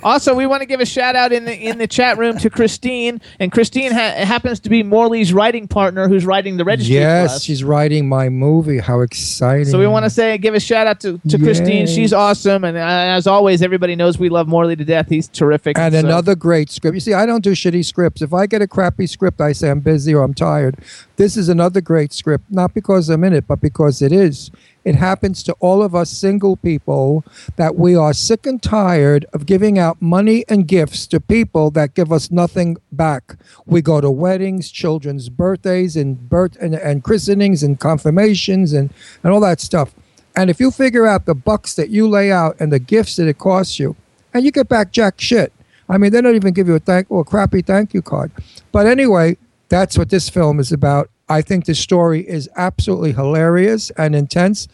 [0.05, 2.51] also we want to give a shout out in the in the chat room to
[2.51, 6.95] Christine, and Christine ha- happens to be Morley's writing partner, who's writing the registry.
[6.97, 8.79] for yes, she's writing my movie.
[8.79, 9.65] How exciting!
[9.67, 11.87] So we want to say, give a shout out to, to Christine.
[11.87, 15.09] She's awesome, and uh, as always, everybody knows we love Morley to death.
[15.09, 15.79] He's terrific.
[15.79, 16.95] And So- another great script.
[16.95, 18.23] You see, I don't do shitty scripts.
[18.23, 20.77] If I get a crappy script, I say I'm busy or I'm tired.
[21.17, 24.51] This is another great script, not because I'm in it, but because it is.
[24.85, 27.25] It happens to all of us single people
[27.57, 31.95] that we are sick and tired of giving out money and gifts to people that
[31.95, 33.37] give us nothing back.
[33.67, 39.33] We go to weddings, children's birthdays, and birth and, and christenings and confirmations and, and
[39.33, 39.95] all that stuff.
[40.37, 43.29] And if you figure out the bucks that you lay out and the gifts that
[43.29, 43.97] it costs you,
[44.35, 45.53] and you get back jack shit.
[45.89, 48.33] I mean, they don't even give you a thank or a crappy thank you card.
[48.73, 49.37] But anyway,
[49.69, 51.09] that's what this film is about.
[51.29, 54.69] I think the story is absolutely hilarious and intense,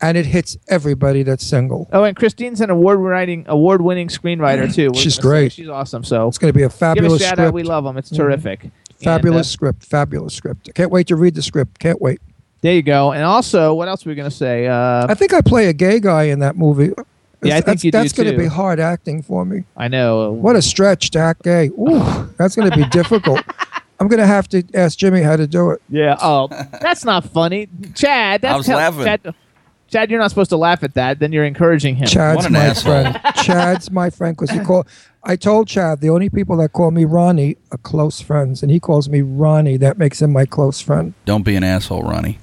[0.00, 1.88] and it hits everybody that's single.
[1.92, 4.90] Oh, and Christine's an award writing, award winning screenwriter too.
[4.92, 5.52] We're She's great.
[5.52, 6.04] She's awesome.
[6.04, 7.48] So It's going to be a give a fabulous shout script.
[7.48, 7.54] out.
[7.54, 7.96] We love them.
[7.96, 8.16] It's Mhm.
[8.16, 8.64] terrific.
[8.64, 8.72] And,
[9.02, 9.84] Fabulous uh, script.
[9.84, 10.68] Fabulous script.
[10.68, 11.78] I can't wait to read the script.
[11.78, 12.20] Can't wait.
[12.62, 13.12] there you go.
[13.12, 14.66] And also, what else were we gonna say?
[14.66, 16.92] Uh, I think I play a gay guy in that movie.
[17.42, 19.64] Yeah, I think that's, you do, That's going to be hard acting for me.
[19.76, 20.32] I know.
[20.32, 21.68] What a stretch to act gay.
[21.78, 23.42] Ooh, that's going to be difficult.
[23.98, 25.80] I'm going to have to ask Jimmy how to do it.
[25.88, 26.16] Yeah.
[26.20, 26.48] Oh,
[26.80, 28.42] that's not funny, Chad.
[28.42, 29.04] That's I was how- laughing.
[29.04, 29.34] Chad,
[29.88, 31.20] Chad, you're not supposed to laugh at that.
[31.20, 32.06] Then you're encouraging him.
[32.08, 32.92] Chad's What an my asshole.
[33.12, 33.20] friend.
[33.36, 34.84] Chad's my friend because he call.
[35.22, 38.80] I told Chad the only people that call me Ronnie are close friends, and he
[38.80, 39.76] calls me Ronnie.
[39.76, 41.14] That makes him my close friend.
[41.24, 42.38] Don't be an asshole, Ronnie.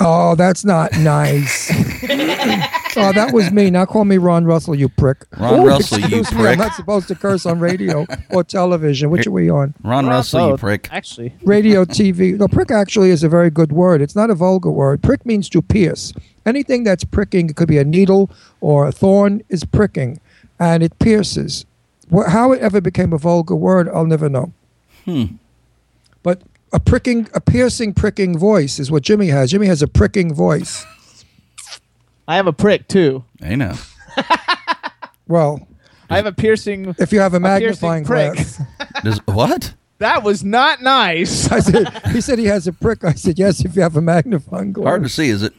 [0.00, 1.70] Oh, that's not nice.
[3.00, 3.70] oh, that was me.
[3.70, 5.26] Now call me Ron Russell, you prick.
[5.38, 9.10] Ron Russell, you Excuse me, I'm not supposed to curse on radio or television.
[9.10, 9.74] Which are we on?
[9.82, 10.88] Ron We're on Russell, you prick.
[10.90, 12.38] Actually, Radio, TV.
[12.38, 14.02] No, prick actually is a very good word.
[14.02, 15.02] It's not a vulgar word.
[15.02, 16.12] Prick means to pierce.
[16.46, 20.20] Anything that's pricking, it could be a needle or a thorn, is pricking,
[20.58, 21.66] and it pierces.
[22.28, 24.52] How it ever became a vulgar word, I'll never know.
[25.04, 25.24] Hmm.
[26.22, 29.50] But a pricking, a piercing, pricking voice is what Jimmy has.
[29.50, 30.84] Jimmy has a pricking voice.
[32.30, 33.24] I have a prick too.
[33.42, 33.74] I know.
[35.26, 35.68] Well,
[36.08, 36.92] I have a piercing.
[36.98, 38.34] if you have a a magnifying piercing prick.
[38.34, 38.62] glass.
[39.04, 39.74] Does, what?
[39.98, 41.52] That was not nice.
[41.52, 43.04] I said, he said he has a prick.
[43.04, 44.86] I said, yes, if you have a magnifying glass.
[44.86, 45.54] Hard to see, is it?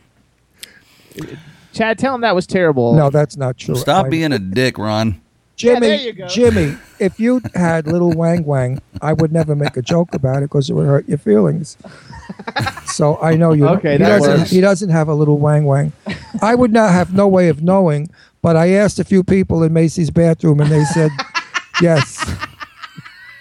[1.72, 2.94] Chad, tell him that was terrible.
[2.94, 3.76] No, that's not true.
[3.76, 5.22] Stop I- being a dick, Ron.
[5.62, 6.28] Jimmy, there you go.
[6.28, 10.50] Jimmy, if you had little wang wang, I would never make a joke about it
[10.50, 11.78] because it would hurt your feelings.
[12.86, 13.68] So I know you.
[13.68, 14.40] Okay, he that doesn't.
[14.40, 14.52] works.
[14.52, 15.94] He doesn't have a little wang wang.
[16.42, 18.10] I would not have no way of knowing,
[18.42, 21.12] but I asked a few people in Macy's bathroom, and they said
[21.82, 22.26] yes.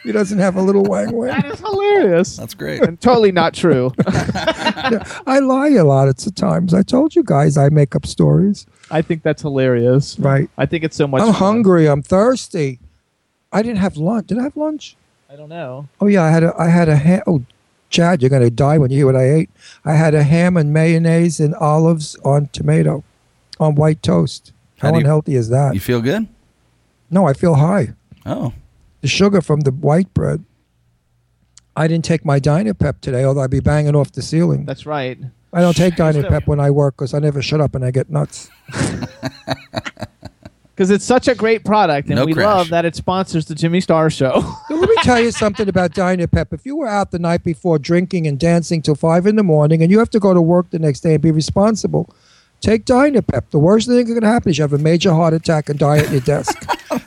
[0.02, 1.28] He doesn't have a little wang wang.
[1.28, 2.36] That is hilarious.
[2.36, 2.82] That's great.
[2.82, 3.92] And totally not true.
[4.06, 6.72] I lie a lot at times.
[6.74, 8.66] I told you guys I make up stories.
[8.90, 10.18] I think that's hilarious.
[10.18, 10.48] Right.
[10.56, 11.20] I think it's so much.
[11.22, 11.34] I'm fun.
[11.36, 11.88] hungry.
[11.88, 12.80] I'm thirsty.
[13.52, 14.28] I didn't have lunch.
[14.28, 14.96] Did I have lunch?
[15.28, 15.88] I don't know.
[16.00, 17.22] Oh yeah, I had a I had a ham.
[17.26, 17.42] Oh,
[17.88, 19.50] Chad, you're gonna die when you hear what I ate.
[19.84, 23.04] I had a ham and mayonnaise and olives on tomato,
[23.58, 24.52] on white toast.
[24.78, 25.74] How How, do you- unhealthy is that?
[25.74, 26.26] You feel good?
[27.10, 27.94] no, I feel high.
[28.24, 28.52] Oh.
[29.00, 30.44] The sugar from the white bread.
[31.76, 34.66] I didn't take my Dynapep today, although I'd be banging off the ceiling.
[34.66, 35.18] That's right.
[35.52, 38.10] I don't take Dynapep when I work because I never shut up and I get
[38.10, 38.50] nuts.
[40.80, 42.46] Because it's such a great product, and No we crash.
[42.46, 44.40] love that it sponsors the Jimmy Star Show.
[44.70, 46.54] Now, let me tell you something about Dynapep.
[46.54, 49.82] If you were out the night before drinking and dancing till five in the morning
[49.82, 52.08] and you have to go to work the next day and be responsible,
[52.62, 53.50] take Dynapep.
[53.50, 55.98] The worst thing that can happen is you have a major heart attack and die
[55.98, 56.56] at your desk.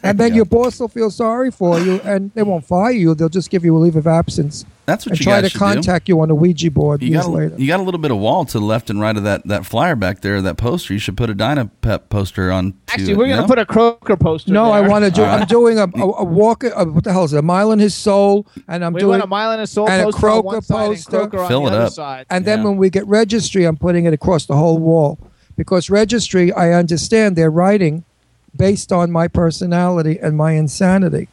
[0.02, 3.14] And then your boss will feel sorry for you and they won't fire you.
[3.16, 5.50] They'll just give you a leave of absence That's what and you try guys to
[5.50, 5.66] should do.
[5.66, 7.56] contact you on a Ouija board You years got, later.
[7.56, 9.46] a, you got a little bit of wall to the left and right of that,
[9.48, 10.94] that flyer back there, that poster.
[10.94, 12.74] You should put a Dynapep poster on.
[12.90, 13.48] Actually, it, we're gonna know?
[13.48, 14.52] put a Croaker poster.
[14.54, 14.90] no, I there.
[14.90, 15.22] want to do.
[15.22, 15.42] All right.
[15.42, 16.64] I'm doing a, a, a walk.
[16.64, 17.40] A, what the hell is it?
[17.40, 19.10] A mile in his soul, and I'm We doing.
[19.12, 21.12] want a mile in his soul and a poster on one Croaker side and poster.
[21.12, 21.92] Croaker on Fill the it other up.
[21.94, 22.26] side.
[22.30, 22.66] And then Yeah.
[22.66, 25.20] when we get registry, I'm putting it across the whole wall
[25.58, 28.06] because registry, I understand they're writing
[28.56, 31.28] based on my personality and my insanity.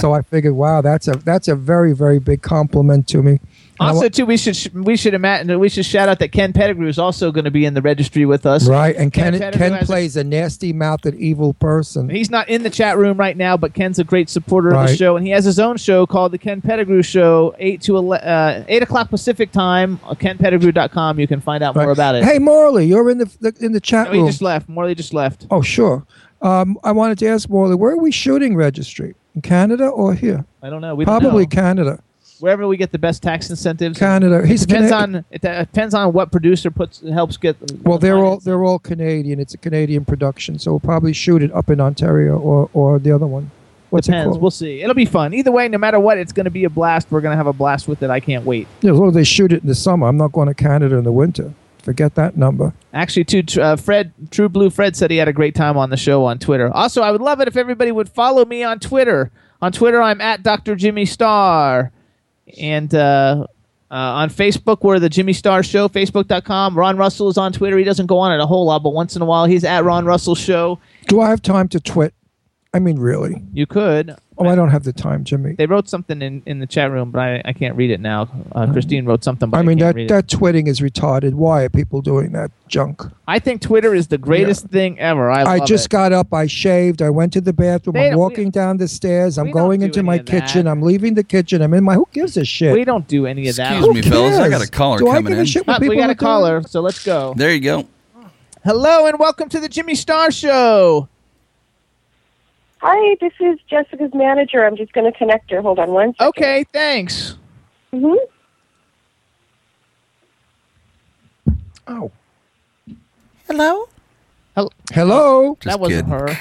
[0.00, 3.40] so I figured, wow, that's a that's a very very big compliment to me.
[3.78, 6.32] And Also, wa- too, we should sh- we should imagine we should shout out that
[6.32, 8.66] Ken Pettigrew is also going to be in the registry with us.
[8.66, 12.08] right, and Ken Ken Ken, Pettigrew has a- plays a, nasty mouthed evil person.
[12.08, 14.96] He's not in the chat room right now, but Ken's a great supporter of the
[14.96, 18.14] show, and he has his own show called the Ken Pettigrew Show, eight to ele-
[18.14, 20.00] uh, eight o'clock Pacific time.
[20.04, 22.24] On KenPettigrew.com, you can find out more about it.
[22.24, 24.26] Hey, Morley, you're in the, the in the chat No, he room.
[24.28, 24.68] just left.
[24.70, 25.46] Morley just left.
[25.50, 26.06] oh, sure.
[26.42, 29.14] Um, I wanted to ask Morley, where are we shooting registry?
[29.34, 30.44] In Canada or here?
[30.62, 30.94] I don't know.
[30.94, 31.48] We don't Probably know.
[31.48, 32.02] Canada.
[32.40, 33.98] wherever we get the best tax incentives.
[33.98, 34.40] Canada.
[34.42, 37.56] It He's depends Cana- on it depends on what producer puts helps get.
[37.82, 39.40] Well, the they're all they're all Canadian.
[39.40, 43.12] It's a Canadian production, so we'll probably shoot it up in Ontario or or the
[43.12, 43.50] other one.
[43.90, 44.32] What's it Depends.
[44.32, 44.42] called?
[44.42, 44.82] We'll see.
[44.82, 45.32] It'll be fun.
[45.32, 47.06] Either way, no matter what, it's going to be a blast.
[47.10, 48.10] We're going to have a blast with it.
[48.10, 48.66] I can't wait.
[48.82, 50.08] Yeah, as long as they shoot it in the summer.
[50.08, 51.54] I'm not going to Canada in the winter.
[51.86, 52.74] Forget that number.
[52.92, 55.96] Actually, too, uh, Fred, True Blue Fred said he had a great time on the
[55.96, 56.68] show on Twitter.
[56.74, 59.30] Also, I would love it if everybody would follow me on Twitter.
[59.62, 60.74] On Twitter, I'm at Dr.
[60.74, 61.92] Jimmy Star.
[62.60, 63.46] And uh,
[63.88, 66.76] uh, on Facebook, we're the Jimmy Star Show, facebook.com.
[66.76, 67.78] Ron Russell is on Twitter.
[67.78, 69.84] He doesn't go on it a whole lot, but once in a while, he's at
[69.84, 70.80] Ron Russell Show.
[71.06, 72.14] Do I have time to twit?
[72.74, 73.44] I mean, really?
[73.52, 74.16] You could.
[74.38, 75.54] Oh, I don't have the time, Jimmy.
[75.54, 78.28] They wrote something in, in the chat room, but I, I can't read it now.
[78.52, 80.08] Uh, Christine wrote something, but I I, mean, can't that read it.
[80.14, 81.32] that twitting is retarded.
[81.32, 83.02] Why are people doing that junk?
[83.26, 85.30] I think Twitter is the greatest thing ever.
[85.30, 85.90] I, I just it.
[85.90, 86.34] got up.
[86.34, 87.00] I shaved.
[87.00, 87.94] I went to the bathroom.
[87.94, 89.38] They I'm don't- walking down the stairs.
[89.38, 90.42] I'm going do into my of that.
[90.46, 90.66] kitchen.
[90.66, 91.62] I'm leaving the kitchen.
[91.62, 91.94] I'm in my.
[91.94, 92.74] Who gives a shit?
[92.74, 93.76] We don't do any of that.
[93.78, 94.36] Excuse me, Who fellas.
[94.38, 95.46] I got a caller Do I coming give a in.
[95.46, 96.16] shit what we got are a doing?
[96.16, 97.32] caller, so let's go.
[97.38, 97.86] There you go.
[98.64, 101.08] Hello and welcome to the Jimmy Star Show.
[102.82, 104.64] Hi, this is Jessica's manager.
[104.64, 105.62] I'm just going to connect her.
[105.62, 106.28] Hold on one second.
[106.28, 107.36] Okay, thanks.
[107.92, 108.14] hmm
[111.88, 112.10] Oh,
[113.46, 113.88] Hello?
[114.92, 115.56] hello.
[115.60, 116.26] Just that wasn't kidding.
[116.28, 116.38] her.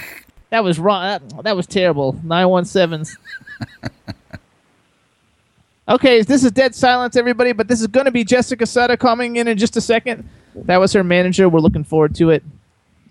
[0.49, 1.03] That was wrong.
[1.03, 2.19] That, that was terrible.
[2.23, 3.15] Nine one sevens.
[5.87, 7.51] Okay, this is dead silence, everybody.
[7.51, 10.27] But this is going to be Jessica Sutta coming in in just a second.
[10.55, 11.47] That was her manager.
[11.47, 12.43] We're looking forward to it.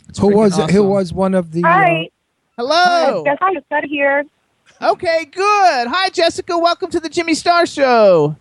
[0.09, 0.71] It's Who was it?
[0.73, 1.63] Who was one of the?
[1.63, 2.09] Hi.
[2.57, 3.25] Hello.
[3.27, 4.25] Uh, Jessica here.
[4.81, 5.89] Okay, good.
[5.89, 6.57] Hi, Jessica.
[6.57, 8.37] Welcome to the Jimmy Star Show.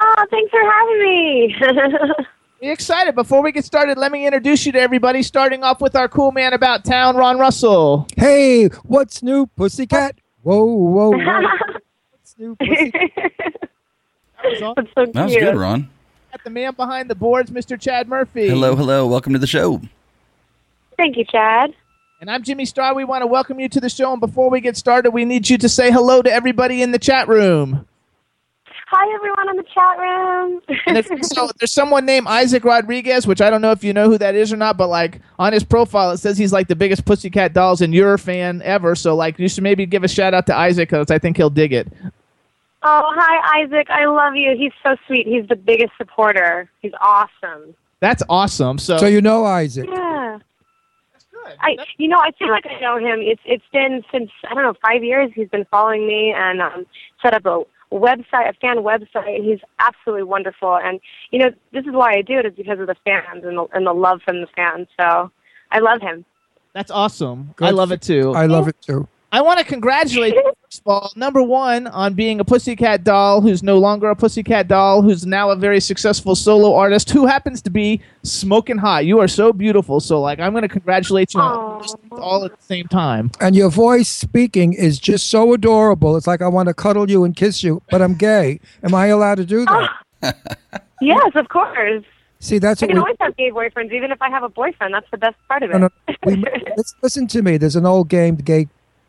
[0.00, 2.24] Oh, thanks for having me.
[2.60, 3.14] Be excited.
[3.14, 5.22] Before we get started, let me introduce you to everybody.
[5.22, 8.08] Starting off with our cool man about town, Ron Russell.
[8.16, 10.16] Hey, what's new, pussycat?
[10.42, 11.42] Whoa, whoa, whoa.
[12.10, 13.10] what's new, pussycat?
[14.42, 15.42] That's so That was cute.
[15.44, 15.88] good, Ron.
[16.32, 17.80] At the man behind the boards, Mr.
[17.80, 18.48] Chad Murphy.
[18.48, 19.06] Hello, hello.
[19.06, 19.80] Welcome to the show.
[20.96, 21.74] Thank you, Chad.
[22.20, 22.94] And I'm Jimmy Star.
[22.94, 24.10] We want to welcome you to the show.
[24.12, 26.98] And before we get started, we need you to say hello to everybody in the
[26.98, 27.86] chat room.
[28.88, 30.62] Hi, everyone in the chat room.
[30.86, 34.08] And if, so there's someone named Isaac Rodriguez, which I don't know if you know
[34.08, 36.76] who that is or not, but like on his profile it says he's like the
[36.76, 38.94] biggest Pussycat Dolls and you're a fan ever.
[38.94, 41.50] So like you should maybe give a shout out to Isaac because I think he'll
[41.50, 41.88] dig it.
[42.82, 43.90] oh, hi, Isaac.
[43.90, 44.56] I love you.
[44.56, 45.26] He's so sweet.
[45.26, 46.70] He's the biggest supporter.
[46.80, 47.74] He's awesome.
[47.98, 48.78] That's awesome.
[48.78, 49.88] So, So you know Isaac.
[49.90, 50.05] Yeah.
[51.60, 53.20] I, you know, I feel like I know him.
[53.20, 55.30] It's it's been since I don't know five years.
[55.34, 56.86] He's been following me and um,
[57.22, 57.62] set up a
[57.92, 59.44] website, a fan website.
[59.44, 60.76] He's absolutely wonderful.
[60.76, 61.00] And
[61.30, 63.66] you know, this is why I do it is because of the fans and the,
[63.72, 64.88] and the love from the fans.
[64.98, 65.30] So
[65.70, 66.24] I love him.
[66.72, 67.54] that's awesome.
[67.56, 68.32] Good I love it too.
[68.34, 69.08] I love it too.
[69.32, 73.40] I want to congratulate you, first of all, number one, on being a Pussycat doll
[73.40, 77.62] who's no longer a Pussycat doll, who's now a very successful solo artist who happens
[77.62, 79.06] to be smoking hot.
[79.06, 80.00] You are so beautiful.
[80.00, 83.30] So, like, I'm going to congratulate you on all at the same time.
[83.40, 86.16] And your voice speaking is just so adorable.
[86.16, 88.60] It's like I want to cuddle you and kiss you, but I'm gay.
[88.82, 89.90] Am I allowed to do that?
[91.02, 92.02] Yes, of course.
[92.40, 93.00] See, that's I what can we.
[93.00, 94.94] always have gay boyfriends, even if I have a boyfriend.
[94.94, 95.74] That's the best part of it.
[95.74, 95.78] No,
[96.08, 96.42] no, we
[96.76, 97.56] let's listen to me.
[97.56, 98.68] There's an old game, gay,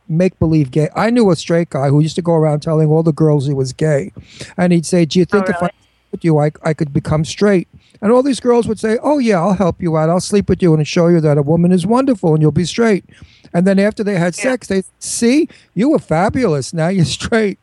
[0.09, 0.89] make believe gay.
[0.95, 3.53] I knew a straight guy who used to go around telling all the girls he
[3.53, 4.11] was gay,
[4.57, 5.71] and he'd say, "Do you think oh, if I really?
[5.71, 7.67] sleep with you, I I could become straight?"
[8.01, 10.09] And all these girls would say, "Oh yeah, I'll help you out.
[10.09, 12.65] I'll sleep with you and show you that a woman is wonderful and you'll be
[12.65, 13.03] straight."
[13.53, 16.73] And then after they had sex, they see you were fabulous.
[16.73, 17.59] Now you're straight,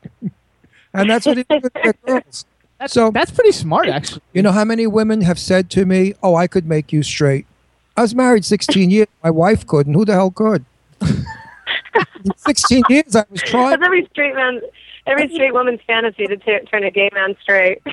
[0.92, 2.44] and that's what he did with their girls.
[2.78, 4.22] That's, So- that's pretty smart, actually.
[4.32, 7.46] You know how many women have said to me, "Oh, I could make you straight."
[7.96, 9.06] I was married 16 years.
[9.22, 9.94] My wife couldn't.
[9.94, 10.64] Who the hell could?
[12.24, 13.70] In 16 years, I was trying.
[13.70, 14.60] That's every straight man,
[15.06, 17.82] every straight woman's fantasy to t- turn a gay man straight.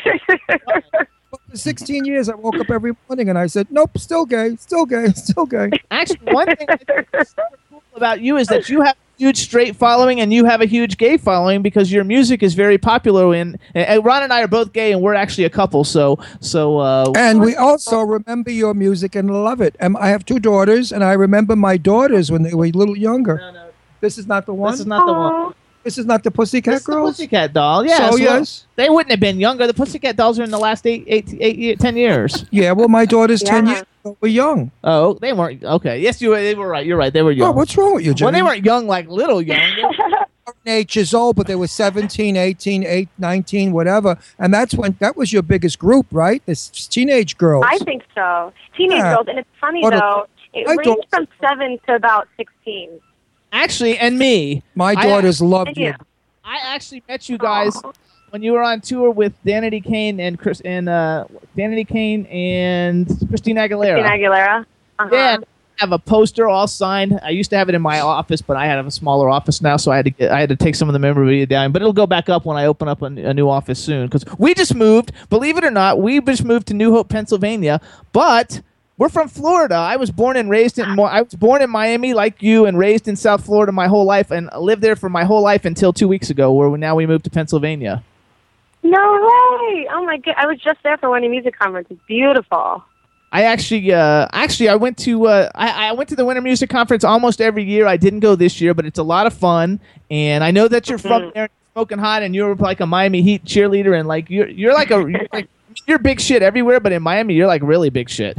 [1.32, 4.86] For 16 years, I woke up every morning and I said, "Nope, still gay, still
[4.86, 8.96] gay, still gay." Actually, one thing that's super cool about you is that you have
[8.96, 12.54] a huge straight following and you have a huge gay following because your music is
[12.54, 13.34] very popular.
[13.34, 15.86] And, and Ron and I are both gay, and we're actually a couple.
[15.86, 19.76] So, so uh, And we also remember your music and love it.
[19.80, 22.98] And I have two daughters, and I remember my daughters when they were a little
[22.98, 23.71] younger.
[24.02, 24.72] This is not the one.
[24.72, 25.54] this is not the one.
[25.84, 27.12] This is not the Pussycat This is the Girls.
[27.18, 27.84] Pussycat Doll.
[27.88, 28.12] Yeah.
[28.12, 28.68] So, yes.
[28.76, 29.66] they wouldn't have been younger.
[29.66, 32.46] The Pussycat Dolls are in the last eight, eight, eight, year- ten years.
[32.52, 33.72] Yeah, well, my daughters 10 Yeah.
[33.74, 34.70] years ago were young.
[34.84, 35.64] Oh, they weren't.
[35.64, 36.00] Okay.
[36.00, 36.40] Yes, you were.
[36.40, 36.86] They were right.
[36.86, 37.12] You're right.
[37.12, 37.50] They were young.
[37.50, 38.26] Oh, what's wrong with you, Jimmy?
[38.26, 39.60] well, they weren't young, like little young.
[40.68, 44.18] eight years old, but they were 17, 18, 8, 19, whatever.
[44.38, 46.44] And that's when that was your biggest group, right?
[46.46, 47.66] This teenage girls.
[47.68, 48.54] I think so.
[48.78, 49.16] Teenage Yeah.
[49.16, 50.28] girls, and it's funny What a- though.
[50.54, 53.00] It I ranged from seven to about sixteen.
[53.52, 54.64] Actually, and me.
[54.76, 55.94] My I- daughters loved you.
[56.44, 57.80] I actually met you guys
[58.32, 61.26] when you were on tour with Danity Kane and Chris and uh,
[61.58, 64.02] Danity Kane and Christina Aguilera.
[64.02, 64.66] Christina Aguilera.
[65.00, 65.10] Uh-huh.
[65.12, 65.44] Yeah, I
[65.78, 67.20] have a poster all signed.
[67.24, 69.78] I used to have it in my office, but I have a smaller office now,
[69.78, 71.72] so I had to get, I had to take some of the memorabilia down.
[71.72, 74.08] But it'll go back up when I open up a, a new office soon.
[74.08, 75.12] Because we just moved.
[75.30, 77.80] Believe it or not, we just moved to New Hope, Pennsylvania.
[78.14, 78.62] But
[79.02, 79.74] we're from Florida.
[79.74, 80.86] I was born and raised in.
[80.86, 84.30] I was born in Miami, like you, and raised in South Florida my whole life,
[84.30, 87.08] and lived there for my whole life until two weeks ago, where we, now we
[87.08, 88.04] moved to Pennsylvania.
[88.84, 89.88] No way!
[89.92, 90.36] Oh my god!
[90.38, 91.88] I was just there for one music conference.
[91.90, 92.86] It's beautiful.
[93.32, 96.70] I actually, uh, actually, I went to, uh, I, I went to the Winter Music
[96.70, 97.88] Conference almost every year.
[97.88, 99.80] I didn't go this year, but it's a lot of fun.
[100.12, 103.46] And I know that you're from there, smoking hot, and you're like a Miami Heat
[103.46, 105.48] cheerleader, and like you're, you're like a, you're, like,
[105.88, 108.38] you're big shit everywhere, but in Miami, you're like really big shit.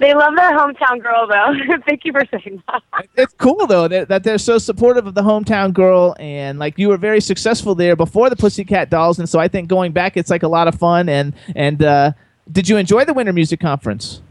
[0.00, 1.54] They love their hometown girl though.
[1.86, 2.82] Thank you for saying that.
[3.16, 6.88] It's cool though that, that they're so supportive of the hometown girl, and like you
[6.88, 10.30] were very successful there before the Pussycat Dolls, and so I think going back, it's
[10.30, 11.08] like a lot of fun.
[11.08, 12.12] And and uh,
[12.50, 14.22] did you enjoy the Winter Music Conference?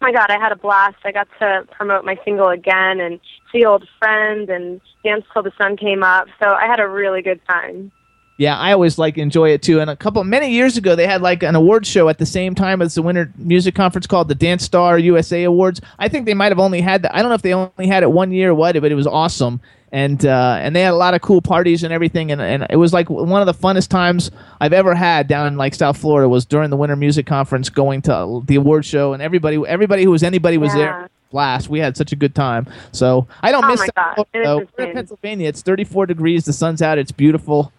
[0.00, 0.96] Oh my god, I had a blast.
[1.04, 3.20] I got to promote my single again and
[3.52, 6.26] see old friends and dance till the sun came up.
[6.42, 7.92] So I had a really good time.
[8.38, 9.80] Yeah, I always like enjoy it too.
[9.80, 12.54] And a couple many years ago, they had like an award show at the same
[12.54, 15.80] time as the Winter Music Conference called the Dance Star USA Awards.
[15.98, 17.14] I think they might have only had that.
[17.14, 19.06] I don't know if they only had it one year or what, but it was
[19.06, 19.60] awesome.
[19.92, 22.32] And uh, and they had a lot of cool parties and everything.
[22.32, 24.30] And, and it was like one of the funnest times
[24.60, 28.00] I've ever had down in like South Florida was during the Winter Music Conference, going
[28.02, 30.78] to the award show, and everybody everybody who was anybody was Yeah.
[30.78, 31.10] there.
[31.30, 31.68] Blast!
[31.68, 32.66] We had such a good time.
[32.92, 34.68] So I don't Oh miss my South God, Florida, it is though.
[34.78, 34.94] We're in.
[34.96, 35.48] Pennsylvania.
[35.48, 36.44] It's 34 degrees.
[36.46, 36.98] The sun's out.
[36.98, 37.70] It's beautiful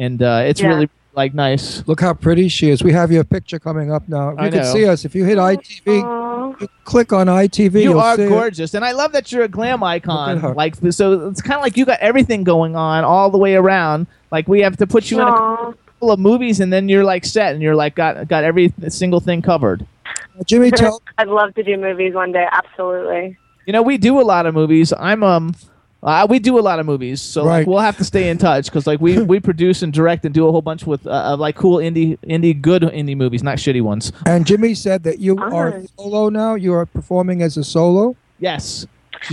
[0.00, 0.68] and uh, it's Yeah.
[0.68, 1.82] really like nice.
[1.86, 2.82] Look how pretty she is.
[2.82, 4.34] We have your picture coming up now.
[4.38, 4.72] I You can know.
[4.72, 6.60] see us if you hit ITV.
[6.60, 7.82] you click on ITV.
[7.82, 8.28] You will are see it.
[8.28, 10.54] gorgeous, and I love that you're a glam icon.
[10.54, 14.06] Like so, it's kind of like you got everything going on all the way around.
[14.30, 17.24] Like we have to put you in a couple of movies, and then you're like
[17.24, 19.84] set, and you're like got got every single thing covered.
[20.46, 22.46] Jimmy, tell I'd love to do movies one day.
[22.52, 23.36] Absolutely.
[23.66, 24.92] You know, we do a lot of movies.
[24.98, 25.54] I'm um.
[26.02, 28.66] Uh, we do a lot of movies, so like we'll have to stay in touch
[28.66, 31.40] because like we, we produce and direct and do a whole bunch with uh, of
[31.40, 34.10] like cool indie indie good indie movies, not shitty ones.
[34.24, 35.90] And Jimmy said that you are Alright.
[35.98, 36.54] solo now.
[36.54, 38.16] You are performing as a solo.
[38.38, 38.86] Yes,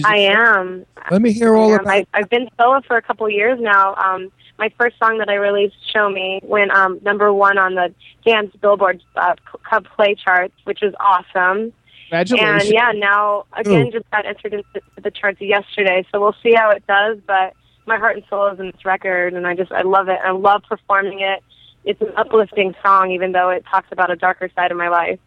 [0.04, 0.86] I am.
[1.10, 1.88] Let me hear all I about.
[1.88, 3.96] I, I've been solo for a couple years now.
[3.96, 4.30] Um,
[4.60, 7.94] my first song that I released, "Show Me," went um, number one on the
[8.26, 11.72] dance Billboard uh, Club Play charts, which was awesome.
[12.10, 12.64] Congratulations.
[12.64, 13.92] And yeah, now again, Ooh.
[13.92, 17.18] just got entered into the charts yesterday, so we'll see how it does.
[17.28, 17.54] But
[17.86, 20.20] my heart and soul is in this record, and I just I love it.
[20.24, 21.44] I love performing it.
[21.84, 25.20] It's an uplifting song, even though it talks about a darker side of my life.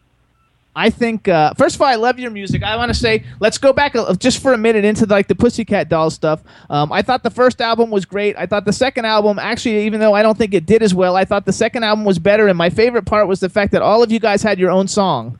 [0.75, 2.63] I think uh, first of all, I love your music.
[2.63, 5.35] I want to say let's go back a, just for a minute into like the
[5.35, 6.41] Pussycat Dolls stuff.
[6.69, 8.37] Um, I thought the first album was great.
[8.37, 11.15] I thought the second album, actually, even though I don't think it did as well,
[11.17, 12.47] I thought the second album was better.
[12.47, 14.87] And my favorite part was the fact that all of you guys had your own
[14.87, 15.37] song.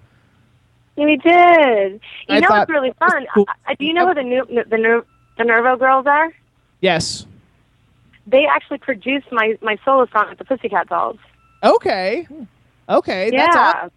[0.98, 1.94] We did.
[1.94, 2.00] You
[2.30, 3.26] I know thought- what's really fun?
[3.34, 3.46] cool.
[3.66, 5.06] I, do you know who the new the Ner-
[5.38, 6.32] the Nervo girls are?
[6.82, 7.26] Yes.
[8.28, 11.18] They actually produced my my solo song with the Pussycat Dolls.
[11.64, 12.28] Okay.
[12.90, 13.30] Okay.
[13.32, 13.92] That's yeah, awesome.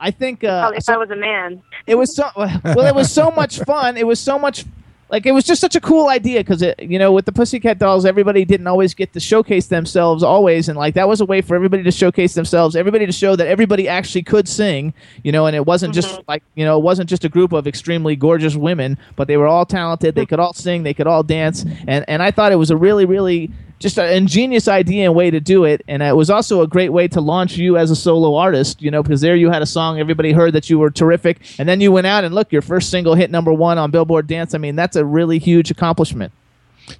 [0.00, 1.60] I think uh, if I was a man.
[1.86, 2.60] it was so well.
[2.86, 3.96] It was so much fun.
[3.96, 4.64] It was so much
[5.10, 7.78] like it was just such a cool idea because it you know with the Pussycat
[7.78, 11.40] Dolls everybody didn't always get to showcase themselves always and like that was a way
[11.40, 15.46] for everybody to showcase themselves everybody to show that everybody actually could sing you know
[15.46, 16.22] and it wasn't just mm-hmm.
[16.28, 19.46] like you know it wasn't just a group of extremely gorgeous women but they were
[19.46, 20.28] all talented they mm.
[20.28, 23.04] could all sing they could all dance and and I thought it was a really
[23.04, 26.66] really just an ingenious idea and way to do it and it was also a
[26.66, 29.62] great way to launch you as a solo artist you know because there you had
[29.62, 32.50] a song everybody heard that you were terrific and then you went out and look
[32.50, 35.70] your first single hit number one on billboard dance i mean that's a really huge
[35.70, 36.32] accomplishment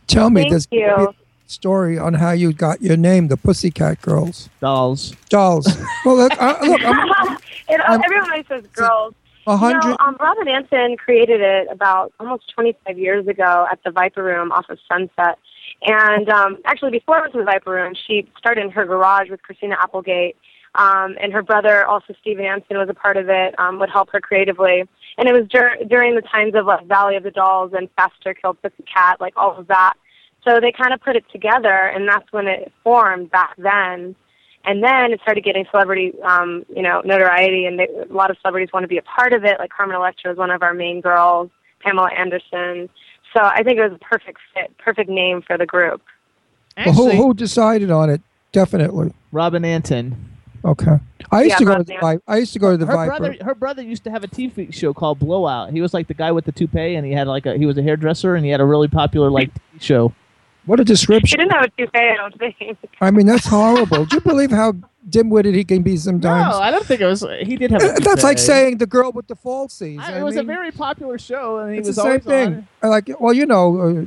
[0.06, 1.14] Tell me Thank this you.
[1.46, 4.50] story on how you got your name, the Pussycat Girls.
[4.60, 5.66] dolls Dolls.
[6.04, 7.36] well, look, uh, look I'm
[7.70, 9.14] it, I'm- everyone always says girls.
[9.46, 9.88] a You hundred.
[9.88, 14.52] know, um, Robin Antin created it about almost 25 years ago at the Viper Room
[14.52, 15.38] off of Sunset.
[15.82, 19.42] And um, actually, before I was the Viper Room, she started in her garage with
[19.42, 20.36] Christina Applegate.
[20.74, 24.10] Um, and her brother, also Steven Antin, was a part of it, um, would help
[24.10, 24.84] her creatively.
[25.16, 28.34] And it was dur- during the times of like Valley of the Dolls and Faster
[28.34, 29.94] Killed Pussycat, like all of that.
[30.46, 34.14] So they kind of put it together, and that's when it formed back then.
[34.64, 38.36] And then it started getting celebrity, um, you know, notoriety, and they, a lot of
[38.40, 39.58] celebrities want to be a part of it.
[39.58, 41.50] Like Carmen Electra was one of our main girls,
[41.80, 42.88] Pamela Anderson.
[43.34, 46.02] So I think it was a perfect fit, perfect name for the group.
[46.76, 48.20] well, who, who decided on it?
[48.52, 49.12] Definitely.
[49.32, 50.16] robin antin
[50.64, 50.98] Okay.
[51.30, 52.94] I used Yeah, to go to the Vi- I used to go to the her
[52.94, 53.16] Viper.
[53.18, 56.14] brother her brother used to have a tv show called blowout he was like the
[56.14, 58.50] guy with the toupee and he had like a he was a hairdresser and he
[58.50, 60.12] had a really popular like TV show
[60.68, 61.38] What a She description.
[61.40, 62.78] didn't have a toupee, I don't think.
[63.00, 64.04] I mean, that's horrible.
[64.04, 64.74] Do you believe how
[65.08, 66.52] dim-witted he can be sometimes?
[66.54, 69.10] no i don't think it was he did have a That's like saying the girl
[69.10, 69.98] with the falsies.
[70.00, 72.66] I- I it was a very popular show and he it's was the same thing.
[72.82, 72.90] on.
[72.90, 74.04] Like, well, you know, uh,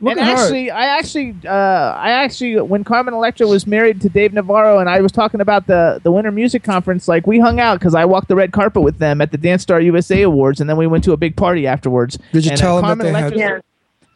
[0.00, 0.32] look and at her.
[0.44, 4.90] actually, I actually, uh, I actually, when Carmen Electra was married to Dave Navarro, and
[4.90, 8.04] I was talking about the the Winter Music Conference, like we hung out because I
[8.04, 10.86] walked the red carpet with them at the Dance Star USA Awards, and then we
[10.86, 12.18] went to a big party afterwards.
[12.32, 13.62] Did you And, tell uh, them that Carmen they had?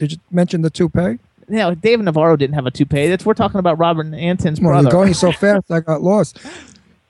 [0.01, 0.07] Electra's- Yeah.
[0.07, 1.19] Did you mention the toupee?
[1.49, 3.09] No, Dave Navarro didn't have a toupee.
[3.09, 4.83] That's we're talking about Robert Antin's Well, brother.
[4.85, 6.39] you're going so fast, I got lost.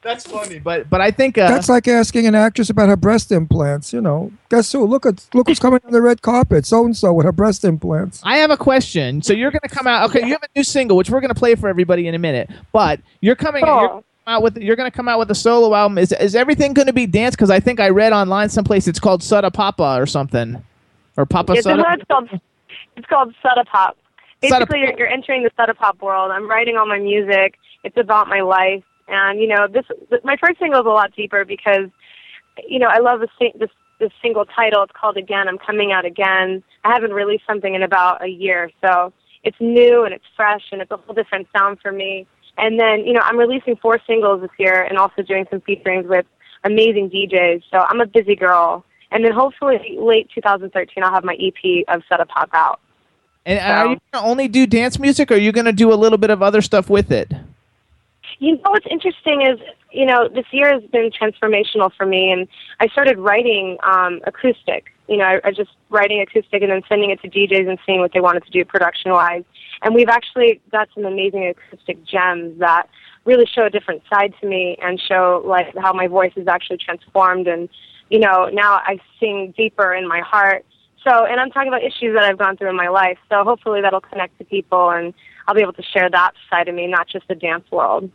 [0.03, 3.31] That's funny, but but I think uh, That's like asking an actress about her breast
[3.31, 3.93] implants.
[3.93, 4.87] You know, guess who?
[4.87, 6.65] Look at look who's coming on the red carpet.
[6.65, 8.23] So and so with her breast implants.
[8.25, 9.21] I have a question.
[9.21, 10.09] So you're going to come out.
[10.09, 12.19] Okay, you have a new single, which we're going to play for everybody in a
[12.19, 12.49] minute.
[12.73, 13.63] But you're coming.
[13.67, 14.57] You're out with.
[14.57, 15.99] You're going to come out with a solo album.
[15.99, 17.37] Is is everything going to be dance?
[17.37, 20.65] Because I think I read online someplace it's called Sutta Papa or something,
[21.19, 22.41] or Papa It's, Sutta.
[22.97, 23.97] It's called Sutta Pop.
[24.41, 26.31] Basically, you're, you're entering the Sutta Pop world.
[26.31, 27.57] I'm writing all my music.
[27.85, 29.85] It's about my life, and you know, this
[30.25, 31.89] my first single is a lot deeper because,
[32.67, 34.83] you know, I love the sing- this this single title.
[34.83, 35.49] It's called Again.
[35.49, 36.63] I'm coming out again.
[36.85, 39.13] I haven't released something in about a year, so
[39.45, 42.27] it's new and it's fresh and it's a whole different sound for me.
[42.59, 46.07] And then, you know, I'm releasing four singles this year and also doing some featurings
[46.07, 46.27] with
[46.65, 47.63] amazing DJs.
[47.71, 48.85] So I'm a busy girl.
[49.11, 52.81] And then hopefully late 2013, I'll have my EP of Sutta Pop out.
[53.45, 55.93] and are you going to only do dance music, or are you going to do
[55.93, 57.33] a little bit of other stuff with it?
[58.39, 59.59] You know what's interesting is,
[59.91, 62.47] you know, this year has been transformational for me, and
[62.79, 64.93] I started writing um, acoustic.
[65.09, 67.99] You know, I, I just writing acoustic and then sending it to DJs and seeing
[67.99, 69.43] what they wanted to do production wise.
[69.83, 72.89] and we've actually got some amazing acoustic gems that
[73.25, 76.79] really show a different side to me and show like how my voice is actually
[76.79, 77.69] transformed and
[78.11, 80.67] you know now I sing deeper in my heart.
[81.05, 83.19] So and I'm talking about issues that I've gone through in my life.
[83.31, 85.15] So hopefully that'll connect to people and
[85.49, 88.11] I'll be able to share that side of me, not just the dance world.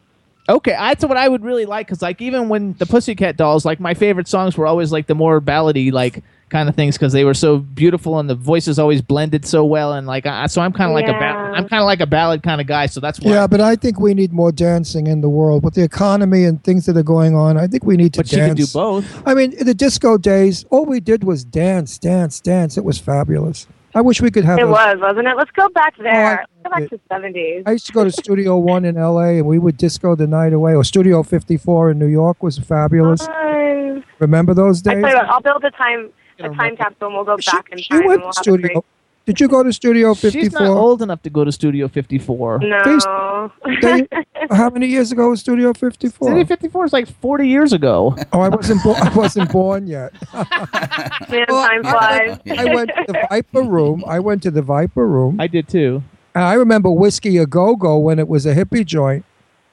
[0.48, 3.80] Okay, that's what I would really like because, like, even when the Pussycat Dolls, like,
[3.80, 7.24] my favorite songs were always like the more ballady, like, kind of things because they
[7.26, 9.94] were so beautiful and the voices always blended so well.
[9.94, 12.06] And like, I, so I'm kind of like a ba- I'm kind of like a
[12.06, 12.86] ballad kind of guy.
[12.86, 13.32] So that's why.
[13.32, 16.64] Yeah, but I think we need more dancing in the world with the economy and
[16.64, 17.58] things that are going on.
[17.58, 18.72] I think we need to But you could dance.
[18.72, 19.28] do both.
[19.28, 22.78] I mean, in the disco days, all we did was dance, dance, dance.
[22.78, 23.68] It was fabulous.
[23.96, 24.60] I wish we could have.
[24.60, 25.38] It a- was, wasn't it?
[25.38, 26.42] Let's go back there.
[26.42, 27.64] Oh, I Let's go back to seventies.
[27.66, 29.38] I used to go to Studio One in L.A.
[29.40, 30.76] and we would disco the night away.
[30.76, 33.26] Or Studio 54 in New York was fabulous.
[33.26, 34.04] Fun.
[34.20, 35.02] Remember those days?
[35.02, 37.90] tell you I'll build a time a time capsule and we'll go back in She
[37.90, 38.84] time and went we'll to have a great Studio.
[39.26, 40.42] Did you go to Studio 54?
[40.42, 42.60] She's not old enough to go to Studio 54.
[42.60, 43.52] No.
[43.82, 44.08] They-
[44.52, 46.28] how many years ago was Studio 54?
[46.30, 48.16] Studio 54 is like 40 years ago.
[48.32, 48.98] Oh, I wasn't born.
[49.02, 50.14] I wasn't born yet.
[50.34, 52.38] Man, time flies.
[52.58, 54.04] I went to the Viper Room.
[54.08, 55.42] I went to the Viper Room.
[55.42, 56.04] I did too.
[56.36, 59.26] And I remember Whiskey a Go Go when it was a hippie joint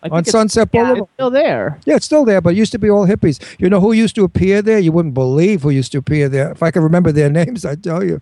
[0.03, 1.03] I think on it's- Sunset yeah, Boulevard.
[1.05, 1.79] It's still there.
[1.85, 3.39] Yeah, it's still there, but it used to be all hippies.
[3.59, 4.79] You know who used to appear there?
[4.79, 6.51] You wouldn't believe who used to appear there.
[6.51, 8.21] If I could remember their names, I'd tell you.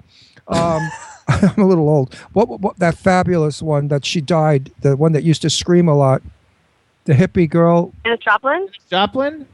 [0.49, 0.83] Um,
[1.29, 2.15] I'm a little old.
[2.33, 5.89] What, what, what that fabulous one that she died, the one that used to scream
[5.89, 6.23] a lot,
[7.05, 7.93] the hippie girl.
[8.05, 8.69] Janis Joplin?
[8.91, 9.47] Joplin?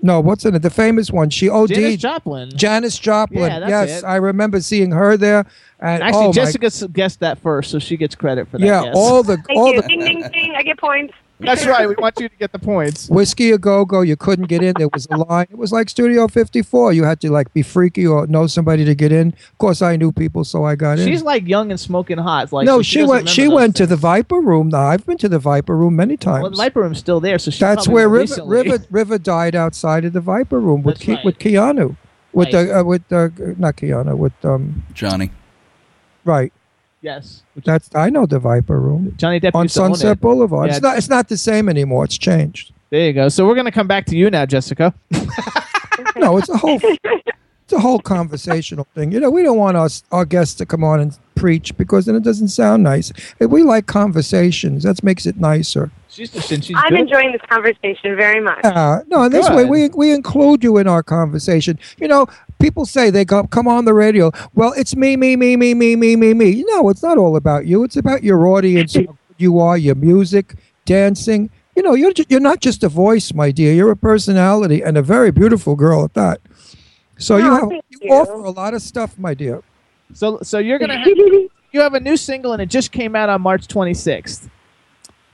[0.00, 0.60] No, what's in it?
[0.60, 1.30] The famous one.
[1.30, 1.74] She OD'd.
[1.74, 2.50] Janis Joplin.
[2.56, 3.50] Janis Joplin.
[3.50, 4.04] Yeah, that's yes, it.
[4.06, 5.46] I remember seeing her there.
[5.80, 8.66] And Actually, oh Jessica s- guessed that first, so she gets credit for that.
[8.66, 8.94] yeah, guess.
[8.96, 9.80] all the Thank all you.
[9.82, 10.54] the Ding ding ding.
[10.56, 11.14] I get points.
[11.40, 11.88] That's right.
[11.88, 13.08] We want you to get the points.
[13.08, 14.74] Whiskey a Go Go, you couldn't get in.
[14.78, 15.46] There was a line.
[15.50, 16.92] It was like Studio 54.
[16.92, 19.28] You had to like be freaky or know somebody to get in.
[19.52, 21.06] Of course, I knew people, so I got in.
[21.08, 22.52] She's like young and smoking hot.
[22.52, 23.28] Like no, so she doesn't went.
[23.28, 24.68] She went those to the Viper Room.
[24.68, 26.26] Now I've been to the Viper Room many things.
[26.26, 26.56] Well, times.
[26.56, 28.44] the Viper Room's still there, so she That's where River.
[28.44, 31.24] River River died outside of the Viper Room with Ke- right.
[31.24, 31.96] with Keanu,
[32.32, 32.66] with Right.
[32.66, 33.28] the uh, with uh,
[33.58, 35.30] not Keanu with um Johnny.
[36.24, 36.52] right.
[37.04, 40.20] Yes, That's I know the Viper Room Johnny Depp on used to own Sunset.
[40.22, 40.68] Boulevard.
[40.68, 40.72] Yeah.
[40.76, 40.96] It's not.
[40.96, 42.04] It's not the same anymore.
[42.04, 42.72] It's changed.
[42.88, 43.28] There you go.
[43.28, 44.94] So we're gonna come back to you now, Jessica.
[46.16, 49.12] no, it's a whole it's a whole conversational thing.
[49.12, 52.14] You know, we don't want us our guests to come on and preach because then
[52.16, 53.12] it doesn't sound nice.
[53.38, 55.90] We like conversations, that makes it nicer.
[56.08, 57.00] She's and she's I'm good.
[57.00, 58.64] enjoying this conversation very much.
[58.64, 61.78] Uh, no, in this way we we include you in our conversation.
[62.00, 62.26] You know,
[62.60, 64.30] people say they come come on the radio.
[64.54, 66.64] Well, it's me, me, me, me, me, me, me, me.
[66.68, 67.84] No, it's not all about you.
[67.84, 68.94] It's about your audience.
[68.94, 70.54] how good you are your music,
[70.86, 71.50] dancing.
[71.76, 73.72] You know, you're ju- you're not just a voice, my dear.
[73.74, 76.38] You're a personality and a very beautiful girl at that.
[77.18, 78.12] So you Oh, have thank you you.
[78.14, 79.58] offer a lot of stuff, my dear.
[80.12, 81.06] So so you're gonna have,
[81.72, 84.48] you have a new single and it just came out on March 26th,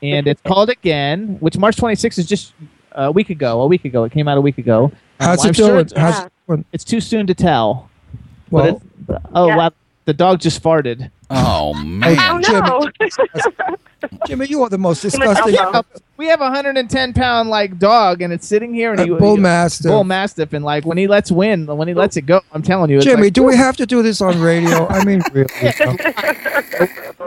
[0.03, 2.53] and it's called Again, which March 26th is just
[2.93, 3.61] uh, a week ago.
[3.63, 4.91] A week ago, it came out a week ago.
[5.19, 6.65] How's I'm it sure it's- How's it doing?
[6.73, 7.91] It's too soon to tell.
[8.51, 9.57] Well, but it, oh Yeah.
[9.57, 9.71] wow,
[10.07, 11.11] the dog just farted.
[11.31, 12.41] Oh Oh man.
[12.43, 12.91] no.
[14.27, 15.57] Jimmy, you are the most disgusting.
[15.57, 15.85] alcohol.
[16.17, 19.37] We have a 110 pound like dog, and it's sitting here, and A he bull
[19.37, 19.87] he- mastiff.
[19.91, 22.91] bull mastiff, and like when he lets win, when he lets it go, I'm telling
[22.91, 24.87] you, it's Jimmy, like, do we have to do this on radio?
[24.89, 25.49] I mean, really?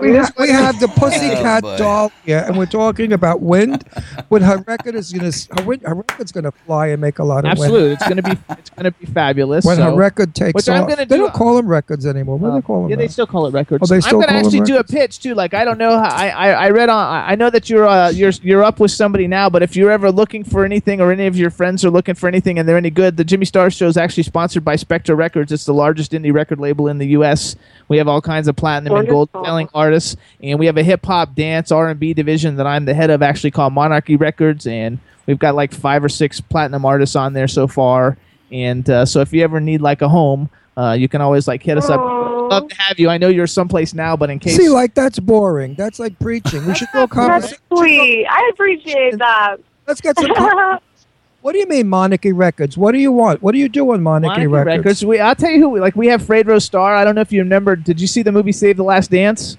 [0.02, 1.78] we, ha- we have the Pussycat boy.
[1.78, 3.84] doll here, and we're talking about wind.
[4.30, 7.40] When her record is gonna, her, wind, her record's gonna fly and make a lot
[7.45, 7.60] of wind.
[7.60, 9.66] absolutely, it's gonna be it's gonna be fabulous.
[9.66, 12.06] When so- her record takes which I'm off, gonna they do- don't call them records
[12.06, 12.38] anymore.
[12.38, 12.90] What do they oh, call them?
[12.91, 13.90] Yeah, they still call it records.
[13.90, 15.34] Oh, they still I'm gonna call them actually do a pitch too.
[15.34, 17.26] Like I don't know how I, I, I read on.
[17.30, 20.10] I know that you're uh, you're you're up with somebody now, but if you're ever
[20.14, 22.90] looking for anything or any of your friends are looking for anything and they're any
[22.90, 25.52] good, the Jimmy Star Show is actually sponsored by Spectre Records.
[25.52, 27.57] It's the largest indie record label in the U.S.
[27.90, 31.06] We have all kinds of platinum and gold selling artists, and we have a hip
[31.06, 34.65] hop, dance, R and B division that I'm the head of, actually called Monarchy Records,
[34.65, 38.18] and we've got like five or six platinum artists on there so far.
[38.53, 41.61] And uh, so if you ever need like a home, uh, you can always like
[41.61, 42.23] hit us up.
[42.53, 42.59] Aw.
[42.59, 43.09] Love to have you.
[43.09, 45.75] I know you're someplace now, but in case See, like that's boring.
[45.75, 46.65] That's like preaching.
[46.65, 48.25] We should do a That's sweet.
[48.27, 49.57] I appreciate that.
[49.88, 50.34] Let's get some.
[50.34, 50.80] con-
[51.41, 52.77] what do you mean, Monarchy Records?
[52.77, 53.41] What do you want?
[53.41, 54.77] What do you do on Monarchy, Monarchy Records?
[54.85, 55.05] Records.
[55.05, 55.80] We, I'll tell you who.
[55.80, 56.95] Like we have Fredro Starr.
[56.95, 57.75] I don't know if you remember.
[57.75, 59.57] Did you see the movie Save the Last Dance?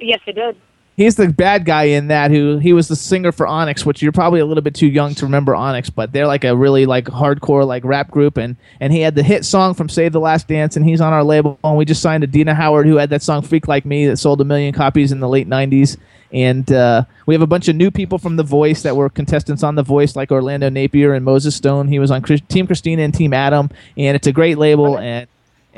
[0.00, 0.56] yes, I did.
[0.98, 2.32] He's the bad guy in that.
[2.32, 5.14] Who he was the singer for Onyx, which you're probably a little bit too young
[5.14, 8.92] to remember Onyx, but they're like a really like hardcore like rap group, and and
[8.92, 11.56] he had the hit song from Save the Last Dance, and he's on our label.
[11.62, 14.40] And we just signed Adina Howard, who had that song Freak Like Me that sold
[14.40, 15.96] a million copies in the late '90s.
[16.32, 19.62] And uh, we have a bunch of new people from The Voice that were contestants
[19.62, 21.86] on The Voice, like Orlando Napier and Moses Stone.
[21.86, 24.98] He was on Chris- Team Christina and Team Adam, and it's a great label.
[24.98, 25.28] And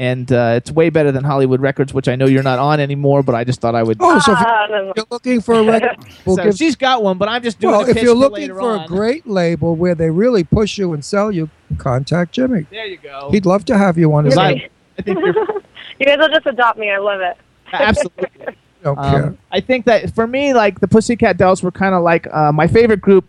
[0.00, 3.22] and uh, it's way better than Hollywood Records, which I know you're not on anymore.
[3.22, 3.98] But I just thought I would.
[4.00, 4.66] Oh, so if Ah,
[4.96, 7.72] you're looking for a record, we'll so give- she's got one, but I'm just doing.
[7.72, 8.84] well, a if you're for looking later for on.
[8.84, 12.66] a great label where they really push you and sell you, contact Jimmy.
[12.70, 13.28] There you go.
[13.30, 14.68] He'd love to have you on his I.
[14.98, 15.28] I think you're
[15.98, 16.90] you guys will just adopt me.
[16.90, 17.36] I love it.
[17.72, 18.56] absolutely.
[18.82, 19.34] Don't Um, care.
[19.52, 22.66] I think that for me, like the Pussycat Dolls were kind of like uh, my
[22.66, 23.26] favorite group.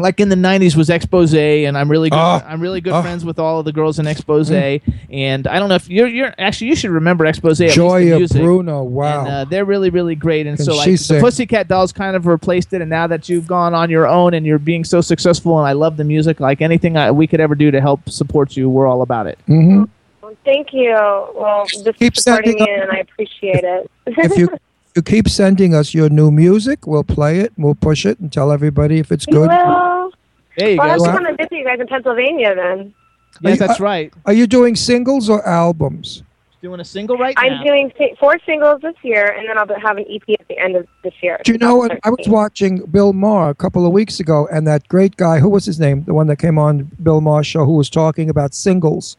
[0.00, 2.16] Like in the '90s was Expose, and I'm really good.
[2.16, 2.40] Oh.
[2.46, 3.02] I'm really good Oh.
[3.02, 4.48] friends with all of the girls in Expose.
[4.50, 7.60] And I don't know if you're, you're actually you should remember Expose.
[7.60, 8.42] at least the Gioia.
[8.44, 9.20] Bruno, wow.
[9.20, 10.46] And, uh, they're really, really great.
[10.46, 11.20] And Can so, like, she the sing?
[11.20, 12.80] Pussycat Dolls kind of replaced it.
[12.80, 15.72] And now that you've gone on your own and you're being so successful, and I
[15.72, 18.86] love the music, like anything I, we could ever do to help support you, we're
[18.86, 19.38] all about it.
[19.46, 19.84] hmm
[20.22, 20.92] Well, thank you.
[20.92, 23.90] Well, just Keep supporting sending me, and I appreciate it.
[24.06, 24.48] if you
[24.98, 28.50] you keep sending us your new music, we'll play it, we'll push it, and tell
[28.50, 29.48] everybody if it's good.
[29.48, 30.10] Well,
[30.56, 31.04] There you well, I go.
[31.04, 32.94] have to come and visit you guys in Pennsylvania then.
[33.40, 34.12] Yes, Are you- that's uh, right.
[34.26, 36.24] Are you doing singles or albums?
[36.60, 37.42] Doing a single right now?
[37.42, 40.74] I'm doing four singles this year, and then I'll have an EP at the end
[40.74, 41.38] of this year.
[41.44, 41.96] Do you know what?
[42.02, 45.48] I was watching Bill Maher a couple of weeks ago, and that great guy, who
[45.48, 46.02] was his name?
[46.02, 49.16] The one that came on Bill Maher's show, who was talking about singles.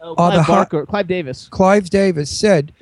[0.00, 1.48] oh, are Clive the hot- Barker, Clive Davis.
[1.50, 2.72] Clive Davis said,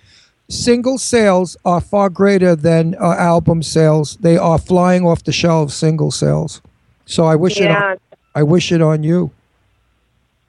[0.48, 4.16] single sales are far greater than uh, album sales.
[4.16, 6.60] They are flying off the shelves, single sales.
[7.05, 7.70] So I wish it.
[7.70, 7.98] On,
[8.35, 9.31] I wish it on you.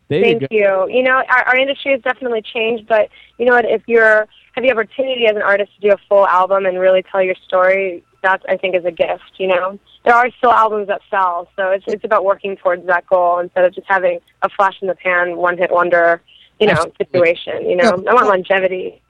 [0.09, 0.47] There thank go.
[0.51, 0.87] you.
[0.89, 3.65] You know, our, our industry has definitely changed, but you know what?
[3.65, 7.03] If you're have the opportunity as an artist to do a full album and really
[7.03, 9.31] tell your story, that I think is a gift.
[9.37, 13.05] You know, there are still albums that sell, so it's it's about working towards that
[13.07, 16.21] goal instead of just having a flash in the pan, one hit wonder.
[16.59, 17.05] You know, Absolutely.
[17.05, 17.69] situation.
[17.69, 18.11] You know, Yeah.
[18.11, 18.99] I want longevity.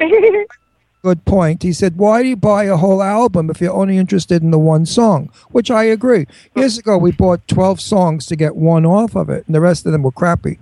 [1.08, 1.64] Good point.
[1.64, 4.60] He said, "Why do you buy a whole album if you're only interested in the
[4.60, 6.28] one song?" Which I agree.
[6.54, 9.86] Years ago, we bought 12 songs to get one off of it, and the rest
[9.86, 10.60] of them were crappy.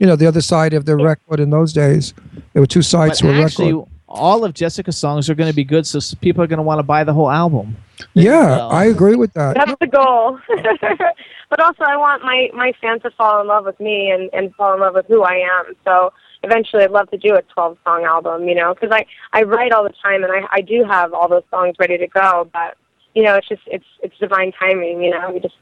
[0.00, 2.12] You know, the other side of the record in those days,
[2.52, 3.88] there were two sides But to a actually, record.
[4.08, 6.80] all of Jessica's songs are going to be good, so people are going to want
[6.80, 7.76] to buy the whole album.
[8.14, 8.68] Yeah, go.
[8.70, 9.54] I agree with that.
[9.54, 10.40] That's the goal.
[11.50, 14.52] but also, I want my my fans to fall in love with me and and
[14.56, 15.76] fall in love with who I am.
[15.84, 16.12] So
[16.44, 18.48] eventually, I'd love to do a 12 song album.
[18.48, 21.28] You know, because I I write all the time and I I do have all
[21.28, 22.48] those songs ready to go.
[22.52, 22.76] But
[23.14, 25.02] you know, it's just it's it's divine timing.
[25.02, 25.54] You know, you just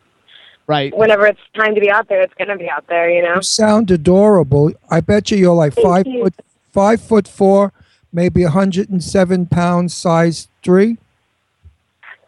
[0.69, 0.97] Right.
[0.97, 3.11] whenever it's time to be out there, it's gonna be out there.
[3.11, 3.35] You know.
[3.37, 4.73] You sound adorable.
[4.91, 6.23] I bet you you're like Thank five you.
[6.25, 6.35] foot
[6.71, 7.73] five foot four,
[8.13, 10.99] maybe 107 pounds, size three.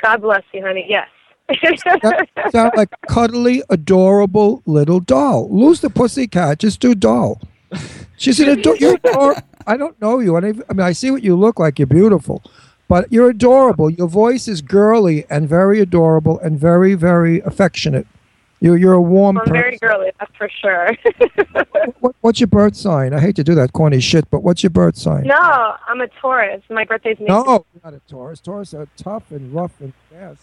[0.03, 0.85] God bless you, honey.
[0.89, 1.09] Yes.
[1.49, 5.49] That sound like a cuddly, adorable little doll.
[5.55, 6.59] Lose the pussycat.
[6.59, 7.41] Just do doll.
[8.17, 9.37] She's an ador- you're ador-
[9.67, 10.37] I don't know you.
[10.37, 11.79] and I I mean, I see what you look like.
[11.79, 12.43] You're beautiful,
[12.89, 13.91] but you're adorable.
[13.91, 18.07] Your voice is girly and very adorable and very, very affectionate.
[18.61, 19.53] You're you're a warm I'm person.
[19.55, 20.91] very girly, that's for sure.
[22.01, 23.13] What, what's your birth sign?
[23.15, 25.25] I hate to do that corny shit, but what's your birth sign?
[25.25, 25.37] no,
[25.89, 26.63] I'm a Taurus.
[26.71, 27.27] My birthday's May.
[27.27, 28.41] No, not a Taurus.
[28.41, 30.41] Taurus are tough and rough and fast.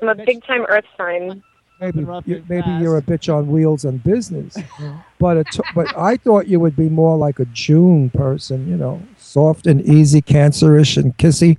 [0.00, 1.42] I'm a big time Earth sign.
[1.82, 2.82] Maybe you, maybe fast.
[2.82, 4.56] you're a bitch on wheels and business,
[5.18, 8.76] but a t- but I thought you would be more like a June person, you
[8.76, 11.58] know, soft and easy, cancerish and kissy,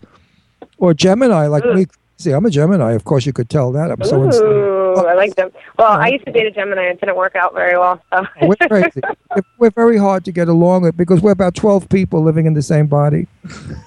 [0.77, 1.87] or Gemini like me.
[2.17, 2.93] See, I'm a Gemini.
[2.93, 3.91] Of course, you could tell that.
[3.91, 4.43] I'm so insane.
[4.43, 5.51] Ooh, I like them.
[5.77, 6.83] Well, I used to date a Gemini.
[6.83, 8.01] It didn't work out very well.
[8.13, 8.25] So.
[8.43, 9.01] We're crazy.
[9.03, 12.53] We're- We're very hard to get along with because we're about 12 people living in
[12.53, 13.27] the same body.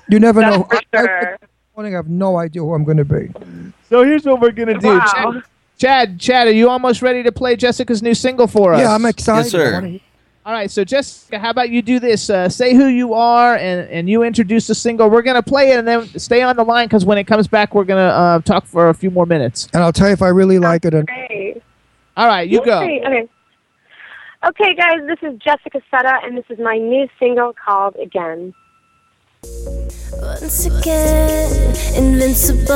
[0.08, 0.64] You never That's know.
[0.64, 1.38] for I, I, sure.
[1.78, 3.30] I have no idea who I'm going to be.
[3.88, 4.88] So here's what we're going to do.
[4.88, 5.42] Wow.
[5.78, 8.80] Chad, Chad, Chad, are you almost ready to play Jessica's new single for us?
[8.80, 9.44] Yeah, I'm excited.
[9.44, 9.70] Yes, sir.
[9.70, 10.00] I wanna hear-
[10.46, 12.30] All right, so Jessica, how about you do this?
[12.30, 15.10] Uh, say who you are, and, and you introduce the single.
[15.10, 17.74] We're gonna play it, and then stay on the line because when it comes back,
[17.74, 19.68] we're gonna uh, talk for a few more minutes.
[19.74, 20.94] And I'll tell you if I really like it.
[20.94, 21.62] And Great.
[22.16, 22.80] All right, you go.
[22.82, 23.28] Okay, okay.
[24.46, 28.54] Okay, guys, this is Jessica Sutta, and this is my new single called Again.
[30.20, 32.72] Once again, invincible.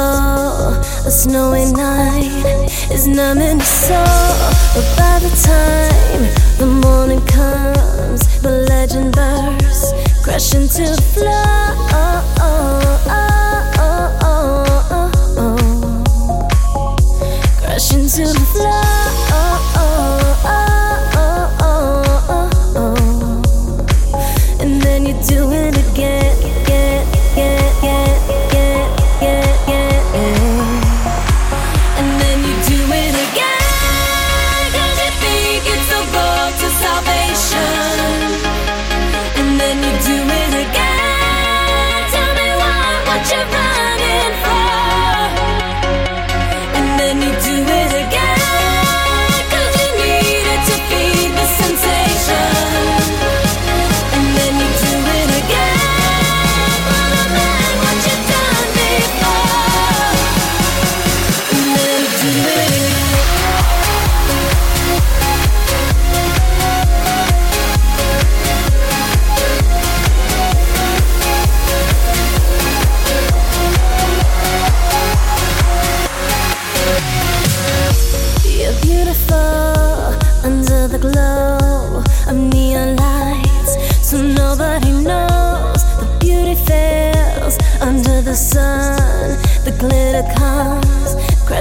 [1.06, 4.04] A snowy night is numbing the soul.
[4.74, 6.22] But by the time
[6.58, 9.92] the morning comes, the legend bursts,
[10.22, 11.70] crashing to the floor.
[17.60, 19.89] Crashing to the floor.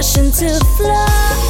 [0.00, 1.49] Crashing to the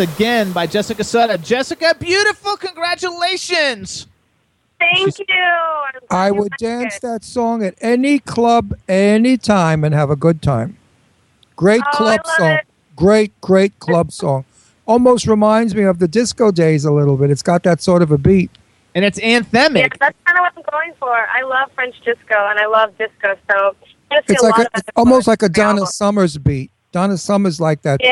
[0.00, 1.42] again by Jessica Sutta.
[1.42, 2.56] Jessica, beautiful.
[2.56, 4.06] Congratulations.
[4.78, 5.26] Thank you.
[6.10, 10.76] I would dance that song at any club, any time, and have a good time.
[11.54, 12.50] Great Oh, club song.
[12.52, 12.66] it.
[12.96, 14.44] Great, great club song.
[14.86, 17.30] Almost reminds me of the disco days a little bit.
[17.30, 18.50] It's got that sort of a beat.
[18.94, 19.78] And it's anthemic.
[19.78, 21.14] Yeah, that's kind of what I'm going for.
[21.14, 23.76] I love French disco and I love disco, so
[24.10, 25.86] I just see It's like lot a, it's almost like a Donna album.
[25.86, 26.72] Summers beat.
[26.90, 28.08] Donna Summers like that beat.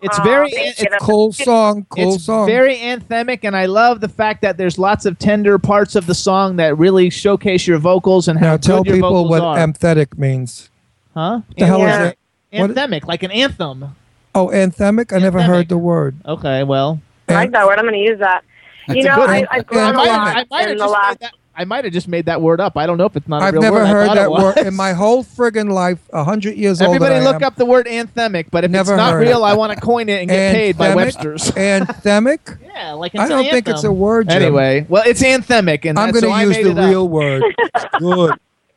[0.00, 0.06] Yeah.
[0.08, 2.46] It's Aw, very thank it's Cool song, cool it's song.
[2.46, 6.14] very anthemic, and I love the fact that there's lots of tender parts of the
[6.14, 9.40] song that really showcase your vocals and how now tell good your people vocals what
[9.42, 9.56] are.
[9.58, 10.70] anthemic means.
[11.14, 11.40] huh?
[11.48, 12.02] What the hell Yeah.
[12.04, 12.18] is it?
[12.60, 13.96] What- Anthemic, like an anthem.
[14.34, 15.12] Oh, anthemic?
[15.12, 16.14] I never heard the word.
[16.24, 17.78] Okay, well, I like that word.
[17.78, 18.44] I'm going to use that.
[18.86, 19.30] That's you know, I, one.
[19.30, 21.18] I've I grown a might, lot I might in the last.
[21.58, 21.62] Made that.
[21.62, 22.76] I might have just made that word up.
[22.76, 23.42] I don't know if it's not.
[23.42, 23.86] a I've real never word.
[23.86, 25.98] Heard thought that word in my whole friggin' life.
[26.12, 26.94] A hundred years old.
[26.94, 27.44] Everybody that I look am.
[27.44, 29.48] up the word anthemic, but if Never it's not real, it.
[29.48, 31.50] I want to coin it and get paid by Webster's.
[31.56, 32.58] Anthemic?
[32.64, 34.28] yeah, like it's I an don't think it's a word.
[34.28, 34.42] Jim.
[34.42, 36.90] Anyway, well, it's anthemic, and I'm that's- going so I to use the it up.
[36.90, 37.42] real word.
[37.98, 38.34] Good.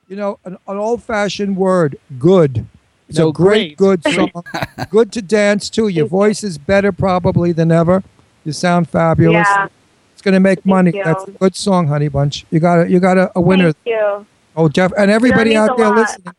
[0.08, 1.98] You know, an, an old-fashioned word.
[2.20, 2.66] Good.
[3.08, 4.02] It's No, a great, great.
[4.03, 4.32] good song.
[4.90, 5.88] good to dance to.
[5.88, 8.03] Your voice is better probably than ever.
[8.44, 9.48] You sound fabulous.
[9.49, 9.68] Yeah.
[10.22, 10.91] It's going to make money.
[10.95, 11.03] you.
[11.03, 12.45] That's a good song, Honey Bunch.
[12.52, 13.73] You got a, you got a, a winner.
[13.73, 14.27] Thank you.
[14.56, 15.95] Oh, Jeff, and everybody out there lot.
[15.95, 16.34] listening,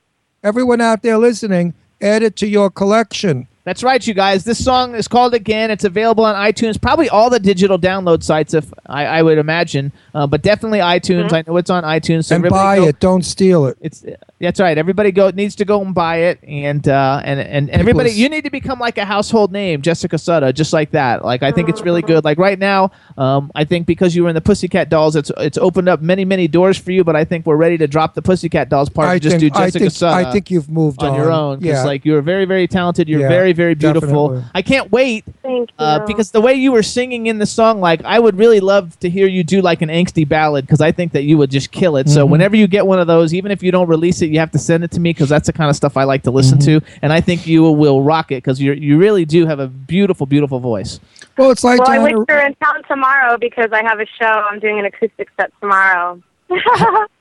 [0.44, 3.48] everyone out there listening, add it to your collection.
[3.64, 4.44] That's right, you guys.
[4.44, 5.72] This song is called again.
[5.72, 9.90] It's available on iTunes, probably all the digital download sites, if I, I would imagine,
[10.14, 11.26] uh, but definitely iTunes.
[11.26, 11.34] Mm-hmm.
[11.34, 12.26] I know it's on iTunes.
[12.26, 13.00] So and buy go- it.
[13.00, 13.78] Don't steal it.
[13.80, 14.04] It's
[14.43, 14.77] that's right.
[14.77, 18.28] Everybody go needs to go and buy it, and uh, and and everybody, is- you
[18.28, 21.24] need to become like a household name, Jessica Sutta, just like that.
[21.24, 22.24] Like I think it's really good.
[22.24, 25.56] Like right now, um, I think because you were in the Pussycat Dolls, it's it's
[25.59, 27.05] opened up many many doors for you.
[27.05, 29.52] But I think we're ready to drop the Pussycat Dolls part I and just think,
[29.55, 31.85] do I Jessica think, Sutta I think you've moved on your own because Yeah.
[31.85, 33.09] like you're very very talented.
[33.09, 34.28] You're Yeah, very very beautiful.
[34.28, 34.51] definitely.
[34.55, 35.77] I can't wait Thank you.
[35.78, 38.98] uh, because the way you were singing in the song, like I would really love
[39.01, 41.70] to hear you do like an angsty ballad because I think that you would just
[41.70, 42.09] kill it.
[42.09, 42.31] So Mhm.
[42.31, 44.59] whenever you get one of those, even if you don't release it, you have to
[44.59, 46.78] send it to me because that's the kind of stuff I like to listen Mm-hmm.
[46.86, 49.68] to, and I think you will rock it because you you really do have a
[49.68, 50.98] beautiful beautiful voice.
[51.38, 54.00] well, it's like well, I wish Diana- you were in town tomorrow because I have
[54.00, 54.26] a show.
[54.50, 56.20] I'm doing an acoustic set tomorrow.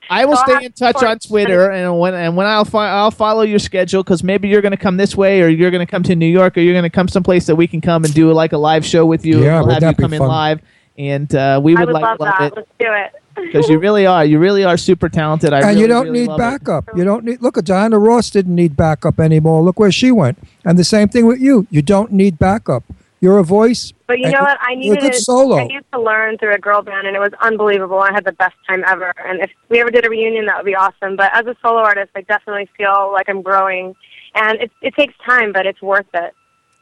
[0.10, 3.12] I will So stay in touch on Twitter, and when and when I'll fi- I'll
[3.12, 5.90] follow your schedule because maybe you're going to come this way, or you're going to
[5.90, 8.14] come to New York, or you're going to come someplace that we can come and
[8.14, 9.42] do like a live show with you.
[9.44, 10.28] Yeah, we'll would have that you be come in fun?
[10.28, 10.62] live,
[10.98, 12.52] and uh, we I would, would like love love that.
[12.52, 13.21] it Let's do it.
[13.36, 14.26] Because you really are.
[14.26, 15.54] You really are super talented.
[15.54, 16.42] I and really, you don't really need love it.
[16.42, 16.90] backup.
[16.96, 17.42] You don't need.
[17.42, 19.62] Look, at Diana Ross didn't need backup anymore.
[19.62, 20.40] Look where she went.
[20.66, 21.68] And the same thing with you.
[21.70, 22.84] You don't need backup.
[23.20, 23.94] You're a voice.
[24.08, 24.58] But you know what?
[24.60, 25.58] I you're a needed good solo.
[25.58, 28.00] I needed to learn through a girl band, and it was unbelievable.
[28.00, 29.14] I had the best time ever.
[29.26, 31.16] And if we ever did a reunion, that would be awesome.
[31.16, 33.96] But as a solo artist, I definitely feel like I'm growing,
[34.34, 36.34] and it it takes time, but it's worth it.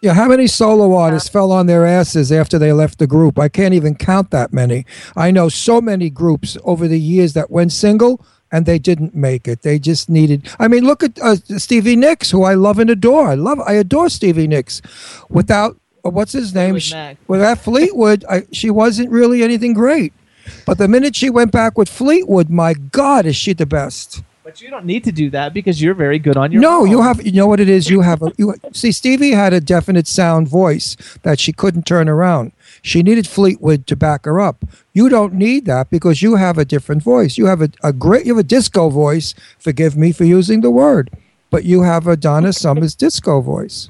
[0.01, 3.37] Yeah, how many solo artists fell on their asses after they left the group?
[3.37, 4.85] I can't even count that many.
[5.17, 9.47] I know so many groups over the years that went single and they didn't make
[9.47, 9.61] it.
[9.61, 10.49] They just needed.
[10.57, 13.27] I mean, look at uh, Stevie Nicks, who I love and adore.
[13.27, 14.81] I love, I adore Stevie Nicks.
[15.29, 16.79] Without uh, what's his name?
[16.79, 20.13] Fleetwood Sh- Without Fleetwood, I, she wasn't really anything great.
[20.65, 24.23] But the minute she went back with Fleetwood, my God, is she the best?
[24.49, 26.89] But you don't need to do that because you're very good on your no, own.
[26.89, 27.23] you have.
[27.23, 27.87] You know what it is.
[27.87, 28.23] You have.
[28.23, 32.51] A, you see, Stevie had a definite sound voice that she couldn't turn around.
[32.81, 34.65] She needed Fleetwood to back her up.
[34.91, 37.37] You don't need that because you have a different voice.
[37.37, 38.25] You have a, a great.
[38.25, 39.35] You have a disco voice.
[39.59, 41.11] Forgive me for using the word,
[41.51, 43.87] but you have a Donna Summers disco voice.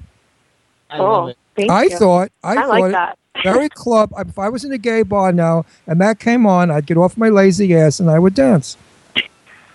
[0.90, 1.64] I love Cool.
[1.64, 1.70] it.
[1.70, 1.98] I you.
[1.98, 2.32] thought.
[2.44, 3.18] I, I thought like that.
[3.46, 4.12] very club.
[4.18, 7.16] If I was in a gay bar now and that came on, I'd get off
[7.16, 8.76] my lazy ass and I would dance.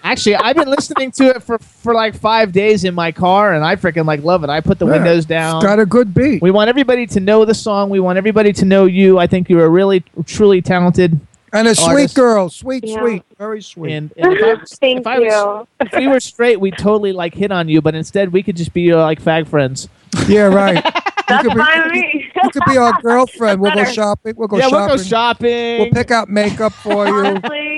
[0.04, 3.64] Actually, I've been listening to it for, for like five days in my car, and
[3.64, 4.50] I freaking like love it.
[4.50, 5.56] I put the Yeah, windows down.
[5.56, 6.42] It's got a good beat.
[6.42, 7.88] We want everybody to know the song.
[7.88, 9.18] We want everybody to know you.
[9.18, 11.18] I think you're a really, truly talented
[11.54, 13.00] and a sweet girl, sweet, Yeah.
[13.00, 13.92] sweet, very sweet.
[13.94, 15.86] And, and if, I was, Thank if I was, you.
[15.86, 17.80] if we were straight, we'd totally like hit on you.
[17.80, 19.88] But instead, we could just be uh, like fag friends.
[20.28, 20.82] yeah, right.
[21.26, 22.30] That's could be- fine with me.
[22.44, 23.58] You could be our girlfriend.
[23.60, 24.34] We'll go shopping.
[24.36, 24.86] We'll go yeah, shopping.
[24.88, 25.78] we'll go shopping.
[25.80, 27.14] We'll pick out makeup for you.
[27.14, 27.73] Honestly,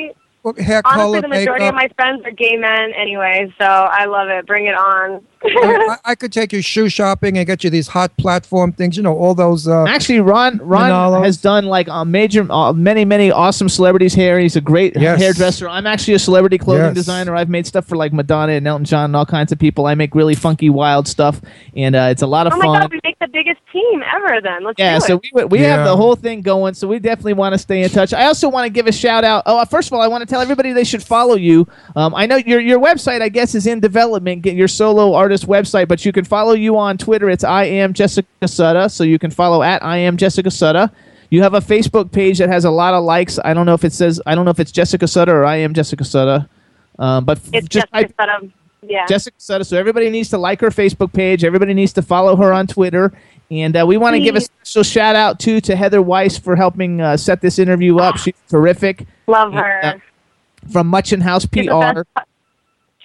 [0.55, 1.69] Hair honestly, color, the majority makeup.
[1.69, 4.47] of my friends are gay men anyway, so I love it.
[4.47, 5.25] Bring it on.
[5.45, 8.97] I, I could take you shoe shopping and get you these hot platform things.
[8.97, 9.69] You know, all those.
[9.69, 11.25] Uh, Actually, Ron Ron Manolos.
[11.25, 14.39] has done like a major, uh, many many awesome celebrities' hair.
[14.39, 15.21] He's a great Yes.
[15.21, 15.69] hairdresser.
[15.69, 16.95] I'm actually a celebrity clothing Yes.
[16.95, 17.35] designer.
[17.37, 19.87] I've made stuff for like Madonna and Elton John and all kinds of people.
[19.87, 21.41] I make really funky, wild stuff,
[21.77, 22.67] and uh, it's a lot of oh fun.
[22.69, 24.41] Oh my god, we make the biggest team ever.
[24.41, 25.07] Then let's Yeah, do it.
[25.07, 25.77] so we, we Yeah.
[25.77, 28.13] have the whole thing going, so we definitely want to stay in touch.
[28.15, 29.43] I also want to give a shout out.
[29.47, 31.69] Oh, uh, first of all, I want to tell everybody they should follow you.
[31.95, 34.43] Um, I know your your website, I guess, is in development.
[34.43, 37.29] Get your solo artist website, but you can follow you on Twitter.
[37.29, 40.93] It's I am Jessica Sutta, so you can follow at I am Jessica Sutta.
[41.31, 43.41] You have a Facebook page that has a lot of likes.
[43.45, 45.57] I don't know if it says I don't know if it's Jessica Sutta or I
[45.57, 46.49] am Jessica Sutta,
[47.01, 49.05] um, but it's just type instead of yeah.
[49.07, 49.67] Jessica Sutta.
[49.67, 51.43] So everybody needs to like her Facebook page.
[51.43, 53.13] Everybody needs to follow her on Twitter.
[53.51, 56.55] And uh, we want to give a special shout out too to Heather Weiss for
[56.55, 58.17] helping uh, set this interview up.
[58.17, 60.01] She's terrific love her.
[60.71, 62.21] from Muchin House She's the PR.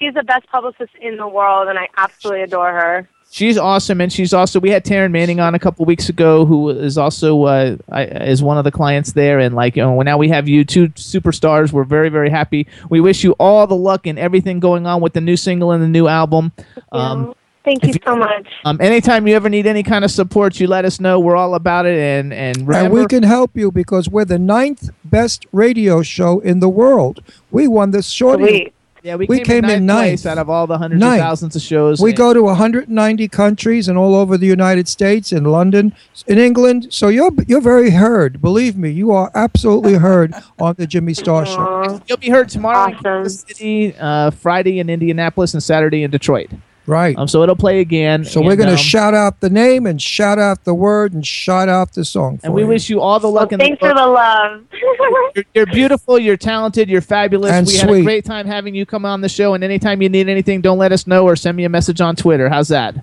[0.01, 3.07] Best pu- She's the best publicist in the world, and I absolutely adore her.
[3.33, 4.59] She's awesome, and she's also.
[4.59, 8.43] We had Taryn Manning on a couple weeks ago, who is also uh, I, is
[8.43, 11.71] one of the clients there, and like you know, now we have you two superstars.
[11.71, 12.67] We're very very happy.
[12.89, 15.81] We wish you all the luck and everything going on with the new single and
[15.81, 16.51] the new album.
[16.91, 17.33] Um,
[17.63, 18.47] Thank you you- so much.
[18.65, 21.19] um, anytime you ever need any kind of support, you let us know.
[21.19, 24.39] We're all about it, and and remember, and we can help you because we're the
[24.39, 27.23] ninth best radio show in the world.
[27.51, 28.73] We won the shorty.
[29.01, 29.07] Sweet.
[29.07, 30.09] yeah, we, we came, came in in ninth ninth.
[30.21, 31.21] place out of all the hundreds Ninth.
[31.21, 32.01] of thousands of shows.
[32.01, 35.93] We and- go to 190 countries and all over the United States, in London,
[36.27, 36.87] in England.
[36.91, 38.41] So you're you're very heard.
[38.41, 42.01] Believe me, you are absolutely heard on the Jimmy Star Show.
[42.07, 43.03] You'll be heard tomorrow in Awesome.
[43.03, 46.49] Kansas City, uh, Friday in Indianapolis, and Saturday in Detroit.
[46.91, 47.17] Right.
[47.17, 48.25] Um, so it'll play again.
[48.25, 51.25] So we're going to um, shout out the name and shout out the word and
[51.25, 52.37] shout out the song.
[52.39, 52.67] For And we you.
[52.67, 54.65] wish you all the Well, luck in the thanks for the love.
[55.35, 56.19] You're, you're beautiful.
[56.19, 56.89] You're talented.
[56.89, 57.53] You're fabulous.
[57.53, 58.03] And we had a sweet.
[58.03, 59.53] great time having you come on the show.
[59.53, 62.17] And anytime you need anything, don't let us know or send me a message on
[62.17, 62.49] Twitter.
[62.49, 62.95] How's that?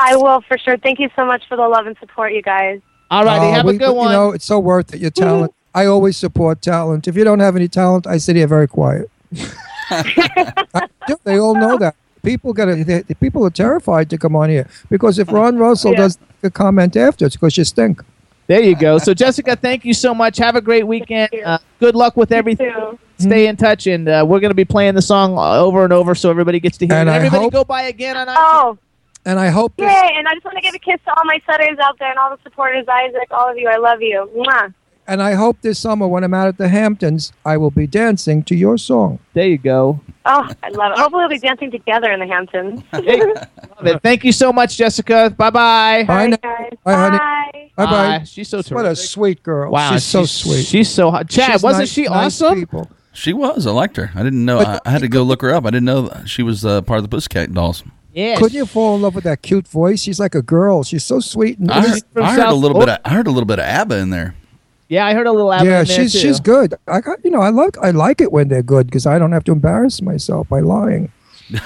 [0.00, 0.76] I will for sure.
[0.76, 2.80] Thank you so much for the love and support, you guys.
[3.12, 3.46] All righty.
[3.46, 4.10] Uh, have we- a good one.
[4.10, 4.26] You one.
[4.30, 5.00] know, it's so worth it.
[5.00, 5.54] Your talent.
[5.76, 7.06] I always support talent.
[7.06, 9.08] If you don't have any talent, I sit here very quiet.
[9.90, 10.88] I.
[11.22, 11.94] They all know that.
[12.26, 15.56] People get a, they, the people are terrified to come on here because if Ron
[15.58, 15.98] Russell Yeah.
[16.02, 18.02] does a comment after, it's because you stink.
[18.48, 18.98] there you go.
[18.98, 20.36] So, Jessica, thank you so much.
[20.38, 21.30] Have a great weekend.
[21.44, 22.74] Uh, good luck with everything.
[23.18, 25.92] Stay in touch, and uh, we're going to be playing the song uh, over and
[25.92, 27.12] over so everybody gets to hear And it.
[27.12, 28.36] Everybody hope- go by again on iTunes.
[28.38, 28.78] Oh,
[29.24, 30.10] And I hope this, yay!
[30.18, 32.18] And I just want to give a kiss to all my setters out there and
[32.18, 32.86] all the supporters.
[32.88, 34.30] Isaac, all of you, I love you.
[34.36, 34.72] Mwah.
[35.08, 38.42] And I hope this summer when I'm out at the Hamptons, I will be dancing
[38.44, 39.18] to your song.
[39.34, 40.00] There you go.
[40.24, 40.98] Oh, I love it.
[40.98, 42.82] Hopefully, we'll be dancing together in the Hamptons.
[42.92, 43.46] Hey, love
[43.86, 44.02] it.
[44.02, 45.34] Thank you so much, Jessica.
[45.36, 46.04] Bye bye.
[46.04, 46.36] Bye, Bye, now.
[46.42, 46.70] guys.
[46.84, 47.18] Bye, honey.
[47.18, 47.70] Bye.
[47.76, 47.84] Bye
[48.18, 48.24] bye.
[48.24, 48.74] She's so terrific.
[48.76, 49.70] What a sweet girl.
[49.72, 50.64] Wow, she's so sweet.
[50.64, 51.28] She's so hot.
[51.28, 52.58] Chad, She's wasn't nice- she nice awesome?
[52.60, 52.90] people.
[53.12, 53.66] She was.
[53.66, 54.10] I liked her.
[54.14, 54.58] I didn't know.
[54.58, 55.64] I, I had to go look her up.
[55.64, 57.82] I didn't know that she was uh, part of the Pussycat Dolls.
[58.12, 58.36] Yeah.
[58.36, 60.00] Couldn't you fall in love with that cute voice?
[60.02, 60.82] She's like a girl.
[60.82, 62.02] She's so sweet and I heard.
[62.16, 62.88] I heard a little bit.
[62.88, 64.34] Of, I heard a little bit of ABBA in there.
[64.88, 65.52] Yeah, I heard a little.
[65.52, 66.18] Abba yeah, in there, she's too.
[66.18, 66.74] she's good.
[66.86, 69.32] I got you know I like I like it when they're good because I don't
[69.32, 71.10] have to embarrass myself by lying.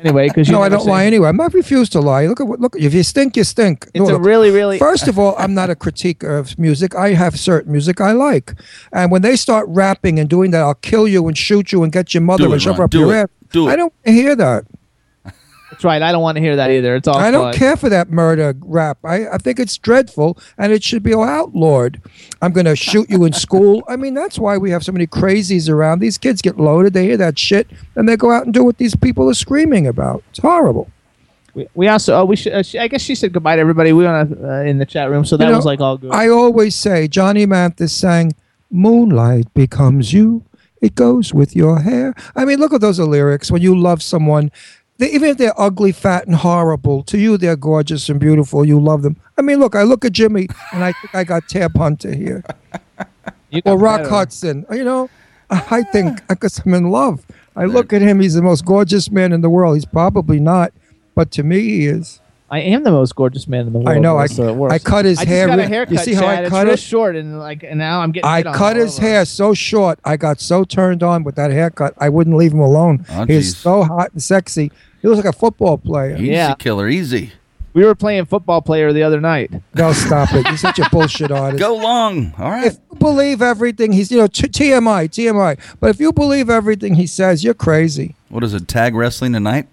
[0.00, 1.28] Anyway because No, I don't lie anyway.
[1.28, 2.26] I'm not refuse to lie.
[2.26, 2.74] Look at what look.
[2.76, 3.86] If you stink, you stink.
[3.94, 4.78] It's a Look, really, really.
[4.78, 6.94] First of all, I'm not a critique of music.
[6.94, 8.54] I have certain music I like,
[8.92, 11.92] and when they start rapping and doing that, I'll kill you and shoot you and
[11.92, 12.84] get your mother Do and it, shove Ron.
[12.86, 13.18] up Do your it.
[13.20, 13.28] ass.
[13.52, 13.72] Do it.
[13.72, 14.64] I don't hear that.
[15.74, 16.02] That's right.
[16.02, 16.94] I don't want to hear that either.
[16.94, 17.16] It's all.
[17.16, 17.54] I don't fun.
[17.54, 18.98] care for that murder rap.
[19.02, 22.00] I, I think it's dreadful and it should be outlawed.
[22.40, 23.82] I'm going to shoot you in school.
[23.88, 25.98] I mean, that's why we have so many crazies around.
[25.98, 28.78] These kids get loaded, they hear that shit, and they go out and do what
[28.78, 30.22] these people are screaming about.
[30.30, 30.88] It's horrible.
[31.54, 32.20] We, we also.
[32.20, 32.52] Oh, we should.
[32.52, 33.92] Uh, she, I guess she said goodbye to everybody.
[33.92, 36.12] We were uh, in the chat room, so that You know, was like all good.
[36.12, 38.32] I always say Johnny Mathis sang
[38.70, 40.44] Moonlight becomes you.
[40.80, 42.14] It goes with your hair.
[42.36, 43.50] I mean, look at those lyrics.
[43.50, 44.52] When you love someone,
[44.98, 48.64] they, even if they're ugly, fat, and horrible, to you they're gorgeous and beautiful.
[48.64, 49.16] You love them.
[49.36, 52.44] I mean, look, I look at Jimmy and I think I got Tab Hunter here.
[53.50, 54.10] You or Rock better.
[54.10, 54.66] Hudson.
[54.72, 55.08] You know,
[55.48, 57.24] I think because I'm in love.
[57.54, 59.76] I look at him, he's the most gorgeous man in the world.
[59.76, 60.72] He's probably not,
[61.14, 62.20] but to me, he is.
[62.50, 63.88] I am the most gorgeous man in the world.
[63.88, 64.18] I know.
[64.18, 64.72] I, the worst.
[64.74, 65.46] I cut his I hair.
[65.46, 65.92] Just got a haircut.
[65.92, 66.38] you see how Chad.
[66.38, 66.78] I It's cut real it?
[66.78, 68.28] short, and like, and now I'm getting.
[68.28, 69.06] I on cut all his over.
[69.08, 69.98] hair so short.
[70.04, 71.94] I got so turned on with that haircut.
[71.98, 73.06] I wouldn't leave him alone.
[73.10, 73.56] Oh, He's geez.
[73.56, 74.70] so hot and sexy.
[75.02, 76.16] He looks like a football player.
[76.16, 76.54] Easy Yeah.
[76.54, 77.32] killer, easy.
[77.72, 79.50] We were playing football player the other night.
[79.74, 80.46] No, stop it.
[80.46, 81.60] You're such a bullshit artist.
[81.60, 82.32] Go long.
[82.38, 82.66] All right.
[82.68, 85.58] If you believe everything he's, you know, t- TMI, TMI.
[85.80, 88.14] But if you believe everything he says, you're crazy.
[88.28, 88.68] What is it?
[88.68, 89.66] Tag wrestling tonight?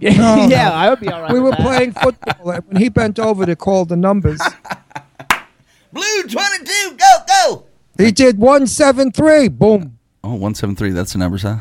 [0.00, 0.70] Yeah, No, yeah.
[0.72, 1.32] I would be all right.
[1.32, 1.60] We with were that.
[1.60, 4.40] playing football and when he bent over to call the numbers.
[5.92, 6.96] Blue twenty-two.
[6.96, 7.64] Go go.
[8.02, 9.48] He did one seven three.
[9.48, 9.98] Boom.
[10.22, 10.90] Oh, 173.
[10.90, 11.58] That's the numbers, huh?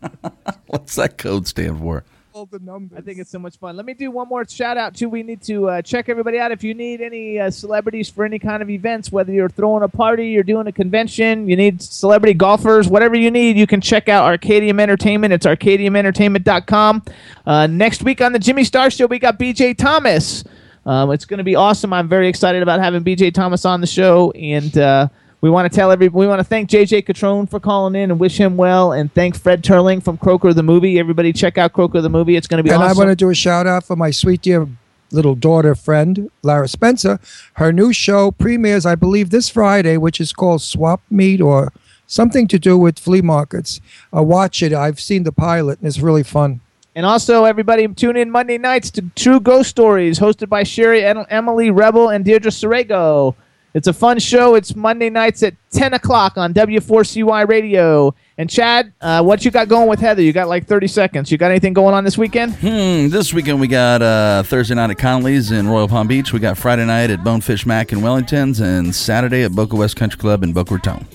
[0.66, 2.04] What's that code stand for?
[2.42, 2.98] All the numbers.
[2.98, 3.76] I think it's so much fun.
[3.76, 5.08] Let me do one more shout out too.
[5.08, 6.50] We need to uh, check everybody out.
[6.50, 9.88] If you need any uh, celebrities for any kind of events, whether you're throwing a
[9.88, 14.08] party, you're doing a convention, you need celebrity golfers, whatever you need, you can check
[14.08, 15.32] out Arcadium Entertainment.
[15.32, 17.04] It's arcadiumentertainment.com.
[17.46, 20.42] Uh, next week on the Jimmy Star Show, we got BJ Thomas.
[20.84, 21.92] Um, it's going to be awesome.
[21.92, 25.06] I'm very excited about having BJ Thomas on the show, and uh,
[25.42, 28.18] we want to tell every we want to thank JJ Catrone for calling in and
[28.18, 30.98] wish him well, and thank Fred Terling from Croaker the movie.
[30.98, 32.36] Everybody, check out Croaker the movie.
[32.36, 32.96] It's going to be and awesome.
[32.96, 34.68] I want to do a shout out for my sweet dear
[35.10, 37.18] little daughter friend, Lara Spencer.
[37.54, 41.72] Her new show premieres, I believe, this Friday, which is called Swap Meet or
[42.06, 43.80] something to do with flea markets.
[44.16, 44.72] Uh, watch it.
[44.72, 46.60] I've seen the pilot and it's really fun.
[46.94, 51.70] And also, everybody, tune in Monday nights to True Ghost Stories, hosted by Sherry, Emily
[51.70, 53.34] Rebel, and Deirdre Sorego.
[53.74, 54.54] It's a fun show.
[54.54, 58.14] It's Monday nights at 10 o'clock on W4CY Radio.
[58.36, 60.20] And Chad, uh, what you got going with Heather?
[60.20, 61.32] You got like 30 seconds.
[61.32, 62.54] You got anything going on this weekend?
[62.56, 63.08] Hmm.
[63.08, 66.32] This weekend we got uh, Thursday night at Connolly's in Royal Palm Beach.
[66.32, 70.18] We got Friday night at Bonefish Mac in Wellington's, and Saturday at Boca West Country
[70.20, 71.06] Club in Boca Raton.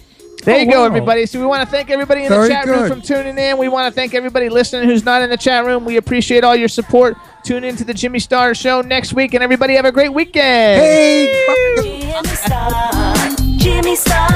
[0.44, 0.86] There you Oh, go, wow.
[0.86, 1.26] everybody.
[1.26, 2.90] So we want to thank everybody in the Very chat room good.
[2.92, 3.58] from tuning in.
[3.58, 5.84] We want to thank everybody listening who's not in the chat room.
[5.84, 7.18] We appreciate all your support.
[7.44, 10.82] Tune in to the Jimmy Star Show next week, and everybody have a great weekend.
[10.82, 11.46] Hey,
[11.82, 14.28] Jimmy Star, Jimmy Star.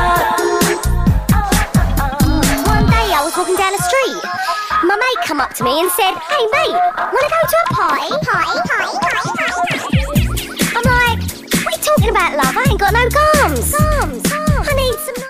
[2.64, 4.23] One day I was walking down the street.
[4.84, 8.10] My mate come up to me and said, Hey mate, wanna go to a party?
[8.23, 10.72] Party, party, party, party, party.
[10.72, 11.19] I'm like,
[11.65, 12.56] what are you talking about, love?
[12.56, 13.76] I ain't got no gums.
[13.76, 14.23] gums.
[14.23, 14.68] Gums.
[14.69, 15.22] I need some